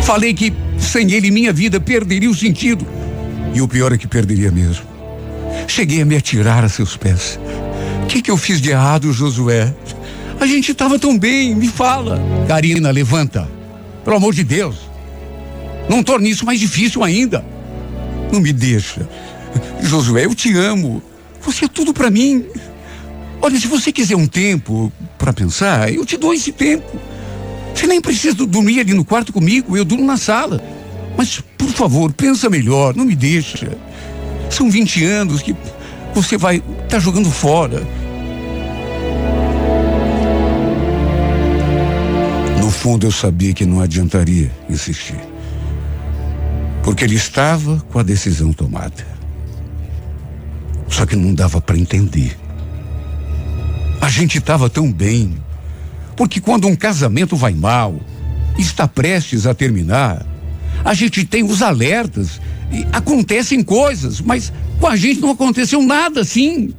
Falei 0.04 0.34
que 0.34 0.54
sem 0.78 1.12
ele 1.12 1.32
minha 1.32 1.52
vida 1.52 1.80
perderia 1.80 2.30
o 2.30 2.36
sentido. 2.36 2.86
E 3.54 3.62
o 3.62 3.68
pior 3.68 3.92
é 3.92 3.98
que 3.98 4.08
perderia 4.08 4.52
mesmo. 4.52 4.86
Cheguei 5.68 6.02
a 6.02 6.06
me 6.06 6.16
atirar 6.16 6.64
a 6.64 6.70
seus 6.70 6.96
pés. 6.96 7.40
O 8.04 8.08
que, 8.08 8.22
que 8.22 8.32
eu 8.32 8.38
fiz 8.38 8.62
de 8.62 8.70
errado, 8.70 9.12
Josué? 9.12 9.74
A 10.40 10.46
gente 10.46 10.72
estava 10.72 11.00
tão 11.00 11.18
bem, 11.18 11.56
me 11.56 11.68
fala. 11.68 12.22
Karina, 12.48 12.92
levanta. 12.92 13.48
Pelo 14.04 14.18
amor 14.18 14.34
de 14.34 14.44
Deus. 14.44 14.78
Não 15.90 16.04
torne 16.04 16.30
isso 16.30 16.46
mais 16.46 16.60
difícil 16.60 17.04
ainda. 17.04 17.44
Não 18.32 18.40
me 18.40 18.54
deixa. 18.54 19.08
Josué, 19.82 20.26
eu 20.26 20.36
te 20.36 20.56
amo. 20.58 21.02
Você 21.42 21.66
é 21.66 21.68
tudo 21.68 21.94
para 21.94 22.10
mim. 22.10 22.46
Olha, 23.42 23.60
se 23.60 23.68
você 23.68 23.92
quiser 23.92 24.16
um 24.16 24.28
tempo 24.28 24.92
para 25.18 25.32
pensar, 25.32 25.94
eu 25.94 26.06
te 26.06 26.18
dou 26.18 26.34
esse 26.34 26.52
tempo. 26.52 27.00
Você 27.74 27.86
nem 27.86 28.02
precisa 28.02 28.36
dormir 28.46 28.80
ali 28.80 28.94
no 28.94 29.06
quarto 29.06 29.32
comigo, 29.32 29.78
eu 29.78 29.86
durmo 29.86 30.04
na 30.04 30.18
sala. 30.18 30.62
Mas, 31.16 31.42
por 31.58 31.70
favor, 31.70 32.12
pensa 32.12 32.50
melhor, 32.50 32.96
não 32.96 33.06
me 33.06 33.16
deixa. 33.16 33.78
São 34.50 34.70
20 34.70 35.04
anos 35.06 35.42
que 35.42 35.56
você 36.14 36.38
vai 36.38 36.58
estar 36.58 36.88
tá 36.90 37.00
jogando 37.00 37.30
fora. 37.30 37.86
No 42.60 42.72
fundo 42.72 43.06
eu 43.06 43.12
sabia 43.12 43.54
que 43.54 43.66
não 43.66 43.80
adiantaria 43.80 44.52
insistir. 44.70 45.20
Porque 46.84 47.04
ele 47.04 47.16
estava 47.16 47.84
com 47.92 48.00
a 48.00 48.04
decisão 48.04 48.52
tomada. 48.52 49.17
Só 50.88 51.06
que 51.06 51.16
não 51.16 51.34
dava 51.34 51.60
para 51.62 51.78
entender. 51.78 52.38
A 54.02 54.10
gente 54.10 54.38
estava 54.38 54.70
tão 54.70 54.92
bem. 54.92 55.36
Porque 56.16 56.40
quando 56.40 56.68
um 56.68 56.76
casamento 56.76 57.36
vai 57.36 57.54
mal, 57.54 58.00
está 58.58 58.88
prestes 58.88 59.46
a 59.46 59.54
terminar, 59.54 60.26
a 60.84 60.94
gente 60.94 61.24
tem 61.26 61.44
os 61.44 61.62
alertas 61.62 62.42
e 62.72 62.86
acontecem 62.92 63.64
coisas, 63.64 64.20
mas 64.20 64.52
com 64.80 64.88
a 64.88 64.96
gente 64.96 65.20
não 65.20 65.32
aconteceu 65.32 65.82
nada 65.82 66.22
assim. 66.22 66.74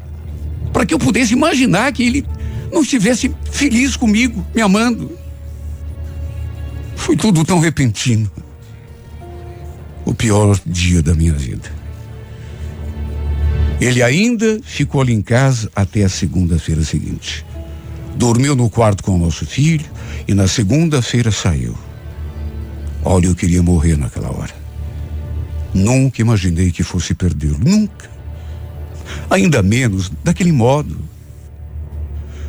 Para 0.72 0.84
que 0.84 0.92
eu 0.92 0.98
pudesse 0.98 1.32
imaginar 1.32 1.92
que 1.92 2.02
ele 2.02 2.26
não 2.72 2.82
estivesse 2.82 3.34
feliz 3.50 3.96
comigo, 3.96 4.44
me 4.54 4.60
amando. 4.60 5.10
Foi 6.96 7.16
tudo 7.16 7.44
tão 7.44 7.60
repentino. 7.60 8.30
O 10.04 10.12
pior 10.12 10.58
dia 10.66 11.02
da 11.02 11.14
minha 11.14 11.32
vida. 11.32 11.77
Ele 13.80 14.02
ainda 14.02 14.60
ficou 14.62 15.00
ali 15.00 15.12
em 15.12 15.22
casa 15.22 15.70
até 15.74 16.02
a 16.02 16.08
segunda-feira 16.08 16.82
seguinte. 16.82 17.44
Dormiu 18.16 18.56
no 18.56 18.68
quarto 18.68 19.04
com 19.04 19.14
o 19.14 19.18
nosso 19.18 19.46
filho 19.46 19.86
e 20.26 20.34
na 20.34 20.48
segunda-feira 20.48 21.30
saiu. 21.30 21.76
Olha, 23.04 23.26
eu 23.26 23.34
queria 23.34 23.62
morrer 23.62 23.96
naquela 23.96 24.30
hora. 24.30 24.54
Nunca 25.72 26.20
imaginei 26.20 26.72
que 26.72 26.82
fosse 26.82 27.14
perdê-lo. 27.14 27.58
Nunca. 27.58 28.10
Ainda 29.30 29.62
menos 29.62 30.10
daquele 30.24 30.50
modo. 30.50 30.98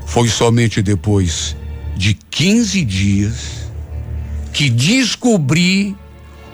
Foi 0.07 0.27
somente 0.27 0.81
depois 0.81 1.55
de 1.95 2.15
15 2.15 2.83
dias 2.83 3.69
que 4.51 4.69
descobri 4.69 5.95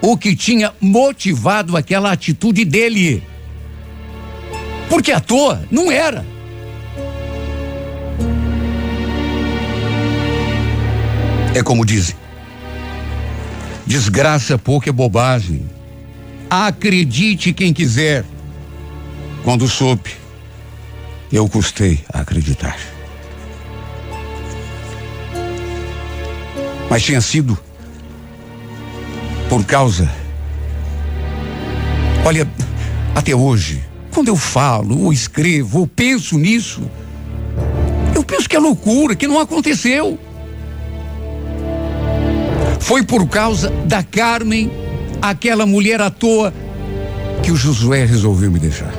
o 0.01 0.17
que 0.17 0.35
tinha 0.35 0.73
motivado 0.81 1.77
aquela 1.77 2.11
atitude 2.11 2.65
dele. 2.65 3.23
Porque 4.89 5.11
à 5.11 5.19
toa 5.19 5.63
não 5.71 5.91
era. 5.91 6.25
É 11.53 11.63
como 11.63 11.85
dizem: 11.85 12.15
desgraça 13.85 14.57
pouco 14.57 14.89
é 14.89 14.91
bobagem. 14.91 15.69
Acredite 16.49 17.53
quem 17.53 17.73
quiser. 17.73 18.25
Quando 19.43 19.67
soube, 19.67 20.11
eu 21.31 21.47
custei 21.47 22.03
a 22.11 22.21
acreditar. 22.21 22.77
Mas 26.89 27.03
tinha 27.03 27.21
sido 27.21 27.57
por 29.49 29.63
causa. 29.65 30.09
Olha, 32.25 32.47
até 33.13 33.35
hoje, 33.35 33.83
quando 34.15 34.29
eu 34.29 34.37
falo, 34.37 35.03
ou 35.03 35.11
escrevo, 35.11 35.79
ou 35.79 35.87
penso 35.87 36.37
nisso, 36.37 36.89
eu 38.15 38.23
penso 38.23 38.47
que 38.47 38.55
é 38.55 38.59
loucura, 38.59 39.13
que 39.13 39.27
não 39.27 39.37
aconteceu. 39.37 40.17
Foi 42.79 43.03
por 43.03 43.27
causa 43.27 43.69
da 43.85 44.01
Carmen 44.01 44.71
aquela 45.21 45.65
mulher 45.65 45.99
à 45.99 46.09
toa 46.09 46.53
que 47.43 47.51
o 47.51 47.57
Josué 47.57 48.05
resolveu 48.05 48.49
me 48.49 48.57
deixar. 48.57 48.93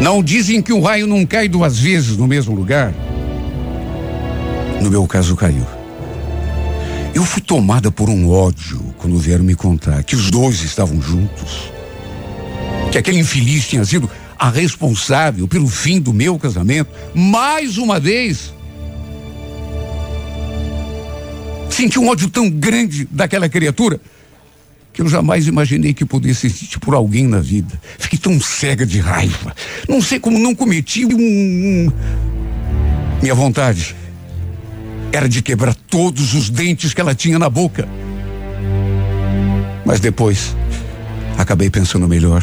Não 0.00 0.22
dizem 0.22 0.62
que 0.62 0.72
um 0.72 0.80
raio 0.80 1.06
não 1.06 1.26
cai 1.26 1.48
duas 1.48 1.78
vezes 1.78 2.16
no 2.16 2.26
mesmo 2.26 2.54
lugar? 2.54 2.94
No 4.80 4.90
meu 4.90 5.06
caso, 5.06 5.36
caiu. 5.36 5.66
Eu 7.14 7.24
fui 7.24 7.42
tomada 7.42 7.90
por 7.90 8.08
um 8.08 8.30
ódio 8.30 8.80
quando 8.96 9.18
vieram 9.18 9.44
me 9.44 9.54
contar 9.54 10.02
que 10.02 10.16
os 10.16 10.30
dois 10.30 10.62
estavam 10.62 10.98
juntos. 11.02 11.75
Que 12.96 13.00
aquele 13.00 13.18
infeliz 13.18 13.68
tinha 13.68 13.84
sido 13.84 14.10
a 14.38 14.48
responsável 14.48 15.46
pelo 15.46 15.68
fim 15.68 16.00
do 16.00 16.14
meu 16.14 16.38
casamento. 16.38 16.88
Mais 17.14 17.76
uma 17.76 18.00
vez, 18.00 18.54
Senti 21.68 21.98
um 21.98 22.08
ódio 22.08 22.30
tão 22.30 22.48
grande 22.48 23.06
daquela 23.10 23.50
criatura 23.50 24.00
que 24.94 25.02
eu 25.02 25.08
jamais 25.10 25.46
imaginei 25.46 25.92
que 25.92 26.06
pudesse 26.06 26.48
sentir 26.48 26.78
por 26.78 26.94
alguém 26.94 27.26
na 27.26 27.38
vida. 27.38 27.78
Fiquei 27.98 28.18
tão 28.18 28.40
cega 28.40 28.86
de 28.86 28.98
raiva. 28.98 29.54
Não 29.86 30.00
sei 30.00 30.18
como 30.18 30.38
não 30.38 30.54
cometi 30.54 31.04
um. 31.04 31.92
Minha 33.20 33.34
vontade 33.34 33.94
era 35.12 35.28
de 35.28 35.42
quebrar 35.42 35.74
todos 35.74 36.32
os 36.32 36.48
dentes 36.48 36.94
que 36.94 37.00
ela 37.02 37.14
tinha 37.14 37.38
na 37.38 37.50
boca. 37.50 37.86
Mas 39.84 40.00
depois, 40.00 40.56
acabei 41.36 41.68
pensando 41.68 42.08
melhor 42.08 42.42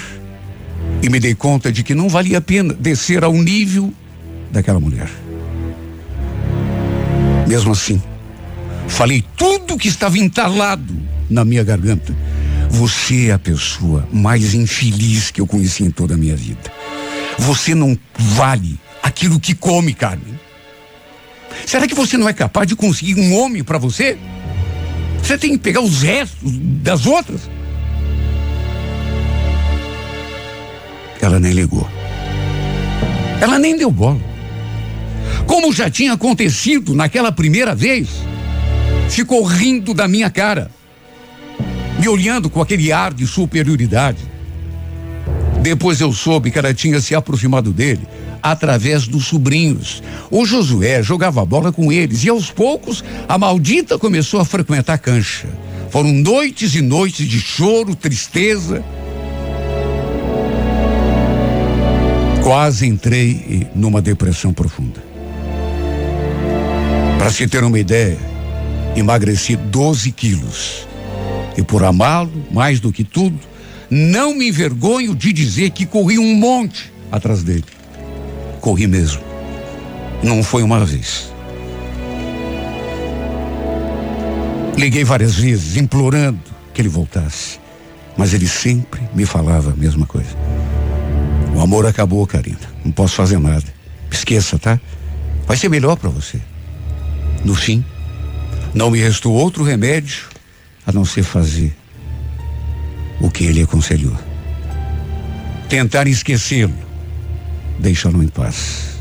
e 1.04 1.10
me 1.10 1.20
dei 1.20 1.36
conta 1.36 1.70
de 1.70 1.84
que 1.84 1.94
não 1.94 2.08
valia 2.08 2.38
a 2.38 2.42
pena 2.42 2.74
descer 2.74 3.26
ao 3.26 3.34
nível 3.34 3.94
daquela 4.50 4.80
mulher. 4.80 5.10
Mesmo 7.46 7.74
assim, 7.74 8.02
falei 8.88 9.22
tudo 9.36 9.78
que 9.78 9.90
estava 9.90 10.18
entalado 10.18 10.96
na 11.30 11.44
minha 11.44 11.62
garganta. 11.62 12.16
Você 12.70 13.28
é 13.28 13.34
a 13.34 13.40
pessoa 13.40 14.08
mais 14.14 14.54
infeliz 14.54 15.30
que 15.30 15.42
eu 15.42 15.46
conheci 15.46 15.84
em 15.84 15.92
toda 15.92 16.14
a 16.14 16.18
minha 16.18 16.38
vida. 16.38 16.72
Você 17.38 17.76
não 17.76 18.00
vale 18.18 18.80
aquilo 19.04 19.42
que 19.42 19.54
come, 19.54 19.94
Carmen. 19.94 20.40
Será 21.66 21.86
que 21.86 21.94
você 21.94 22.18
não 22.18 22.30
é 22.30 22.34
capaz 22.34 22.66
de 22.66 22.78
conseguir 22.78 23.20
um 23.20 23.36
homem 23.36 23.62
para 23.62 23.78
você? 23.78 24.18
Você 25.22 25.38
tem 25.38 25.52
que 25.52 25.58
pegar 25.58 25.82
os 25.82 26.02
restos 26.02 26.52
das 26.82 27.06
outras? 27.06 27.42
Ela 31.24 31.40
nem 31.40 31.54
ligou. 31.54 31.88
Ela 33.40 33.58
nem 33.58 33.78
deu 33.78 33.90
bola. 33.90 34.20
Como 35.48 35.72
já 35.72 35.90
tinha 35.90 36.14
acontecido 36.14 36.94
naquela 36.94 37.32
primeira 37.32 37.74
vez, 37.74 38.10
ficou 39.10 39.42
rindo 39.44 39.94
da 39.94 40.06
minha 40.06 40.30
cara, 40.30 40.70
me 41.98 42.10
olhando 42.10 42.50
com 42.50 42.62
aquele 42.62 42.92
ar 42.92 43.14
de 43.14 43.26
superioridade. 43.26 44.20
Depois 45.62 46.02
eu 46.02 46.12
soube 46.12 46.52
que 46.52 46.60
ela 46.60 46.74
tinha 46.74 47.00
se 47.00 47.16
aproximado 47.16 47.72
dele 47.72 48.06
através 48.42 49.08
dos 49.08 49.26
sobrinhos. 49.26 50.04
O 50.30 50.46
Josué 50.46 51.02
jogava 51.02 51.46
bola 51.46 51.72
com 51.72 51.90
eles 51.90 52.26
e 52.26 52.30
aos 52.30 52.52
poucos 52.52 53.02
a 53.30 53.38
maldita 53.38 53.98
começou 53.98 54.42
a 54.42 54.46
frequentar 54.46 54.96
a 54.96 54.98
cancha. 54.98 55.48
Foram 55.90 56.12
noites 56.12 56.76
e 56.76 56.82
noites 56.82 57.26
de 57.26 57.40
choro, 57.40 57.96
tristeza. 57.96 58.84
Quase 62.44 62.86
entrei 62.86 63.70
numa 63.74 64.02
depressão 64.02 64.52
profunda. 64.52 65.02
Para 67.18 67.32
se 67.32 67.48
ter 67.48 67.64
uma 67.64 67.80
ideia, 67.80 68.18
emagreci 68.98 69.56
12 69.56 70.12
quilos. 70.12 70.86
E 71.56 71.64
por 71.64 71.86
amá-lo, 71.86 72.34
mais 72.52 72.82
do 72.82 72.92
que 72.92 73.06
tudo, 73.06 73.40
não 73.90 74.36
me 74.36 74.50
envergonho 74.50 75.16
de 75.16 75.32
dizer 75.32 75.70
que 75.70 75.86
corri 75.86 76.20
um 76.20 76.36
monte 76.36 76.92
atrás 77.10 77.44
dele. 77.44 77.64
Corri 78.60 78.88
mesmo. 78.88 79.22
Não 80.22 80.44
foi 80.44 80.64
uma 80.64 80.84
vez. 80.84 81.32
Liguei 84.78 85.06
várias 85.06 85.36
vezes, 85.36 85.78
implorando 85.78 86.42
que 86.74 86.82
ele 86.82 86.90
voltasse. 86.90 87.58
Mas 88.18 88.34
ele 88.34 88.50
sempre 88.50 89.00
me 89.16 89.26
falava 89.26 89.72
a 89.72 89.76
mesma 89.78 90.06
coisa. 90.06 90.36
O 91.56 91.62
amor 91.62 91.86
acabou, 91.86 92.26
Karina. 92.26 92.60
Não 92.84 92.92
posso 92.92 93.16
fazer 93.16 93.40
nada. 93.40 93.66
Esqueça, 94.12 94.58
tá? 94.58 94.80
Vai 95.46 95.58
ser 95.58 95.70
melhor 95.70 95.96
para 95.96 96.10
você. 96.10 96.42
No 97.44 97.56
fim, 97.56 97.84
não 98.74 98.90
me 98.90 99.00
restou 99.00 99.34
outro 99.34 99.64
remédio 99.64 100.26
a 100.86 100.92
não 100.92 101.06
ser 101.06 101.24
fazer 101.24 101.76
o 103.20 103.30
que 103.30 103.44
ele 103.44 103.62
aconselhou. 103.62 104.18
Tentar 105.70 106.08
esquecê-lo, 106.08 106.76
deixá-lo 107.80 108.24
em 108.24 108.28
paz. 108.28 108.98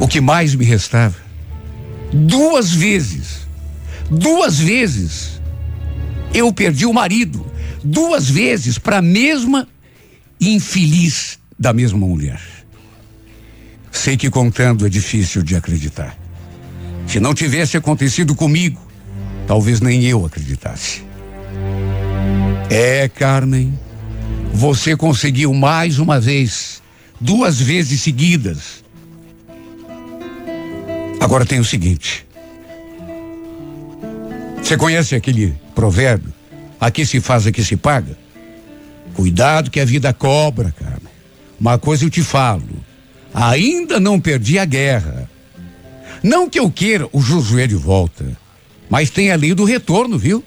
O 0.00 0.08
que 0.08 0.20
mais 0.20 0.54
me 0.54 0.64
restava? 0.64 1.16
Duas 2.12 2.72
vezes, 2.72 3.46
duas 4.10 4.58
vezes, 4.58 5.40
eu 6.34 6.52
perdi 6.52 6.84
o 6.84 6.92
marido, 6.92 7.46
duas 7.82 8.28
vezes 8.28 8.78
para 8.78 8.98
a 8.98 9.02
mesma 9.02 9.68
infeliz 10.50 11.38
da 11.58 11.72
mesma 11.72 12.06
mulher. 12.06 12.40
Sei 13.90 14.16
que 14.16 14.28
contando 14.30 14.84
é 14.84 14.88
difícil 14.88 15.42
de 15.42 15.54
acreditar. 15.54 16.16
Se 17.06 17.20
não 17.20 17.34
tivesse 17.34 17.76
acontecido 17.76 18.34
comigo, 18.34 18.80
talvez 19.46 19.80
nem 19.80 20.02
eu 20.04 20.24
acreditasse. 20.24 21.04
É, 22.70 23.08
Carmen, 23.08 23.78
você 24.52 24.96
conseguiu 24.96 25.52
mais 25.52 25.98
uma 25.98 26.18
vez, 26.18 26.82
duas 27.20 27.60
vezes 27.60 28.00
seguidas. 28.00 28.82
Agora 31.20 31.44
tem 31.46 31.60
o 31.60 31.64
seguinte. 31.64 32.26
Você 34.62 34.76
conhece 34.76 35.14
aquele 35.14 35.54
provérbio? 35.74 36.32
Aqui 36.80 37.04
se 37.06 37.20
faz, 37.20 37.46
aqui 37.46 37.62
se 37.62 37.76
paga? 37.76 38.16
Cuidado 39.14 39.70
que 39.70 39.80
a 39.80 39.84
vida 39.84 40.12
cobra, 40.12 40.72
Carmen. 40.72 41.12
Uma 41.58 41.78
coisa 41.78 42.04
eu 42.04 42.10
te 42.10 42.22
falo. 42.22 42.62
Ainda 43.32 44.00
não 44.00 44.20
perdi 44.20 44.58
a 44.58 44.64
guerra. 44.64 45.30
Não 46.22 46.48
que 46.48 46.58
eu 46.58 46.70
queira 46.70 47.08
o 47.12 47.20
Josué 47.20 47.66
de 47.66 47.74
volta, 47.74 48.36
mas 48.88 49.10
tem 49.10 49.30
a 49.30 49.36
lei 49.36 49.54
do 49.54 49.64
retorno, 49.64 50.18
viu? 50.18 50.44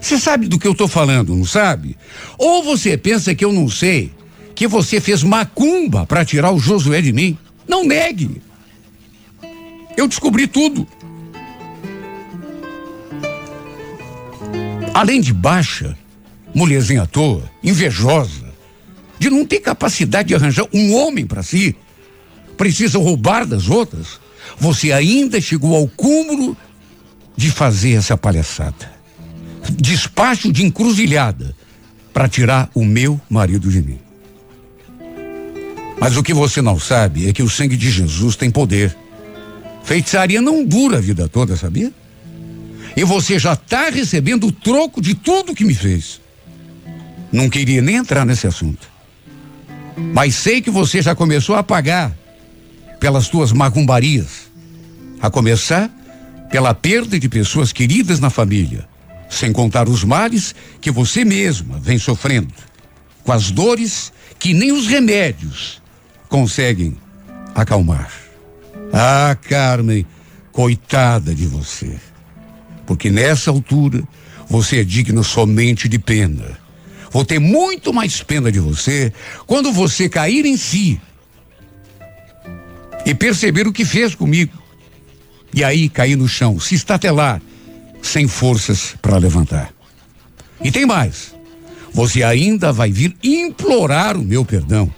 Você 0.00 0.18
sabe 0.18 0.48
do 0.48 0.58
que 0.58 0.66
eu 0.66 0.74
tô 0.74 0.88
falando, 0.88 1.34
não 1.34 1.44
sabe? 1.44 1.96
Ou 2.36 2.62
você 2.62 2.96
pensa 2.96 3.34
que 3.34 3.44
eu 3.44 3.52
não 3.52 3.68
sei 3.68 4.12
que 4.54 4.66
você 4.66 5.00
fez 5.00 5.22
macumba 5.22 6.06
para 6.06 6.24
tirar 6.24 6.52
o 6.52 6.58
Josué 6.58 7.00
de 7.00 7.12
mim? 7.12 7.38
Não 7.66 7.84
negue. 7.84 8.42
Eu 9.96 10.08
descobri 10.08 10.46
tudo. 10.46 10.86
Além 14.92 15.20
de 15.20 15.32
baixa, 15.32 15.96
mulherzinha 16.54 17.02
à 17.02 17.06
toa, 17.06 17.50
invejosa, 17.62 18.52
de 19.18 19.30
não 19.30 19.46
ter 19.46 19.60
capacidade 19.60 20.28
de 20.28 20.34
arranjar 20.34 20.66
um 20.72 20.94
homem 20.94 21.26
para 21.26 21.42
si, 21.42 21.76
precisa 22.56 22.98
roubar 22.98 23.46
das 23.46 23.68
outras, 23.68 24.20
você 24.58 24.92
ainda 24.92 25.40
chegou 25.40 25.74
ao 25.74 25.88
cúmulo 25.88 26.56
de 27.36 27.50
fazer 27.50 27.92
essa 27.92 28.16
palhaçada. 28.16 28.92
Despacho 29.70 30.52
de 30.52 30.64
encruzilhada 30.64 31.56
para 32.12 32.28
tirar 32.28 32.70
o 32.74 32.84
meu 32.84 33.20
marido 33.30 33.70
de 33.70 33.82
mim. 33.82 33.98
Mas 35.98 36.16
o 36.16 36.22
que 36.22 36.34
você 36.34 36.60
não 36.60 36.78
sabe 36.78 37.28
é 37.28 37.32
que 37.32 37.42
o 37.42 37.48
sangue 37.48 37.76
de 37.76 37.90
Jesus 37.90 38.34
tem 38.34 38.50
poder. 38.50 38.96
Feitiçaria 39.84 40.42
não 40.42 40.64
dura 40.64 40.98
a 40.98 41.00
vida 41.00 41.28
toda, 41.28 41.56
sabia? 41.56 41.92
E 42.96 43.04
você 43.04 43.38
já 43.38 43.52
está 43.52 43.88
recebendo 43.88 44.48
o 44.48 44.52
troco 44.52 45.00
de 45.00 45.14
tudo 45.14 45.54
que 45.54 45.64
me 45.64 45.74
fez. 45.74 46.20
Não 47.32 47.48
queria 47.48 47.80
nem 47.80 47.96
entrar 47.96 48.26
nesse 48.26 48.46
assunto. 48.46 48.86
Mas 49.96 50.34
sei 50.34 50.60
que 50.60 50.70
você 50.70 51.00
já 51.00 51.14
começou 51.14 51.54
a 51.54 51.62
pagar 51.62 52.12
pelas 53.00 53.28
tuas 53.28 53.52
macumbarias. 53.52 54.50
A 55.20 55.30
começar 55.30 55.90
pela 56.50 56.74
perda 56.74 57.18
de 57.18 57.28
pessoas 57.28 57.72
queridas 57.72 58.20
na 58.20 58.28
família, 58.28 58.86
sem 59.30 59.52
contar 59.52 59.88
os 59.88 60.04
males 60.04 60.54
que 60.80 60.90
você 60.90 61.24
mesma 61.24 61.78
vem 61.78 61.98
sofrendo, 61.98 62.52
com 63.24 63.32
as 63.32 63.50
dores 63.50 64.12
que 64.38 64.52
nem 64.52 64.72
os 64.72 64.86
remédios 64.86 65.80
conseguem 66.28 66.96
acalmar. 67.54 68.10
Ah, 68.92 69.36
Carmen, 69.48 70.04
coitada 70.52 71.34
de 71.34 71.46
você. 71.46 71.98
Porque 72.84 73.10
nessa 73.10 73.50
altura 73.50 74.02
você 74.48 74.80
é 74.80 74.84
digna 74.84 75.22
somente 75.22 75.88
de 75.88 75.98
pena. 75.98 76.61
Vou 77.12 77.24
ter 77.24 77.38
muito 77.38 77.92
mais 77.92 78.22
pena 78.22 78.50
de 78.50 78.58
você 78.58 79.12
quando 79.46 79.70
você 79.70 80.08
cair 80.08 80.46
em 80.46 80.56
si 80.56 80.98
e 83.04 83.14
perceber 83.14 83.66
o 83.66 83.72
que 83.72 83.84
fez 83.84 84.14
comigo. 84.14 84.60
E 85.52 85.62
aí 85.62 85.90
cair 85.90 86.16
no 86.16 86.26
chão, 86.26 86.58
se 86.58 86.74
estatelar, 86.74 87.42
sem 88.00 88.26
forças 88.26 88.94
para 89.02 89.18
levantar. 89.18 89.70
E 90.64 90.72
tem 90.72 90.86
mais. 90.86 91.34
Você 91.92 92.22
ainda 92.22 92.72
vai 92.72 92.90
vir 92.90 93.14
implorar 93.22 94.16
o 94.16 94.22
meu 94.22 94.44
perdão. 94.44 94.92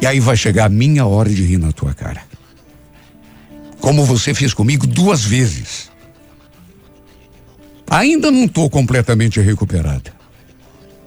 E 0.00 0.06
aí 0.06 0.18
vai 0.18 0.36
chegar 0.36 0.64
a 0.64 0.68
minha 0.68 1.06
hora 1.06 1.30
de 1.30 1.44
rir 1.44 1.58
na 1.58 1.70
tua 1.70 1.94
cara. 1.94 2.24
Como 3.80 4.04
você 4.04 4.34
fez 4.34 4.52
comigo 4.52 4.84
duas 4.84 5.24
vezes. 5.24 5.92
Ainda 7.88 8.32
não 8.32 8.46
estou 8.46 8.68
completamente 8.68 9.40
recuperada. 9.40 10.21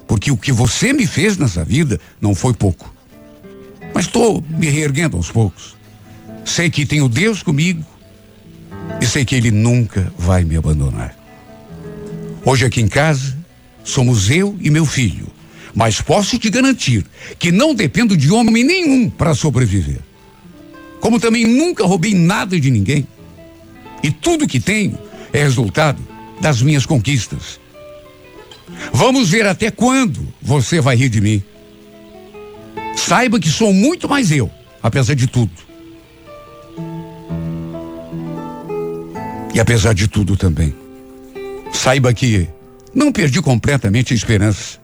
Porque 0.08 0.32
o 0.32 0.38
que 0.38 0.52
você 0.52 0.94
me 0.94 1.08
fez 1.08 1.38
nessa 1.38 1.64
vida 1.64 2.00
não 2.22 2.36
foi 2.36 2.54
pouco. 2.54 2.94
Mas 3.94 4.06
estou 4.06 4.44
me 4.50 4.68
reerguendo 4.68 5.18
aos 5.18 5.32
poucos. 5.32 5.76
Sei 6.44 6.70
que 6.70 6.86
tenho 6.86 7.10
Deus 7.10 7.42
comigo 7.42 7.84
e 9.02 9.06
sei 9.06 9.26
que 9.26 9.36
Ele 9.36 9.52
nunca 9.52 10.14
vai 10.18 10.44
me 10.44 10.56
abandonar. 10.56 11.16
Hoje 12.44 12.66
aqui 12.66 12.82
em 12.82 12.88
casa 12.88 13.36
somos 13.84 14.30
eu 14.30 14.56
e 14.62 14.70
meu 14.70 14.86
filho, 14.86 15.28
mas 15.74 16.02
posso 16.02 16.38
te 16.38 16.50
garantir 16.50 17.06
que 17.40 17.52
não 17.52 17.74
dependo 17.74 18.16
de 18.16 18.32
homem 18.32 18.64
nenhum 18.64 19.10
para 19.10 19.34
sobreviver. 19.34 20.00
Como 21.00 21.20
também 21.20 21.46
nunca 21.46 21.86
roubei 21.86 22.14
nada 22.14 22.60
de 22.60 22.70
ninguém. 22.70 23.08
E 24.04 24.12
tudo 24.12 24.48
que 24.48 24.60
tenho 24.60 24.98
é 25.34 25.44
resultado 25.44 26.02
das 26.40 26.62
minhas 26.62 26.86
conquistas. 26.86 27.60
Vamos 28.94 29.30
ver 29.30 29.46
até 29.46 29.70
quando 29.72 30.28
você 30.42 30.82
vai 30.82 30.96
rir 30.96 31.10
de 31.10 31.22
mim. 31.22 31.44
Saiba 32.96 33.40
que 33.40 33.50
sou 33.50 33.74
muito 33.74 34.08
mais 34.08 34.32
eu, 34.32 34.50
apesar 34.82 35.14
de 35.14 35.28
tudo. 35.28 35.52
E 39.54 39.60
apesar 39.60 39.94
de 39.94 40.08
tudo 40.08 40.36
também. 40.36 40.74
Saiba 41.72 42.14
que 42.14 42.48
não 42.94 43.12
perdi 43.12 43.42
completamente 43.42 44.14
a 44.14 44.16
esperança. 44.16 44.80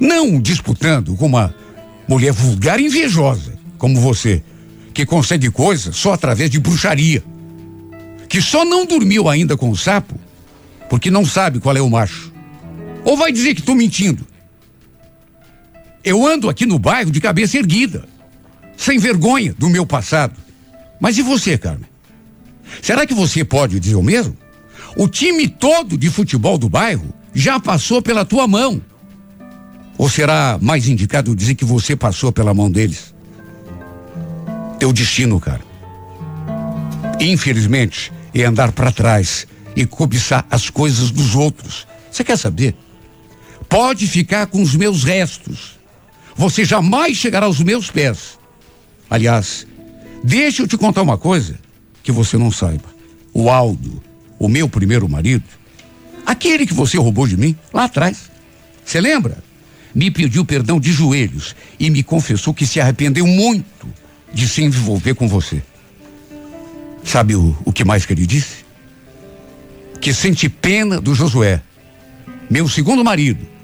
Não 0.00 0.40
disputando 0.40 1.14
com 1.16 1.26
uma 1.26 1.54
mulher 2.08 2.32
vulgar 2.32 2.80
e 2.80 2.86
invejosa, 2.86 3.58
como 3.78 4.00
você, 4.00 4.42
que 4.92 5.06
consegue 5.06 5.50
coisas 5.50 5.96
só 5.96 6.12
através 6.12 6.50
de 6.50 6.58
bruxaria. 6.58 7.22
Que 8.28 8.40
só 8.40 8.64
não 8.64 8.84
dormiu 8.84 9.28
ainda 9.28 9.56
com 9.56 9.70
o 9.70 9.76
sapo 9.76 10.18
porque 10.88 11.10
não 11.10 11.24
sabe 11.24 11.60
qual 11.60 11.76
é 11.76 11.80
o 11.80 11.90
macho. 11.90 12.32
Ou 13.06 13.16
vai 13.16 13.30
dizer 13.30 13.54
que 13.54 13.60
estou 13.60 13.76
mentindo. 13.76 14.26
Eu 16.02 16.26
ando 16.26 16.50
aqui 16.50 16.66
no 16.66 16.76
bairro 16.76 17.12
de 17.12 17.20
cabeça 17.20 17.56
erguida, 17.56 18.04
sem 18.76 18.98
vergonha 18.98 19.54
do 19.56 19.70
meu 19.70 19.86
passado. 19.86 20.34
Mas 20.98 21.16
e 21.16 21.22
você, 21.22 21.56
Carmen? 21.56 21.88
Será 22.82 23.06
que 23.06 23.14
você 23.14 23.44
pode 23.44 23.78
dizer 23.78 23.94
o 23.94 24.02
mesmo? 24.02 24.36
O 24.96 25.06
time 25.08 25.46
todo 25.46 25.96
de 25.96 26.10
futebol 26.10 26.58
do 26.58 26.68
bairro 26.68 27.14
já 27.32 27.60
passou 27.60 28.02
pela 28.02 28.24
tua 28.24 28.48
mão. 28.48 28.82
Ou 29.96 30.10
será 30.10 30.58
mais 30.60 30.88
indicado 30.88 31.36
dizer 31.36 31.54
que 31.54 31.64
você 31.64 31.94
passou 31.94 32.32
pela 32.32 32.52
mão 32.52 32.68
deles? 32.68 33.14
Teu 34.80 34.92
destino, 34.92 35.38
cara. 35.38 35.62
Infelizmente, 37.20 38.12
é 38.34 38.42
andar 38.42 38.72
para 38.72 38.90
trás 38.90 39.46
e 39.76 39.86
cobiçar 39.86 40.44
as 40.50 40.68
coisas 40.68 41.12
dos 41.12 41.36
outros. 41.36 41.86
Você 42.10 42.24
quer 42.24 42.36
saber? 42.36 42.74
Pode 43.76 44.06
ficar 44.06 44.46
com 44.46 44.62
os 44.62 44.74
meus 44.74 45.04
restos. 45.04 45.78
Você 46.34 46.64
jamais 46.64 47.14
chegará 47.14 47.44
aos 47.44 47.60
meus 47.60 47.90
pés. 47.90 48.38
Aliás, 49.10 49.66
deixa 50.24 50.62
eu 50.62 50.66
te 50.66 50.78
contar 50.78 51.02
uma 51.02 51.18
coisa 51.18 51.58
que 52.02 52.10
você 52.10 52.38
não 52.38 52.50
saiba. 52.50 52.88
O 53.34 53.50
Aldo, 53.50 54.02
o 54.38 54.48
meu 54.48 54.66
primeiro 54.66 55.06
marido, 55.06 55.44
aquele 56.24 56.66
que 56.66 56.72
você 56.72 56.96
roubou 56.96 57.28
de 57.28 57.36
mim 57.36 57.54
lá 57.70 57.84
atrás. 57.84 58.30
Você 58.82 58.98
lembra? 58.98 59.44
me 59.94 60.10
pediu 60.10 60.42
perdão 60.42 60.80
de 60.80 60.90
joelhos 60.90 61.54
e 61.78 61.90
me 61.90 62.02
confessou 62.02 62.54
que 62.54 62.66
se 62.66 62.80
arrependeu 62.80 63.26
muito 63.26 63.86
de 64.32 64.48
se 64.48 64.62
envolver 64.62 65.14
com 65.14 65.28
você. 65.28 65.62
Sabe 67.04 67.36
o, 67.36 67.54
o 67.62 67.72
que 67.74 67.84
mais 67.84 68.06
que 68.06 68.14
ele 68.14 68.26
disse? 68.26 68.64
Que 70.00 70.14
sente 70.14 70.48
pena 70.48 70.98
do 70.98 71.14
Josué, 71.14 71.60
meu 72.48 72.68
segundo 72.70 73.04
marido, 73.04 73.55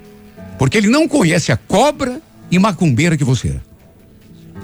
porque 0.63 0.79
ele 0.79 0.87
não 0.87 1.09
conhece 1.09 1.51
a 1.51 1.57
cobra 1.57 2.23
e 2.49 2.57
macumbeira 2.57 3.17
que 3.17 3.25
você 3.25 3.49
é. 3.49 3.61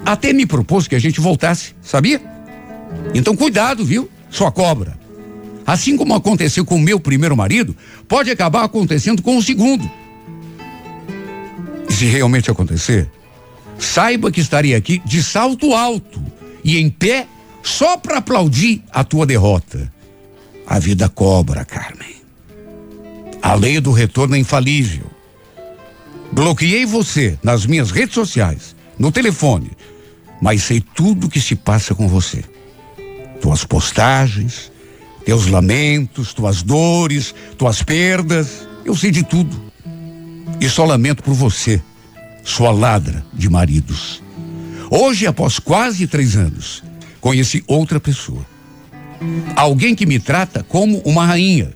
Até 0.05 0.31
me 0.31 0.45
propôs 0.45 0.87
que 0.87 0.95
a 0.95 0.99
gente 0.99 1.19
voltasse, 1.19 1.75
sabia? 1.81 2.21
Então 3.13 3.35
cuidado, 3.35 3.83
viu? 3.83 4.09
Sua 4.29 4.49
cobra. 4.49 4.97
Assim 5.67 5.97
como 5.97 6.15
aconteceu 6.15 6.63
com 6.63 6.77
o 6.77 6.79
meu 6.79 7.01
primeiro 7.01 7.35
marido, 7.35 7.75
pode 8.07 8.31
acabar 8.31 8.63
acontecendo 8.63 9.21
com 9.21 9.35
o 9.35 9.43
segundo 9.43 9.91
se 11.89 12.05
realmente 12.05 12.49
acontecer, 12.49 13.11
saiba 13.77 14.31
que 14.31 14.39
estarei 14.39 14.73
aqui 14.75 15.01
de 15.03 15.21
salto 15.21 15.73
alto 15.73 16.23
e 16.63 16.77
em 16.77 16.89
pé 16.89 17.27
só 17.61 17.97
para 17.97 18.19
aplaudir 18.19 18.81
a 18.89 19.03
tua 19.03 19.25
derrota. 19.25 19.91
A 20.65 20.79
vida 20.79 21.09
cobra, 21.09 21.65
Carmen. 21.65 22.15
A 23.41 23.53
lei 23.53 23.81
do 23.81 23.91
retorno 23.91 24.37
é 24.37 24.39
infalível. 24.39 25.18
Bloqueei 26.31 26.85
você 26.85 27.37
nas 27.43 27.65
minhas 27.65 27.91
redes 27.91 28.13
sociais, 28.13 28.75
no 28.97 29.11
telefone, 29.11 29.71
mas 30.41 30.63
sei 30.63 30.79
tudo 30.79 31.27
o 31.27 31.29
que 31.29 31.41
se 31.41 31.55
passa 31.55 31.95
com 31.95 32.07
você. 32.07 32.43
Tuas 33.41 33.63
postagens, 33.63 34.71
teus 35.25 35.47
lamentos, 35.47 36.33
tuas 36.33 36.61
dores, 36.61 37.33
tuas 37.57 37.81
perdas, 37.81 38.67
eu 38.85 38.95
sei 38.95 39.11
de 39.11 39.23
tudo. 39.23 39.69
E 40.61 40.69
só 40.69 40.85
lamento 40.85 41.23
por 41.23 41.33
você, 41.33 41.81
sua 42.43 42.71
ladra 42.71 43.25
de 43.33 43.49
maridos. 43.49 44.21
Hoje, 44.89 45.25
após 45.25 45.59
quase 45.59 46.07
três 46.07 46.35
anos, 46.35 46.83
conheci 47.19 47.63
outra 47.67 47.99
pessoa. 47.99 48.45
Alguém 49.55 49.95
que 49.95 50.05
me 50.05 50.19
trata 50.19 50.63
como 50.63 50.99
uma 50.99 51.25
rainha, 51.25 51.71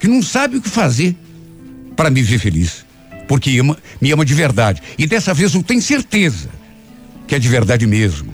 que 0.00 0.08
não 0.08 0.22
sabe 0.22 0.56
o 0.56 0.62
que 0.62 0.68
fazer 0.68 1.16
para 1.94 2.10
me 2.10 2.22
ver 2.22 2.38
feliz, 2.38 2.85
porque 3.26 3.58
ama, 3.58 3.76
me 4.00 4.10
ama 4.12 4.24
de 4.24 4.34
verdade. 4.34 4.82
E 4.98 5.06
dessa 5.06 5.34
vez 5.34 5.54
eu 5.54 5.62
tenho 5.62 5.82
certeza 5.82 6.48
que 7.26 7.34
é 7.34 7.38
de 7.38 7.48
verdade 7.48 7.86
mesmo. 7.86 8.32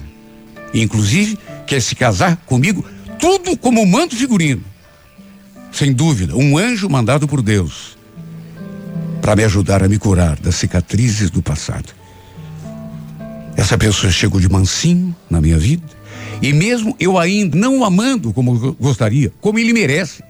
E, 0.73 0.81
inclusive, 0.81 1.37
quer 1.65 1.81
se 1.81 1.95
casar 1.95 2.37
comigo, 2.45 2.85
tudo 3.19 3.57
como 3.57 3.85
manto 3.85 4.15
figurino. 4.15 4.63
Sem 5.71 5.91
dúvida, 5.91 6.35
um 6.35 6.57
anjo 6.57 6.89
mandado 6.89 7.27
por 7.27 7.41
Deus 7.41 7.97
para 9.21 9.35
me 9.35 9.43
ajudar 9.43 9.81
a 9.81 9.87
me 9.87 9.97
curar 9.97 10.37
das 10.39 10.55
cicatrizes 10.55 11.29
do 11.29 11.41
passado. 11.41 11.93
Essa 13.55 13.77
pessoa 13.77 14.11
chegou 14.11 14.39
de 14.39 14.49
mansinho 14.49 15.15
na 15.29 15.39
minha 15.39 15.57
vida, 15.57 15.87
e 16.41 16.51
mesmo 16.51 16.95
eu 16.99 17.17
ainda 17.17 17.57
não 17.57 17.79
o 17.79 17.85
amando 17.85 18.33
como 18.33 18.73
gostaria, 18.73 19.31
como 19.39 19.57
ele 19.59 19.71
merece, 19.71 20.21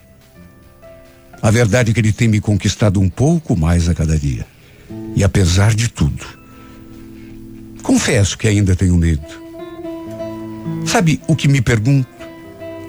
a 1.42 1.50
verdade 1.50 1.92
é 1.92 1.94
que 1.94 2.00
ele 2.00 2.14
tem 2.14 2.28
me 2.28 2.40
conquistado 2.40 3.02
um 3.02 3.10
pouco 3.10 3.58
mais 3.58 3.90
a 3.90 3.94
cada 3.94 4.18
dia. 4.18 4.46
E 5.16 5.24
apesar 5.24 5.74
de 5.74 5.88
tudo, 5.90 6.26
confesso 7.82 8.38
que 8.38 8.48
ainda 8.48 8.76
tenho 8.76 8.98
medo. 8.98 9.44
Sabe 10.86 11.22
o 11.28 11.36
que 11.36 11.48
me 11.48 11.62
pergunto 11.62 12.08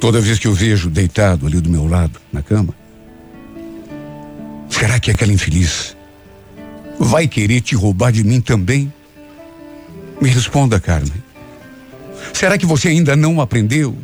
toda 0.01 0.21
vez 0.21 0.39
que 0.39 0.47
eu 0.47 0.55
vejo 0.55 0.91
deitado 0.91 1.47
ali 1.47 1.61
do 1.61 1.71
meu 1.71 1.87
lado, 1.87 2.19
na 2.33 2.43
cama? 2.43 2.75
Será 4.69 4.99
que 4.99 5.11
aquela 5.11 5.33
infeliz 5.33 5.97
vai 6.99 7.29
querer 7.29 7.61
te 7.61 7.75
roubar 7.75 8.13
de 8.13 8.25
mim 8.25 8.41
também? 8.41 8.93
Me 10.21 10.29
responda, 10.29 10.81
Carmen. 10.81 11.23
Será 12.33 12.57
que 12.59 12.67
você 12.67 12.89
ainda 12.89 13.15
não 13.15 13.41
aprendeu? 13.41 13.97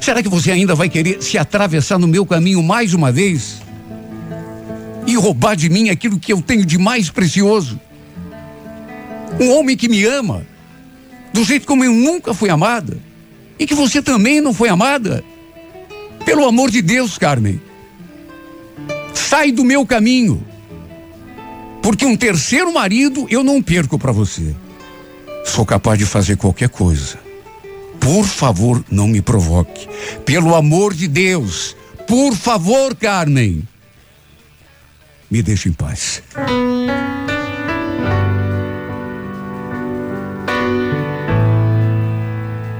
Será 0.00 0.22
que 0.22 0.28
você 0.28 0.50
ainda 0.50 0.74
vai 0.74 0.88
querer 0.88 1.22
se 1.22 1.38
atravessar 1.38 1.98
no 1.98 2.06
meu 2.06 2.26
caminho 2.26 2.62
mais 2.62 2.94
uma 2.94 3.12
vez? 3.12 3.62
E 5.14 5.16
roubar 5.16 5.54
de 5.54 5.70
mim 5.70 5.90
aquilo 5.90 6.18
que 6.18 6.32
eu 6.32 6.42
tenho 6.42 6.66
de 6.66 6.76
mais 6.76 7.08
precioso? 7.08 7.80
Um 9.40 9.52
homem 9.52 9.76
que 9.76 9.88
me 9.88 10.04
ama, 10.04 10.44
do 11.32 11.44
jeito 11.44 11.68
como 11.68 11.84
eu 11.84 11.92
nunca 11.92 12.34
fui 12.34 12.50
amada, 12.50 12.98
e 13.56 13.64
que 13.64 13.76
você 13.76 14.02
também 14.02 14.40
não 14.40 14.52
foi 14.52 14.68
amada. 14.68 15.22
Pelo 16.24 16.44
amor 16.44 16.68
de 16.68 16.82
Deus, 16.82 17.16
Carmen. 17.16 17.60
Sai 19.14 19.52
do 19.52 19.62
meu 19.62 19.86
caminho. 19.86 20.44
Porque 21.80 22.04
um 22.04 22.16
terceiro 22.16 22.72
marido 22.72 23.28
eu 23.30 23.44
não 23.44 23.62
perco 23.62 23.96
para 23.96 24.10
você. 24.10 24.52
Sou 25.44 25.64
capaz 25.64 25.96
de 25.96 26.06
fazer 26.06 26.36
qualquer 26.36 26.70
coisa. 26.70 27.20
Por 28.00 28.24
favor, 28.24 28.84
não 28.90 29.06
me 29.06 29.22
provoque. 29.22 29.86
Pelo 30.24 30.56
amor 30.56 30.92
de 30.92 31.06
Deus. 31.06 31.76
Por 32.04 32.34
favor, 32.34 32.96
Carmen. 32.96 33.62
Me 35.30 35.42
deixe 35.42 35.68
em 35.68 35.72
paz. 35.72 36.22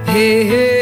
Hey, 0.07 0.49
hey. 0.49 0.75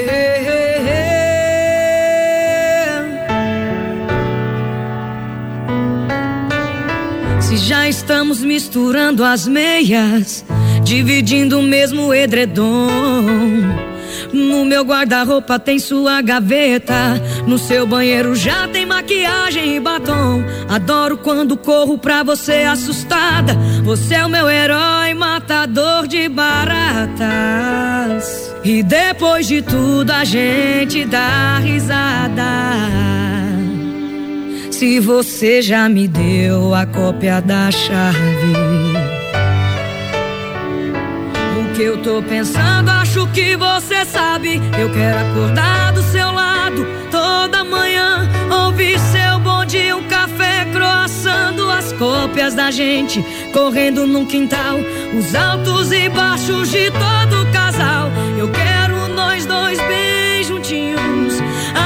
Se 7.53 7.59
já 7.59 7.87
estamos 7.87 8.41
misturando 8.41 9.23
as 9.23 9.47
meias, 9.47 10.43
dividindo 10.83 11.59
o 11.59 11.61
mesmo 11.61 12.11
edredom. 12.11 13.92
No 14.33 14.65
meu 14.65 14.83
guarda-roupa 14.83 15.59
tem 15.59 15.77
sua 15.77 16.19
gaveta. 16.21 17.21
No 17.45 17.59
seu 17.59 17.85
banheiro 17.85 18.35
já 18.35 18.67
tem 18.67 18.83
maquiagem 18.85 19.75
e 19.75 19.79
batom. 19.79 20.43
Adoro 20.67 21.17
quando 21.17 21.55
corro 21.55 21.97
pra 21.99 22.23
você 22.23 22.63
assustada. 22.63 23.53
Você 23.83 24.15
é 24.15 24.25
o 24.25 24.29
meu 24.29 24.49
herói, 24.49 25.13
matador 25.13 26.07
de 26.07 26.27
baratas. 26.27 27.23
E 28.63 28.81
depois 28.81 29.45
de 29.47 29.61
tudo 29.61 30.09
a 30.09 30.23
gente 30.23 31.05
dá 31.05 31.59
risada. 31.59 32.43
Se 34.71 34.99
você 34.99 35.61
já 35.61 35.87
me 35.87 36.07
deu 36.07 36.73
a 36.73 36.87
cópia 36.87 37.39
da 37.39 37.69
chave. 37.69 39.02
Eu 41.83 41.97
tô 41.97 42.23
pensando, 42.23 42.89
acho 42.89 43.27
que 43.33 43.57
você 43.57 44.05
sabe. 44.05 44.61
Eu 44.79 44.89
quero 44.93 45.19
acordar 45.19 45.91
do 45.91 46.01
seu 46.01 46.31
lado 46.31 46.87
toda 47.11 47.65
manhã, 47.65 48.25
ouvir 48.49 48.97
seu 48.97 49.37
bom 49.39 49.65
dia, 49.65 49.93
um 49.93 50.07
café 50.07 50.65
croaçando 50.71 51.69
as 51.69 51.91
cópias 51.91 52.53
da 52.55 52.71
gente, 52.71 53.21
correndo 53.51 54.07
num 54.07 54.25
quintal, 54.25 54.77
os 55.13 55.35
altos 55.35 55.91
e 55.91 56.07
baixos 56.07 56.71
de 56.71 56.89
todo 56.89 57.51
casal. 57.51 58.09
Eu 58.37 58.49
quero 58.49 59.13
nós 59.13 59.45
dois 59.45 59.77
bem 59.79 60.41
juntinhos, 60.41 61.33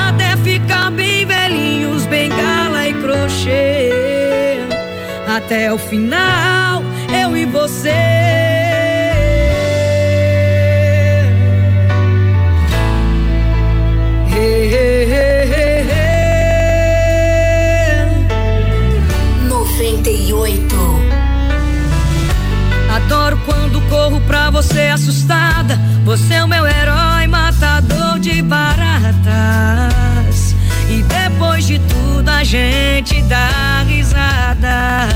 até 0.07 0.37
ficar 0.37 0.91
bem 0.91 1.25
velhinhos, 1.25 2.05
bengala 2.05 2.87
e 2.87 2.93
crochê. 2.93 3.89
Até 5.27 5.73
o 5.73 5.77
final, 5.79 6.83
eu 7.19 7.35
e 7.35 7.45
você. 7.45 8.56
Você 24.67 24.89
assustada. 24.89 25.79
Você 26.03 26.33
é 26.35 26.43
o 26.43 26.47
meu 26.47 26.65
herói, 26.67 27.27
matador 27.27 28.19
de 28.19 28.41
baratas. 28.41 29.25
E 30.89 31.03
depois 31.03 31.65
de 31.65 31.79
tudo 31.79 32.29
a 32.29 32.43
gente 32.43 33.21
dá 33.23 33.83
risada. 33.87 35.07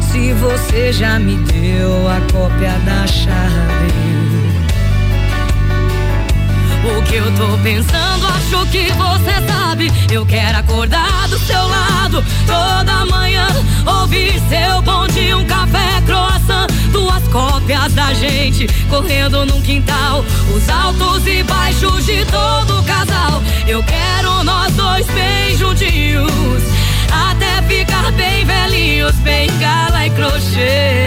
Se 0.00 0.32
você 0.34 0.92
já 0.92 1.18
me 1.18 1.36
deu 1.36 2.08
a 2.08 2.20
cópia 2.32 2.72
da 2.84 3.06
chave. 3.06 3.94
O 6.84 7.02
que 7.02 7.16
eu 7.16 7.34
tô 7.36 7.58
pensando, 7.62 8.26
acho 8.28 8.66
que 8.70 8.92
você 8.92 9.32
sabe. 9.46 9.92
Eu 10.10 10.24
quero 10.24 10.58
acordar 10.58 11.28
do 11.28 11.38
seu 11.38 11.66
lado 11.66 12.24
toda 12.46 13.06
manhã. 13.06 13.46
Ouvir 14.00 14.40
seu 14.48 14.82
bom 14.82 15.06
dia, 15.08 15.36
um 15.36 15.44
café, 15.46 16.00
croissant. 16.06 16.65
Duas 16.92 17.26
cópias 17.28 17.92
da 17.92 18.12
gente 18.14 18.66
correndo 18.88 19.44
num 19.46 19.60
quintal. 19.60 20.24
Os 20.54 20.68
altos 20.68 21.26
e 21.26 21.42
baixos 21.42 22.04
de 22.04 22.24
todo 22.26 22.82
casal. 22.84 23.42
Eu 23.66 23.82
quero 23.82 24.44
nós 24.44 24.72
dois 24.74 25.06
bem 25.06 25.56
juntinhos. 25.56 26.62
Até 27.30 27.62
ficar 27.62 28.12
bem 28.12 28.44
velhinhos, 28.44 29.14
bem 29.16 29.48
gala 29.58 30.06
e 30.06 30.10
crochê. 30.10 31.06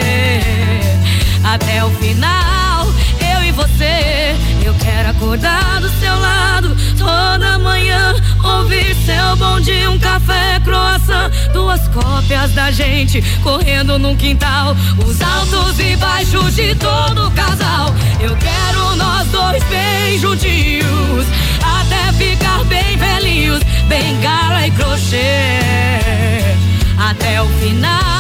Até 1.44 1.84
o 1.84 1.90
final, 1.92 2.88
eu 3.34 3.44
e 3.44 3.52
você 3.52 4.36
eu 4.70 4.76
quero 4.76 5.10
acordar 5.10 5.82
do 5.82 5.90
seu 6.00 6.16
lado 6.20 6.76
toda 7.00 7.58
manhã, 7.60 8.14
ouvir 8.44 8.94
seu 9.06 9.36
bom 9.38 9.60
dia, 9.62 9.90
um 9.90 9.98
café, 9.98 10.60
croissant, 10.64 11.32
duas 11.54 11.88
cópias 11.88 12.52
da 12.52 12.70
gente 12.72 13.24
correndo 13.42 13.98
num 13.98 14.16
quintal, 14.16 14.76
os 15.06 15.22
altos 15.22 15.80
e 15.80 15.96
baixos 15.96 16.56
de 16.56 16.76
todo 16.76 17.32
casal. 17.32 17.88
Eu 18.20 18.36
quero 18.36 18.96
nós 18.98 19.28
dois 19.30 19.64
bem 19.64 20.20
juntinhos, 20.20 21.26
até 21.64 22.12
ficar 22.14 22.64
bem 22.66 22.98
velhinhos, 22.98 23.64
bengala 23.88 24.68
e 24.68 24.72
crochê, 24.72 25.60
até 26.98 27.42
o 27.42 27.48
final 27.60 28.20